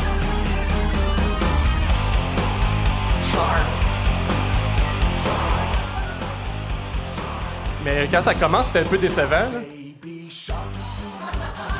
[7.85, 9.31] Mais quand ça commence, c'était un peu décevant.
[9.31, 9.61] là.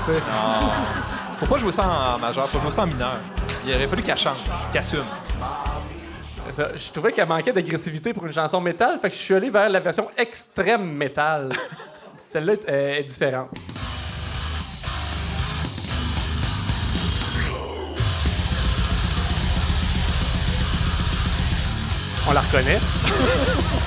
[0.07, 0.21] Ouais.
[1.39, 3.17] Faut pas jouer ça en majeur, faut jouer ça en mineur.
[3.67, 4.37] Il aurait fallu qu'elle change,
[4.71, 5.05] qu'elle assume.
[6.77, 9.69] Je trouvais qu'elle manquait d'agressivité pour une chanson métal, fait que je suis allé vers
[9.69, 11.49] la version extrême métal.
[12.19, 13.51] Celle-là est, euh, est différente.
[22.27, 22.81] On la reconnaît.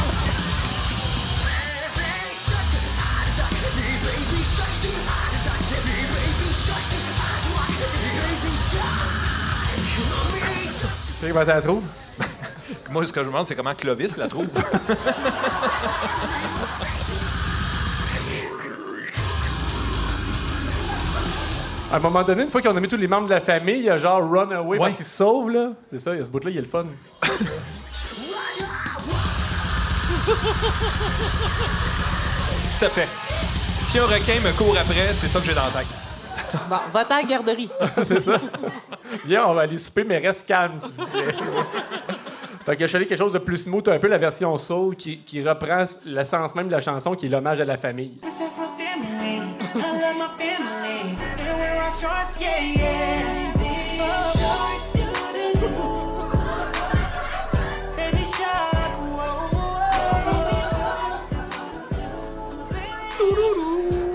[11.20, 11.84] Tu sais la trouves?
[12.92, 14.48] Moi, ce que je me demande, c'est comment Clovis la trouve.
[21.92, 23.78] À un moment donné, une fois qu'on a mis tous les membres de la famille,
[23.78, 24.96] il y a genre run away parce Ouais.
[24.98, 25.70] qu'ils se sauvent, là.
[25.90, 26.86] C'est ça, il y a ce bout-là, il y a le fun.
[32.80, 33.08] Tout à fait.
[33.80, 35.88] Si un requin me court après, c'est ça que j'ai dans la tête.
[36.70, 37.70] Bon, va-t'en à la garderie.
[38.08, 38.40] C'est ça.
[39.26, 41.36] Viens, on va aller souper, mais reste calme, s'il vous plaît.
[42.68, 44.94] Fait que je suis allé quelque chose de plus smooth, un peu la version soul
[44.94, 48.18] qui, qui reprend l'essence même de la chanson, qui est l'hommage à la famille.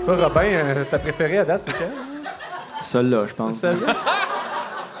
[0.05, 1.91] Toi, Robin, euh, ta préférée à date, c'est quelle?
[2.83, 3.57] Celle-là, je pense.
[3.57, 3.95] Celle-là?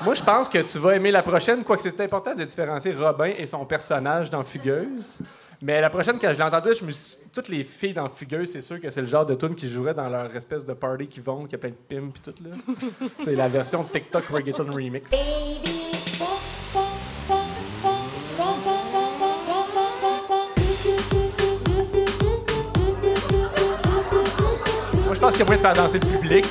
[0.03, 3.31] Moi, je pense que tu vas aimer la prochaine, quoique c'est important de différencier Robin
[3.37, 5.17] et son personnage dans Fugueuse.
[5.61, 7.15] Mais la prochaine, quand je l'ai entendue, je me suis...
[7.31, 9.93] toutes les filles dans Fugueuse, c'est sûr que c'est le genre de tune qui jouerait
[9.93, 12.49] dans leur espèce de party qui vont, qui a plein de pimps puis tout, là.
[13.23, 15.09] c'est la version TikTok Reggaeton Remix.
[25.05, 26.45] Moi, je pense qu'il y a moyen de faire danser le public.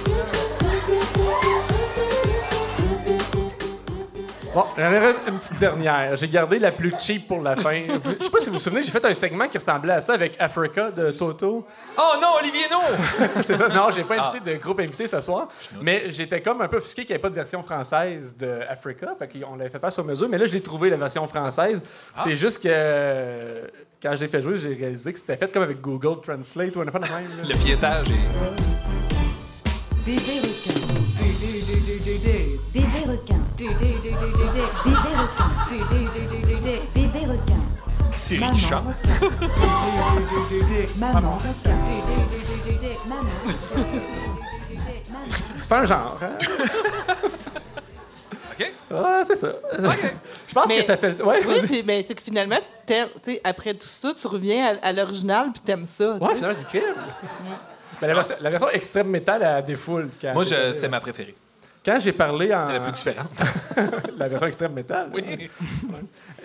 [4.54, 6.14] Bon, j'en aurais une petite dernière.
[6.16, 7.84] J'ai gardé la plus cheap pour la fin.
[7.88, 10.12] Je sais pas si vous vous souvenez, j'ai fait un segment qui ressemblait à ça
[10.12, 11.64] avec Africa de Toto.
[11.96, 12.82] Oh non, Olivier, non!
[13.46, 13.68] C'est ça.
[13.68, 15.48] Non, j'ai pas invité de groupe invité ce soir.
[15.80, 19.14] Mais j'étais comme un peu offusqué qu'il n'y ait pas de version française de Africa.
[19.18, 20.28] Fait qu'on l'avait fait faire sur mesure.
[20.28, 21.80] Mais là, je l'ai trouvé, la version française.
[22.22, 23.70] C'est juste que
[24.02, 26.82] quand je l'ai fait jouer, j'ai réalisé que c'était fait comme avec Google Translate ou
[26.82, 27.30] un affaire de même.
[27.38, 27.48] là.
[27.48, 28.62] Le piétage est.
[31.42, 33.38] Bébé requin.
[33.58, 34.38] Bébé requin.
[36.94, 37.60] Bébé requin.
[38.14, 38.84] C'est Siri qui chante.
[41.00, 41.76] Maman requin.
[43.08, 43.28] Maman.
[45.60, 46.30] C'est un genre, hein?
[48.52, 48.72] OK?
[48.90, 49.52] Ouais, c'est ça.
[50.46, 51.20] Je pense Mais- que ça fait.
[51.22, 52.94] Ouais, Oui, ben, c'est que finalement, tu
[53.24, 56.12] sais, après tout ça, tu reviens à, à l'original puis t'aimes ça.
[56.18, 56.94] Ouais, finalement, c'est crime.
[58.02, 60.10] Ben, la, version, la version extrême métal à défoule.
[60.20, 61.34] quand- Moi, je- c'est ma préférée.
[61.84, 62.64] Quand j'ai parlé en.
[62.66, 63.30] C'est la plus différente.
[64.18, 65.08] la version extrême métal.
[65.12, 65.50] Oui.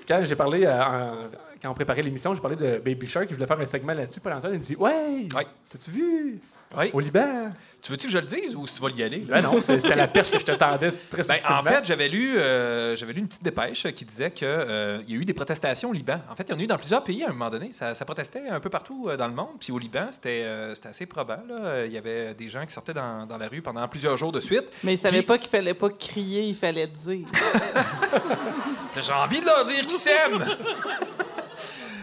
[0.08, 1.16] Quand j'ai parlé en-
[1.62, 4.20] quand on préparait l'émission, j'ai parlé de Baby Shark, je voulais faire un segment là-dessus.
[4.20, 5.28] Paul-Antoine, il dit Ouais,
[5.70, 6.40] t'as-tu vu?
[6.78, 6.90] Oui.
[6.92, 7.50] Au Liban
[7.82, 9.20] Tu veux-tu que je le dise ou tu vas y aller?
[9.20, 12.38] Ben non, c'est la perche que je te tendais très Ben, en fait, j'avais lu,
[12.38, 15.94] euh, j'avais lu une petite dépêche qui disait qu'il y a eu des protestations au
[15.94, 16.20] Liban.
[16.30, 17.72] En fait, il y en a eu dans plusieurs pays à un moment donné.
[17.72, 19.56] Ça, ça protestait un peu partout euh, dans le monde.
[19.62, 21.54] Puis au Liban, c'était euh, c'était assez probable.
[21.54, 21.86] là.
[21.86, 24.42] Il y avait des gens qui sortaient dans, dans la rue pendant plusieurs jours de
[24.42, 24.66] suite.
[24.84, 27.26] Mais il savait Puis- pas qu'il fallait pas crier, il fallait dire.
[29.00, 30.44] J'ai envie de leur dire qu'ils s'aiment!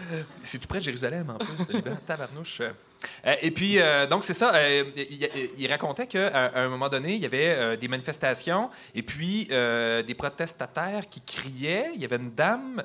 [0.43, 1.97] C'est tout près de Jérusalem, en plus, le Liban.
[2.05, 2.61] Tabarnouche.
[3.25, 4.53] Euh, et puis, euh, donc, c'est ça.
[4.55, 4.83] euh,
[5.57, 11.09] il, racontait qu'à un moment donné, il y avait des manifestations et puis des protestataires
[11.09, 11.91] qui criaient.
[11.95, 12.83] Il y avait une dame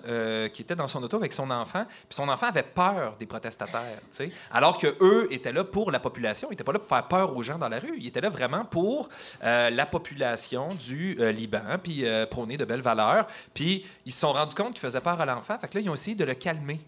[0.52, 1.84] qui était dans son auto avec son enfant.
[1.84, 4.00] Puis son enfant avait peur des protestataires.
[4.10, 4.30] tu sais.
[4.50, 6.48] Alors que eux étaient là pour la population.
[6.48, 7.96] Ils n'étaient pas là pour faire peur aux gens dans la rue.
[7.98, 9.08] Ils étaient là vraiment pour
[9.42, 13.26] la population du Liban, puis euh, prôner de belles valeurs.
[13.54, 15.58] Puis ils se sont rendus compte qu'ils faisaient peur à l'enfant.
[15.58, 16.80] Fait que là, ils ont essayé de le calmer.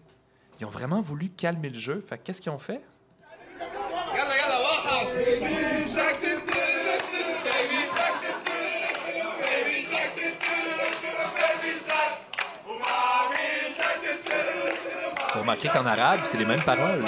[0.63, 2.01] Ils ont vraiment voulu calmer le jeu.
[2.07, 2.79] Fait que qu'est-ce qu'ils ont fait?
[15.33, 17.03] Vous remarquez qu'en arabe, c'est les mêmes paroles.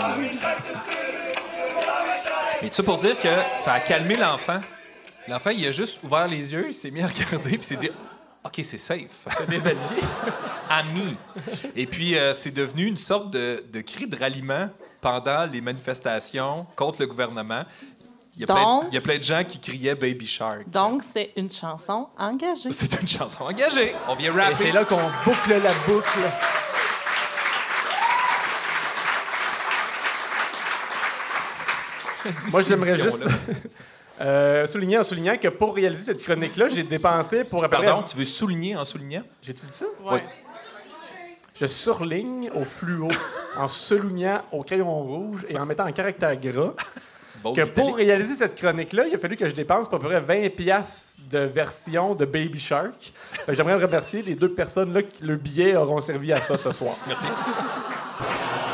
[2.61, 4.60] Mais tout ça pour dire que ça a calmé l'enfant.
[5.30, 7.90] L'enfant, il a juste ouvert les yeux, il s'est mis à regarder, puis s'est dit
[8.45, 9.26] OK, c'est safe.
[9.38, 9.80] C'est des alliés.
[10.69, 11.17] Amis.
[11.76, 14.69] Et puis, euh, c'est devenu une sorte de, de cri de ralliement
[15.01, 17.63] pendant les manifestations contre le gouvernement.
[18.35, 20.69] Il y, a plein, Donc- il y a plein de gens qui criaient Baby Shark.
[20.69, 22.69] Donc, c'est une chanson engagée.
[22.72, 23.95] C'est une chanson engagée.
[24.09, 24.55] On vient Et rapper.
[24.65, 26.19] c'est là qu'on boucle la boucle.
[32.51, 33.23] Moi, j'aimerais juste
[34.21, 37.85] euh, souligner en soulignant que pour réaliser cette chronique-là, j'ai dépensé pour à peu près-
[37.85, 39.23] Pardon, tu veux souligner en soulignant?
[39.41, 39.85] J'ai-tu dit ça?
[40.03, 40.19] Oui.
[41.55, 43.07] Je surligne au fluo,
[43.57, 46.73] en soulignant au crayon rouge et en mettant en caractère gras
[47.55, 50.19] que pour réaliser cette chronique-là, il a fallu que je dépense pour à peu près
[50.19, 53.13] 20 piastres de version de Baby Shark.
[53.45, 56.71] Que J'aimerais remercier les deux personnes là qui le billet auront servi à ça ce
[56.71, 56.95] soir.
[57.07, 57.27] Merci.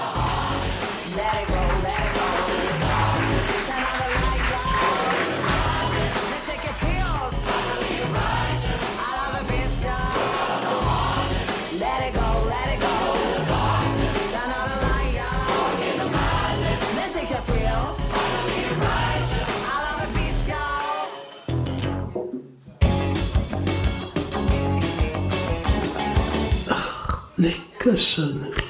[27.86, 28.64] Les cochonneries.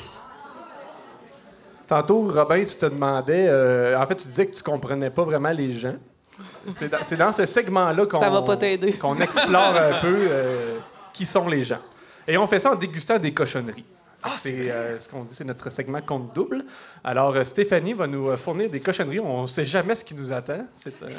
[1.87, 5.51] Tantôt, Robin, tu te demandais, euh, en fait, tu disais que tu comprenais pas vraiment
[5.51, 5.95] les gens.
[6.79, 8.93] C'est dans, c'est dans ce segment-là qu'on Ça va pas t'aider.
[8.93, 10.77] qu'on explore un peu euh,
[11.13, 11.79] qui sont les gens.
[12.27, 13.83] Et on fait ça en dégustant des cochonneries.
[14.37, 16.63] c'est euh, ce qu'on dit, c'est notre segment compte double.
[17.03, 19.19] Alors, Stéphanie va nous fournir des cochonneries.
[19.19, 20.65] On ne sait jamais ce qui nous attend.
[20.75, 21.09] C'est, euh,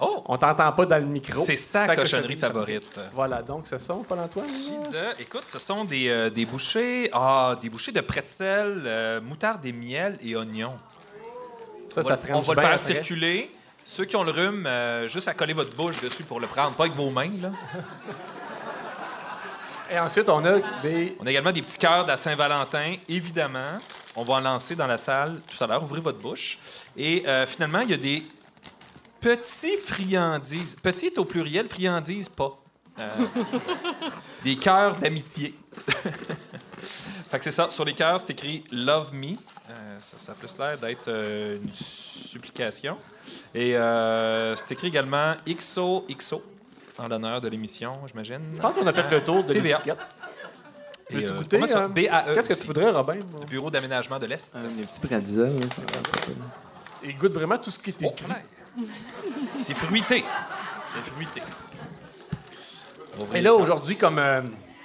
[0.00, 0.22] Oh!
[0.26, 1.42] On t'entend pas dans le micro.
[1.44, 3.00] C'est sa cochonnerie favorite.
[3.12, 4.46] Voilà, donc ce sont, Paul-Antoine.
[4.92, 9.64] De- écoute, ce sont des, euh, des bouchées, ah, des bouchées de pretzel, euh, moutarde
[9.66, 10.76] et miel et oignons.
[11.88, 12.94] Ça, on ça va, french on va le faire après.
[12.94, 13.50] circuler.
[13.84, 16.76] Ceux qui ont le rhume, euh, juste à coller votre bouche dessus pour le prendre,
[16.76, 17.30] pas avec vos mains.
[17.40, 17.50] Là.
[19.90, 21.16] Et ensuite, on a des.
[21.18, 23.78] On a également des petits cœurs de la Saint-Valentin, évidemment.
[24.16, 25.82] On va en lancer dans la salle tout à l'heure.
[25.82, 26.58] Ouvrez votre bouche.
[26.96, 28.22] Et euh, finalement, il y a des
[29.20, 30.76] petits friandises.
[30.82, 32.58] Petit au pluriel, friandises pas.
[32.98, 33.08] Euh,
[34.44, 35.54] des cœurs d'amitié.
[37.30, 37.70] fait que c'est ça.
[37.70, 39.30] Sur les cœurs, c'est écrit Love Me.
[39.30, 42.98] Euh, ça, ça a plus l'air d'être euh, une supplication.
[43.54, 46.42] Et euh, c'est écrit également XOXO
[46.98, 48.40] en l'honneur de l'émission, j'imagine.
[48.56, 49.98] Je pense qu'on a fait le tour de l'étiquette.
[51.14, 51.58] Euh, goûter?
[51.58, 53.14] BAE Qu'est-ce que tu voudrais, Robin?
[53.14, 54.52] Le Bureau d'aménagement de l'Est.
[54.54, 55.48] Les petits bradisol.
[55.48, 56.34] là, ça va.
[57.04, 58.26] Il goûte vraiment tout ce qui est écrit.
[59.58, 60.24] C'est fruité.
[60.94, 61.42] C'est fruité.
[63.34, 64.18] Et là, aujourd'hui, comme.
[64.18, 64.42] euh,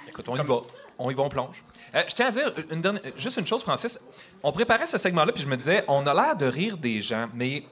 [0.08, 0.56] Écoute, on y va.
[0.98, 1.62] On y va, on plonge.
[1.94, 3.98] Euh, je tiens à dire une dernière- juste une chose, Francis.
[4.42, 7.28] On préparait ce segment-là, puis je me disais, on a l'air de rire des gens,
[7.34, 7.64] mais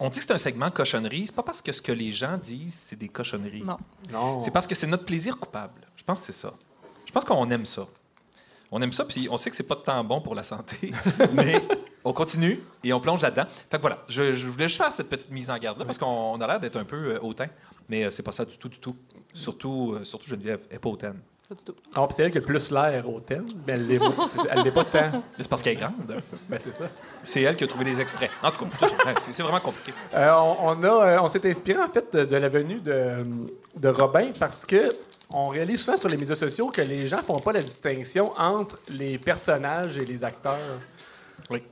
[0.00, 1.24] on dit que c'est un segment cochonnerie.
[1.26, 3.62] C'est pas parce que ce que les gens disent, c'est des cochonneries.
[3.62, 3.78] Non.
[4.12, 4.40] Non.
[4.40, 5.86] C'est parce que c'est notre plaisir coupable.
[5.96, 6.52] Je pense que c'est ça.
[7.06, 7.86] Je pense qu'on aime ça.
[8.70, 10.92] On aime ça, puis on sait que c'est pas de temps bon pour la santé,
[11.32, 11.62] mais
[12.04, 13.44] on continue et on plonge là-dedans.
[13.70, 16.06] Fait que voilà, je, je voulais juste faire cette petite mise en garde-là parce qu'on
[16.06, 17.46] on a l'air d'être un peu euh, hautain,
[17.88, 18.94] mais euh, c'est pas ça du tout, du tout.
[19.32, 21.18] Surtout, euh, surtout Geneviève, elle est pas hautaine.
[21.48, 21.74] Pas du tout.
[21.96, 24.12] Non, puis c'est elle qui a plus l'air hautaine, mais elle l'est pas.
[24.34, 25.22] C'est- Elle l'est pas tant.
[25.38, 26.20] C'est parce qu'elle est grande.
[26.46, 26.84] Ben, c'est ça.
[27.22, 28.30] C'est elle qui a trouvé les extraits.
[28.42, 28.86] En tout cas,
[29.30, 29.94] c'est vraiment compliqué.
[30.12, 33.24] Euh, on, on a, on s'est inspiré en fait de, de la venue de,
[33.76, 34.90] de Robin parce que
[35.30, 38.80] on réalise souvent sur les médias sociaux que les gens font pas la distinction entre
[38.88, 40.80] les personnages et les acteurs.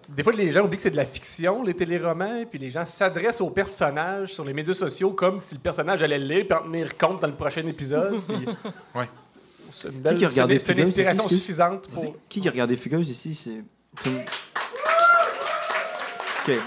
[0.08, 2.86] Des fois, les gens oublient que c'est de la fiction, les téléromans, puis les gens
[2.86, 6.58] s'adressent aux personnages sur les médias sociaux comme si le personnage allait le lire puis
[6.58, 8.20] en tenir compte dans le prochain épisode.
[8.28, 8.46] puis
[8.94, 9.08] Ouais.
[9.70, 12.16] C'est une Qui belle qui a regardé c'est une inspiration ici, suffisante pour.
[12.28, 13.34] Qui qui a regardé Fugueuse ici?
[13.34, 13.62] C'est...
[16.48, 16.58] OK.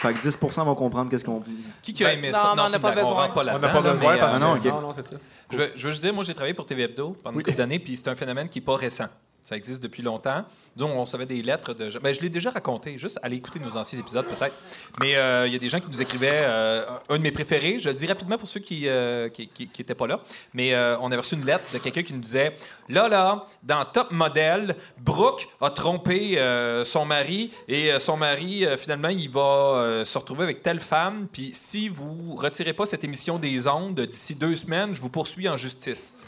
[0.00, 1.56] Fait que 10% vont comprendre qu'est-ce qu'on dit.
[1.82, 2.52] Qui qui a Ben, aimé non, ça?
[2.56, 3.30] mais on n'a pas besoin.
[3.34, 4.38] On n'a pas besoin parce que.
[4.38, 4.64] non, ok.
[4.64, 5.16] non, non, c'est ça.
[5.50, 7.42] Je veux, je veux juste dire, moi, j'ai travaillé pour TV Hebdo pendant Oui.
[7.42, 9.08] une couple d'années, puis c'est un phénomène qui n'est pas récent.
[9.50, 10.44] Ça existe depuis longtemps.
[10.76, 11.90] Donc, on recevait des lettres de.
[11.98, 14.54] Ben, je l'ai déjà raconté, juste allez écouter nos anciens épisodes peut-être.
[15.00, 17.80] Mais euh, il y a des gens qui nous écrivaient, euh, un de mes préférés,
[17.80, 20.20] je le dis rapidement pour ceux qui n'étaient pas là,
[20.54, 22.54] mais euh, on a reçu une lettre de quelqu'un qui nous disait
[22.88, 28.64] Là, là, dans Top Model, Brooke a trompé euh, son mari et euh, son mari,
[28.64, 31.26] euh, finalement, il va euh, se retrouver avec telle femme.
[31.32, 35.48] Puis si vous retirez pas cette émission des ondes d'ici deux semaines, je vous poursuis
[35.48, 36.26] en justice.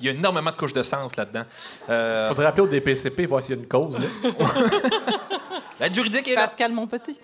[0.00, 1.44] Il y a énormément de couches de sens là-dedans.
[1.88, 3.96] Euh, Faudrait appeler au DPCP voir s'il y a une cause.
[3.98, 4.06] là.
[5.80, 6.42] la juridique est là.
[6.46, 7.18] Pascal, mon petit.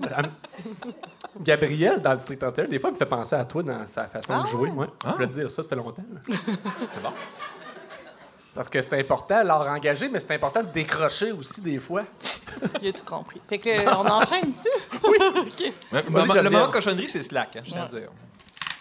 [1.40, 4.34] Gabriel, dans le District 31, des fois, me fait penser à toi dans sa façon
[4.38, 4.70] Ah de jouer.
[4.70, 4.86] Moi.
[5.04, 5.08] Ah.
[5.10, 6.04] Je voulais te dire ça, ça fait longtemps.
[6.12, 6.20] là.
[6.92, 7.12] C'est bon.
[8.54, 12.04] Parce que c'est important, l'art engagé, mais c'est important de décrocher aussi des fois.
[12.82, 13.38] Il a tout compris.
[13.46, 14.68] Fait que, euh, on enchaîne dessus?
[15.04, 15.18] Oui.
[15.20, 15.60] OK.
[15.60, 18.00] Ouais, Vas-y, le, moment- le moment cochonnerie, c'est slack, hein, je tiens à Ouais.
[18.00, 18.08] dire.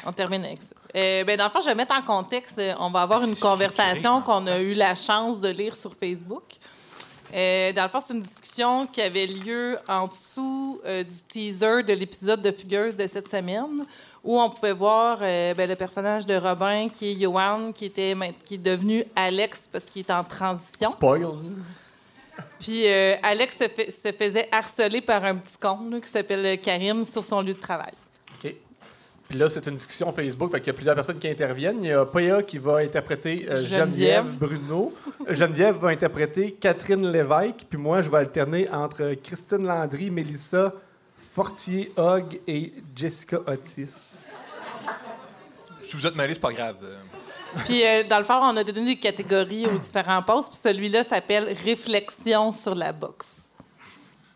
[0.05, 0.75] On termine avec ça.
[0.95, 2.57] Euh, ben, dans le fond, je vais mettre en contexte.
[2.57, 6.43] euh, On va avoir une conversation qu'on a eu la chance de lire sur Facebook.
[7.33, 11.83] Euh, dans le fond, c'est une discussion qui avait lieu en dessous euh, du teaser
[11.83, 13.83] de l'épisode de Fugueuse de cette semaine,
[14.23, 18.15] où on pouvait voir ben, le personnage de Robin, qui est Johan, qui, était,
[18.45, 20.91] qui est devenu Alex parce qu'il est en transition.
[20.91, 21.27] Spoil.
[22.59, 27.03] Puis Alex se, fait- se faisait harceler par un petit con là, qui s'appelle Karim
[27.03, 27.93] sur son lieu de travail.
[29.27, 31.83] Puis là, c'est une discussion Facebook, fait qu'il y a plusieurs personnes qui interviennent.
[31.83, 34.25] Il y a Paya qui va interpréter euh, Geneviève.
[34.25, 34.37] Geneviève.
[34.37, 34.93] Bruno.
[35.29, 37.65] Geneviève va interpréter Catherine Lévesque.
[37.67, 40.73] Puis moi, je vais alterner entre Christine Landry, Mélissa
[41.33, 43.89] Fortier, Hogg et Jessica Otis.
[45.81, 46.77] Si vous êtes mêlés, c'est pas grave.
[47.65, 50.49] Puis, euh, dans le fond, on a donné des catégories aux différents postes.
[50.49, 53.49] Puis celui-là s'appelle Réflexion sur la boxe.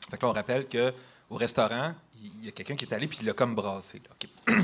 [0.09, 0.91] Fait que là, on rappelle que
[1.29, 4.01] au restaurant, il y a quelqu'un qui est allé puis il l'a comme brassé.
[4.47, 4.55] là.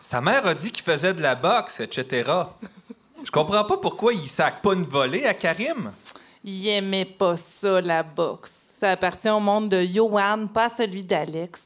[0.00, 2.30] Sa mère a dit qu'il faisait de la boxe, etc.
[3.24, 5.92] Je comprends pas pourquoi il sac pas une volée à Karim.
[6.44, 8.52] Il aimait pas ça, la boxe.
[8.78, 11.62] Ça appartient au monde de Johan, pas à celui d'Alex.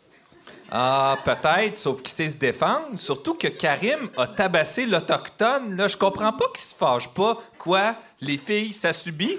[0.70, 2.96] Ah, peut-être, sauf qu'il sait se défendre.
[2.96, 5.76] Surtout que Karim a tabassé l'Autochtone.
[5.76, 7.38] Là, je comprends pas qu'il se fâche pas.
[7.58, 7.96] Quoi?
[8.20, 9.38] Les filles, ça subit?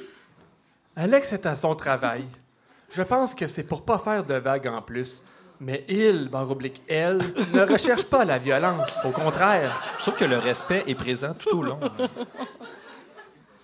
[0.96, 2.26] Alex est à son travail.
[2.91, 5.24] Je pense que c'est pour pas faire de vagues en plus.
[5.61, 7.18] Mais il, barre oblique, elle,
[7.53, 8.99] ne recherche pas la violence.
[9.03, 9.81] Au contraire.
[9.98, 11.80] Je trouve que le respect est présent tout au long.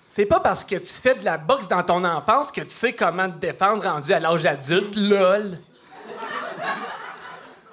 [0.08, 2.94] C'est pas parce que tu fais de la boxe dans ton enfance que tu sais
[2.94, 5.58] comment te défendre rendu à l'âge adulte, lol.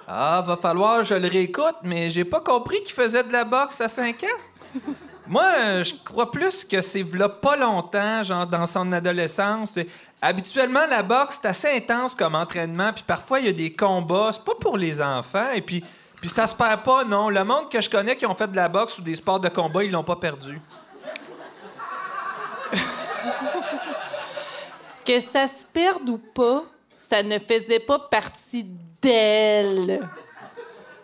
[0.07, 3.45] Ah, va falloir que je le réécoute, mais j'ai pas compris qu'il faisait de la
[3.45, 4.81] boxe à 5 ans.
[5.25, 9.73] Moi, je crois plus que c'est v'là pas longtemps, genre dans son adolescence.
[10.21, 14.31] Habituellement, la boxe, c'est assez intense comme entraînement, puis parfois, il y a des combats.
[14.33, 15.83] C'est pas pour les enfants, et puis,
[16.19, 17.29] puis ça se perd pas, non.
[17.29, 19.49] Le monde que je connais qui ont fait de la boxe ou des sports de
[19.49, 20.59] combat, ils l'ont pas perdu.
[25.05, 26.63] Que ça se perde ou pas,
[27.09, 28.65] ça ne faisait pas partie
[29.01, 29.99] d'elle.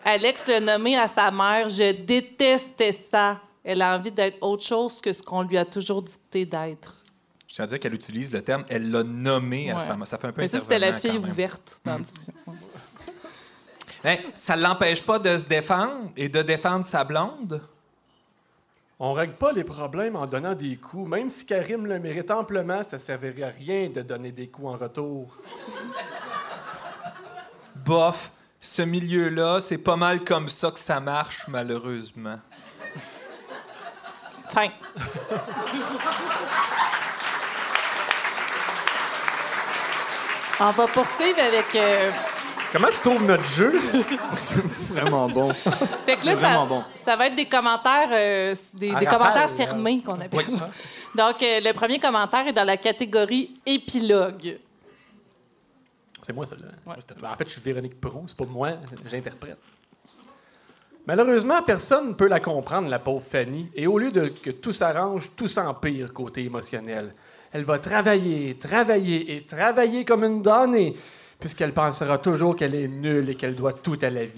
[0.02, 3.38] Alex l'a nommé à sa mère Je détestais ça.
[3.64, 6.94] Elle a envie d'être autre chose que ce qu'on lui a toujours dicté d'être.
[7.48, 9.80] Je tiens à dire qu'elle utilise le terme, elle l'a nommé à Ouais.
[9.80, 9.98] sa.
[10.06, 12.00] Ça fait un peu Mais ça, c'était la fille ouverte dans.
[14.02, 17.60] Hein, ça l'empêche pas de se défendre et de défendre sa blonde?
[18.98, 21.06] On règle pas les problèmes en donnant des coups.
[21.06, 24.76] Même si Karim le mérite amplement, ça servirait à rien de donner des coups en
[24.78, 25.36] retour.
[27.84, 32.38] Bof, ce milieu-là, c'est pas mal comme ça que ça marche, malheureusement.
[34.50, 34.68] Fin.
[40.60, 41.74] On va poursuivre avec.
[41.74, 42.10] euh,
[42.72, 43.72] Comment tu trouves notre jeu?
[44.90, 45.50] Vraiment bon.
[45.52, 46.84] Fait que là, Vraiment ça, bon.
[47.04, 50.46] ça va être des commentaires, euh, des, commentaires fermés qu'on appelle.
[51.14, 54.58] Donc, euh, le premier commentaire est dans la catégorie épilogue.
[56.24, 57.32] C'est moi, celle-là.
[57.32, 58.72] En fait, je suis Véronique Proux, c'est pas moi,
[59.10, 59.58] j'interprète.
[61.06, 64.72] Malheureusement, personne ne peut la comprendre, la pauvre Fanny, et au lieu de que tout
[64.72, 67.14] s'arrange, tout s'empire côté émotionnel.
[67.52, 70.96] Elle va travailler, travailler et travailler comme une donnée,
[71.38, 74.32] puisqu'elle pensera toujours qu'elle est nulle et qu'elle doit tout à la vie.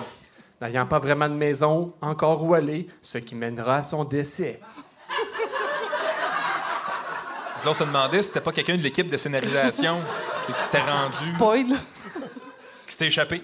[0.60, 4.60] n'ayant pas vraiment de maison encore où aller, ce qui mènera à son décès.
[7.64, 10.00] Là, on se demandait si c'était pas quelqu'un de l'équipe de scénarisation
[10.46, 11.16] qui, qui s'était rendu.
[11.16, 11.66] Spoil.
[11.66, 13.42] Qui s'était échappé.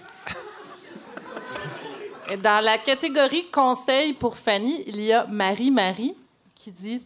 [2.37, 6.15] Dans la catégorie conseil pour Fanny, il y a Marie-Marie
[6.55, 7.03] qui dit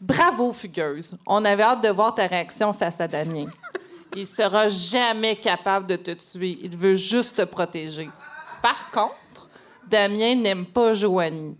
[0.00, 1.18] Bravo, fugueuse.
[1.26, 3.46] On avait hâte de voir ta réaction face à Damien.
[4.14, 6.56] Il sera jamais capable de te tuer.
[6.62, 8.08] Il veut juste te protéger.
[8.62, 9.48] Par contre,
[9.88, 11.56] Damien n'aime pas Joanie.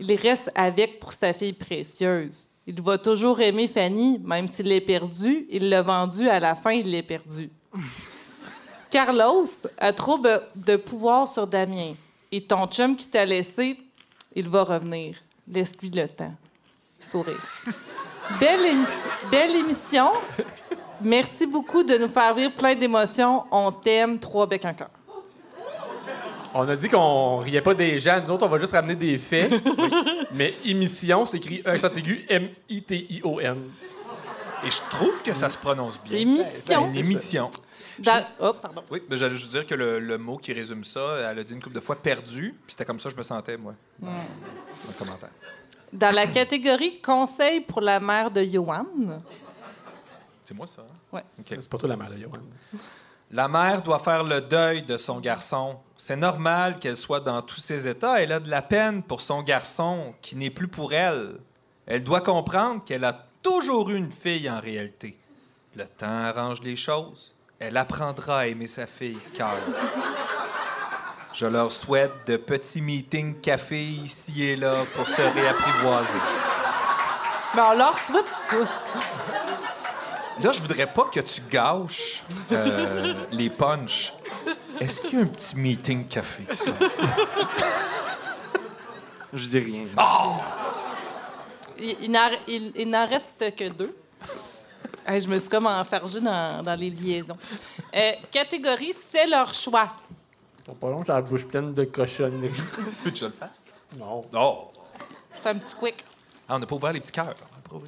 [0.00, 2.48] Il reste avec pour sa fille précieuse.
[2.66, 5.46] Il va toujours aimer Fanny, même s'il l'est perdu.
[5.48, 7.50] Il l'a vendu, à la fin, il l'est perdu.
[8.90, 9.46] Carlos
[9.78, 11.94] a trop de pouvoir sur Damien.
[12.32, 13.76] Et ton chum qui t'a laissé,
[14.34, 15.16] il va revenir.
[15.46, 16.34] Laisse-lui le temps.
[17.00, 17.38] Sourire.
[18.40, 20.10] Belle, émi- belle émission.
[21.02, 23.44] Merci beaucoup de nous faire vivre plein d'émotions.
[23.50, 24.18] On t'aime.
[24.18, 24.88] Trois becs en cœur.
[26.54, 29.18] On a dit qu'on riait pas des gens, nous autres, on va juste ramener des
[29.18, 29.52] faits.
[30.34, 33.58] Mais émission, c'est écrit un accent aigu M-I-T-I-O-N.
[34.64, 36.18] Et je trouve que ça se prononce bien.
[36.18, 36.88] Émission.
[36.88, 37.50] Une émission.
[38.02, 38.82] Dans- Oh, pardon.
[38.90, 41.54] Oui, mais j'allais juste dire que le, le mot qui résume ça, elle a dit
[41.54, 44.08] une couple de fois perdu, puis c'était comme ça que je me sentais, moi, dans,
[44.08, 45.30] le commentaire.
[45.92, 48.86] Dans la catégorie conseil pour la mère de Johan,
[50.44, 50.82] C'est moi, ça?
[50.82, 50.94] hein?
[51.12, 51.24] Ouais.
[51.38, 51.46] OK.
[51.48, 52.32] C'est pas toi la mère de Johan.
[53.30, 55.78] La mère doit faire le deuil de son garçon.
[55.96, 58.20] C'est normal qu'elle soit dans tous ces états.
[58.22, 61.36] Elle a de la peine pour son garçon qui n'est plus pour elle.
[61.86, 65.16] Elle doit comprendre qu'elle a toujours eu une fille en réalité.
[65.74, 67.34] Le temps arrange les choses.
[67.64, 69.54] Elle apprendra à aimer sa fille, car.
[71.32, 76.18] Je leur souhaite de petits meetings café ici et là pour se réapprivoiser.
[77.54, 78.88] mais on leur souhaite tous.
[80.42, 84.12] Là, je voudrais pas que tu gâches euh, les punchs.
[84.80, 86.42] Est-ce qu'il y a un petit meeting café?
[86.56, 86.72] ça?
[89.34, 89.84] Je dis rien.
[91.78, 93.96] Il- il n'en reste que deux.
[95.06, 97.36] Hey, je me suis comme enfargée dans, dans les liaisons.
[97.94, 99.88] Euh, catégorie, c'est leur choix.
[100.64, 102.50] Faut pas long, j'ai la bouche pleine de cochonneries.
[103.04, 103.64] Veux que je le fasse?
[103.98, 104.22] Non.
[104.34, 104.70] Oh!
[105.42, 106.04] C'est un petit quick.
[106.48, 107.34] Ah, on n'a pas ouvert les petits cœurs.
[107.70, 107.86] On pas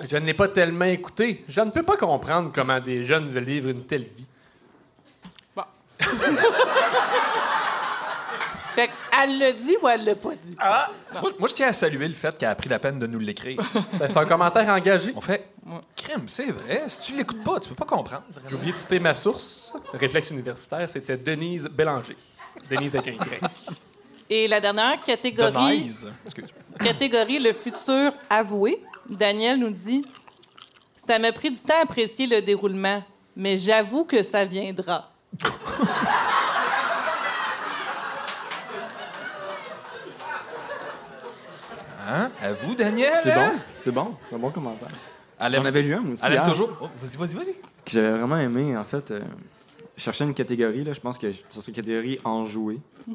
[0.00, 0.08] les.
[0.08, 1.44] Je ne l'ai pas tellement écouté.
[1.48, 4.26] Je ne peux pas comprendre comment des jeunes veulent vivre une telle vie.
[8.74, 8.90] Fait
[9.22, 10.56] elle l'a dit ou elle l'a pas dit?
[10.58, 10.90] Ah!
[11.20, 13.18] Moi, moi, je tiens à saluer le fait qu'elle a pris la peine de nous
[13.18, 13.60] l'écrire.
[13.98, 15.12] C'est un commentaire engagé.
[15.14, 15.52] On fait
[15.96, 16.84] crème, c'est vrai.
[16.88, 18.24] Si tu l'écoutes pas, tu peux pas comprendre.
[18.48, 19.74] J'ai oublié de citer ma source.
[19.92, 22.16] Réflexe universitaire, c'était Denise Bélanger.
[22.68, 23.40] Denise avec un Y.
[24.30, 26.10] Et la dernière catégorie, Denise.
[26.80, 28.82] Catégorie le futur avoué.
[29.08, 30.04] Daniel nous dit
[31.06, 33.02] Ça m'a pris du temps à apprécier le déroulement,
[33.36, 35.10] mais j'avoue que ça viendra.
[42.14, 42.30] Hein?
[42.42, 43.14] À vous, Daniel?
[43.22, 43.52] C'est hein?
[43.54, 44.88] bon, c'est bon, c'est un bon commentaire.
[45.40, 46.22] Elle J'en aime- avais lu un aussi.
[46.24, 46.68] Elle aime hier, toujours.
[46.80, 47.54] Oh, vas-y, vas-y, vas-y.
[47.84, 49.10] Que j'avais vraiment aimé, en fait.
[49.12, 49.20] euh,
[49.96, 50.92] je cherchais une catégorie, là.
[50.92, 52.80] Je pense que ce serait catégorie enjouée.
[53.08, 53.14] je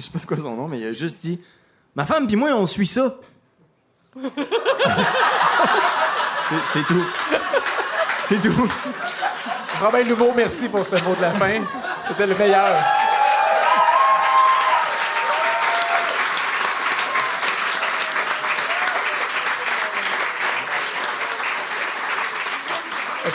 [0.00, 1.40] sais pas c'est quoi son nom, mais il a juste dit
[1.94, 3.16] Ma femme puis moi, on suit ça.
[4.14, 4.28] c'est
[6.72, 7.04] c'est tout.
[8.26, 8.68] C'est tout.
[9.80, 11.60] Robin Louveau, merci pour ce mot de la fin.
[12.08, 12.76] C'était le meilleur.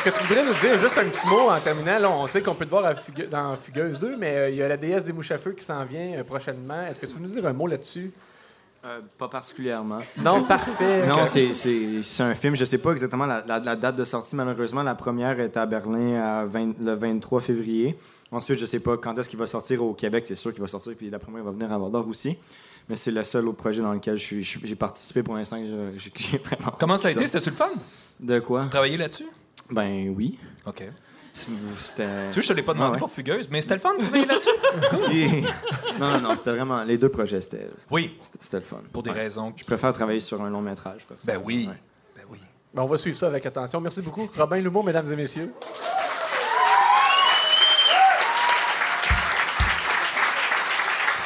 [0.06, 1.98] Est-ce que tu voudrais nous dire juste un petit mot en terminant?
[2.00, 4.56] Là, on sait qu'on peut te voir à Fugue- dans Fugueuse 2, mais euh, il
[4.58, 6.82] y a la déesse des mouches à feu qui s'en vient euh, prochainement.
[6.88, 8.12] Est-ce que tu veux nous dire un mot là-dessus?
[8.86, 10.00] Euh, pas particulièrement.
[10.22, 11.08] Non, parfait.
[11.08, 12.56] Non, c'est- un film.
[12.58, 14.84] Je sais pas exactement la, la- la date de sortie, malheureusement.
[14.84, 17.98] La première est à Berlin à 20 le 23 février.
[18.30, 20.26] Ensuite, je sais pas quand est-ce qu'il va sortir au Québec.
[20.28, 20.94] C'est sûr qu'il va sortir.
[20.98, 22.36] Puis d'après moi, il va venir à Val-d'Or aussi.
[22.90, 25.58] Mais c'est le seul autre projet dans lequel j'ai participé pour l'instant.
[26.78, 27.26] Comment ça a été?
[27.26, 27.70] C'était-tu le fun?
[28.20, 28.66] De quoi?
[28.70, 29.28] Travailler là-dessus?
[29.74, 30.40] Ben oui.
[30.66, 30.84] OK.
[31.34, 31.40] Tu
[31.82, 33.00] sais, je te l'ai pas demandé Ah ouais.
[33.00, 35.48] pour fugueuse, mais c'était le fun de travailler là-dessus?
[36.00, 36.38] Non, non, non.
[36.38, 36.84] C'était vraiment.
[36.84, 38.82] Les deux projets, c'était Oui, c'était- le fun.
[38.92, 39.16] pour des Ouais.
[39.22, 39.52] raisons.
[39.56, 41.06] Je préfère travailler sur un long métrage.
[41.26, 41.68] Ben oui.
[41.70, 41.78] Ouais.
[42.16, 42.38] Ben oui.
[42.74, 43.82] Ben, on va suivre ça avec attention.
[43.82, 44.30] Merci beaucoup.
[44.38, 45.52] Robin Louveau, mesdames et messieurs.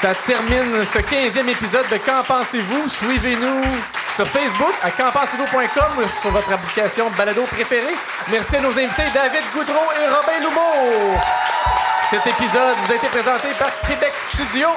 [0.02, 2.88] Ça termine ce 15e épisode de Qu'en pensez-vous?
[2.88, 3.64] Suivez-nous
[4.18, 7.94] sur Facebook à qu'enpensez-vous.com ou sur votre application de balado préférée.
[8.31, 11.19] Merci à nos invités David Goudreau et Robin Louveau.
[12.10, 14.69] Cet épisode vous a été présenté par Québec Studio.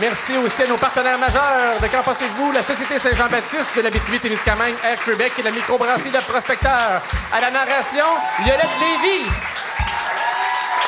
[0.00, 2.50] Merci aussi à nos partenaires majeurs de Qu'en pensez-vous?
[2.50, 7.00] La Société Saint-Jean-Baptiste de la témiscamingue Air Québec et la microbrasserie de Prospecteur.
[7.32, 8.06] À la narration,
[8.42, 9.30] Violette Lévy.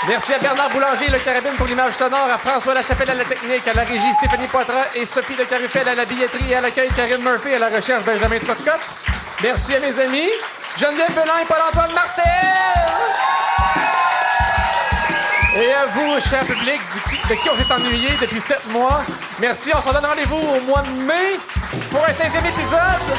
[0.08, 3.66] Merci à Bernard Boulanger, le carabine pour l'image sonore, à François Lachapelle à la technique,
[3.68, 6.88] à la régie Stéphanie Poitras et Sophie de Carufel à la billetterie et à l'accueil
[6.96, 8.80] Karine Murphy à la recherche Benjamin Turcotte.
[9.42, 10.30] Merci à mes amis,
[10.78, 12.24] Geneviève Belin et Paul-Antoine Martel.
[15.56, 16.80] Et à vous, cher public,
[17.28, 19.02] de qui on s'est ennuyé depuis sept mois.
[19.38, 21.38] Merci, on se donne rendez-vous au mois de mai
[21.90, 23.18] pour un 16e épisode.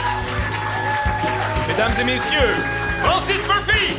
[1.67, 2.55] Mesdames et messieurs,
[3.03, 3.97] Francis Murphy!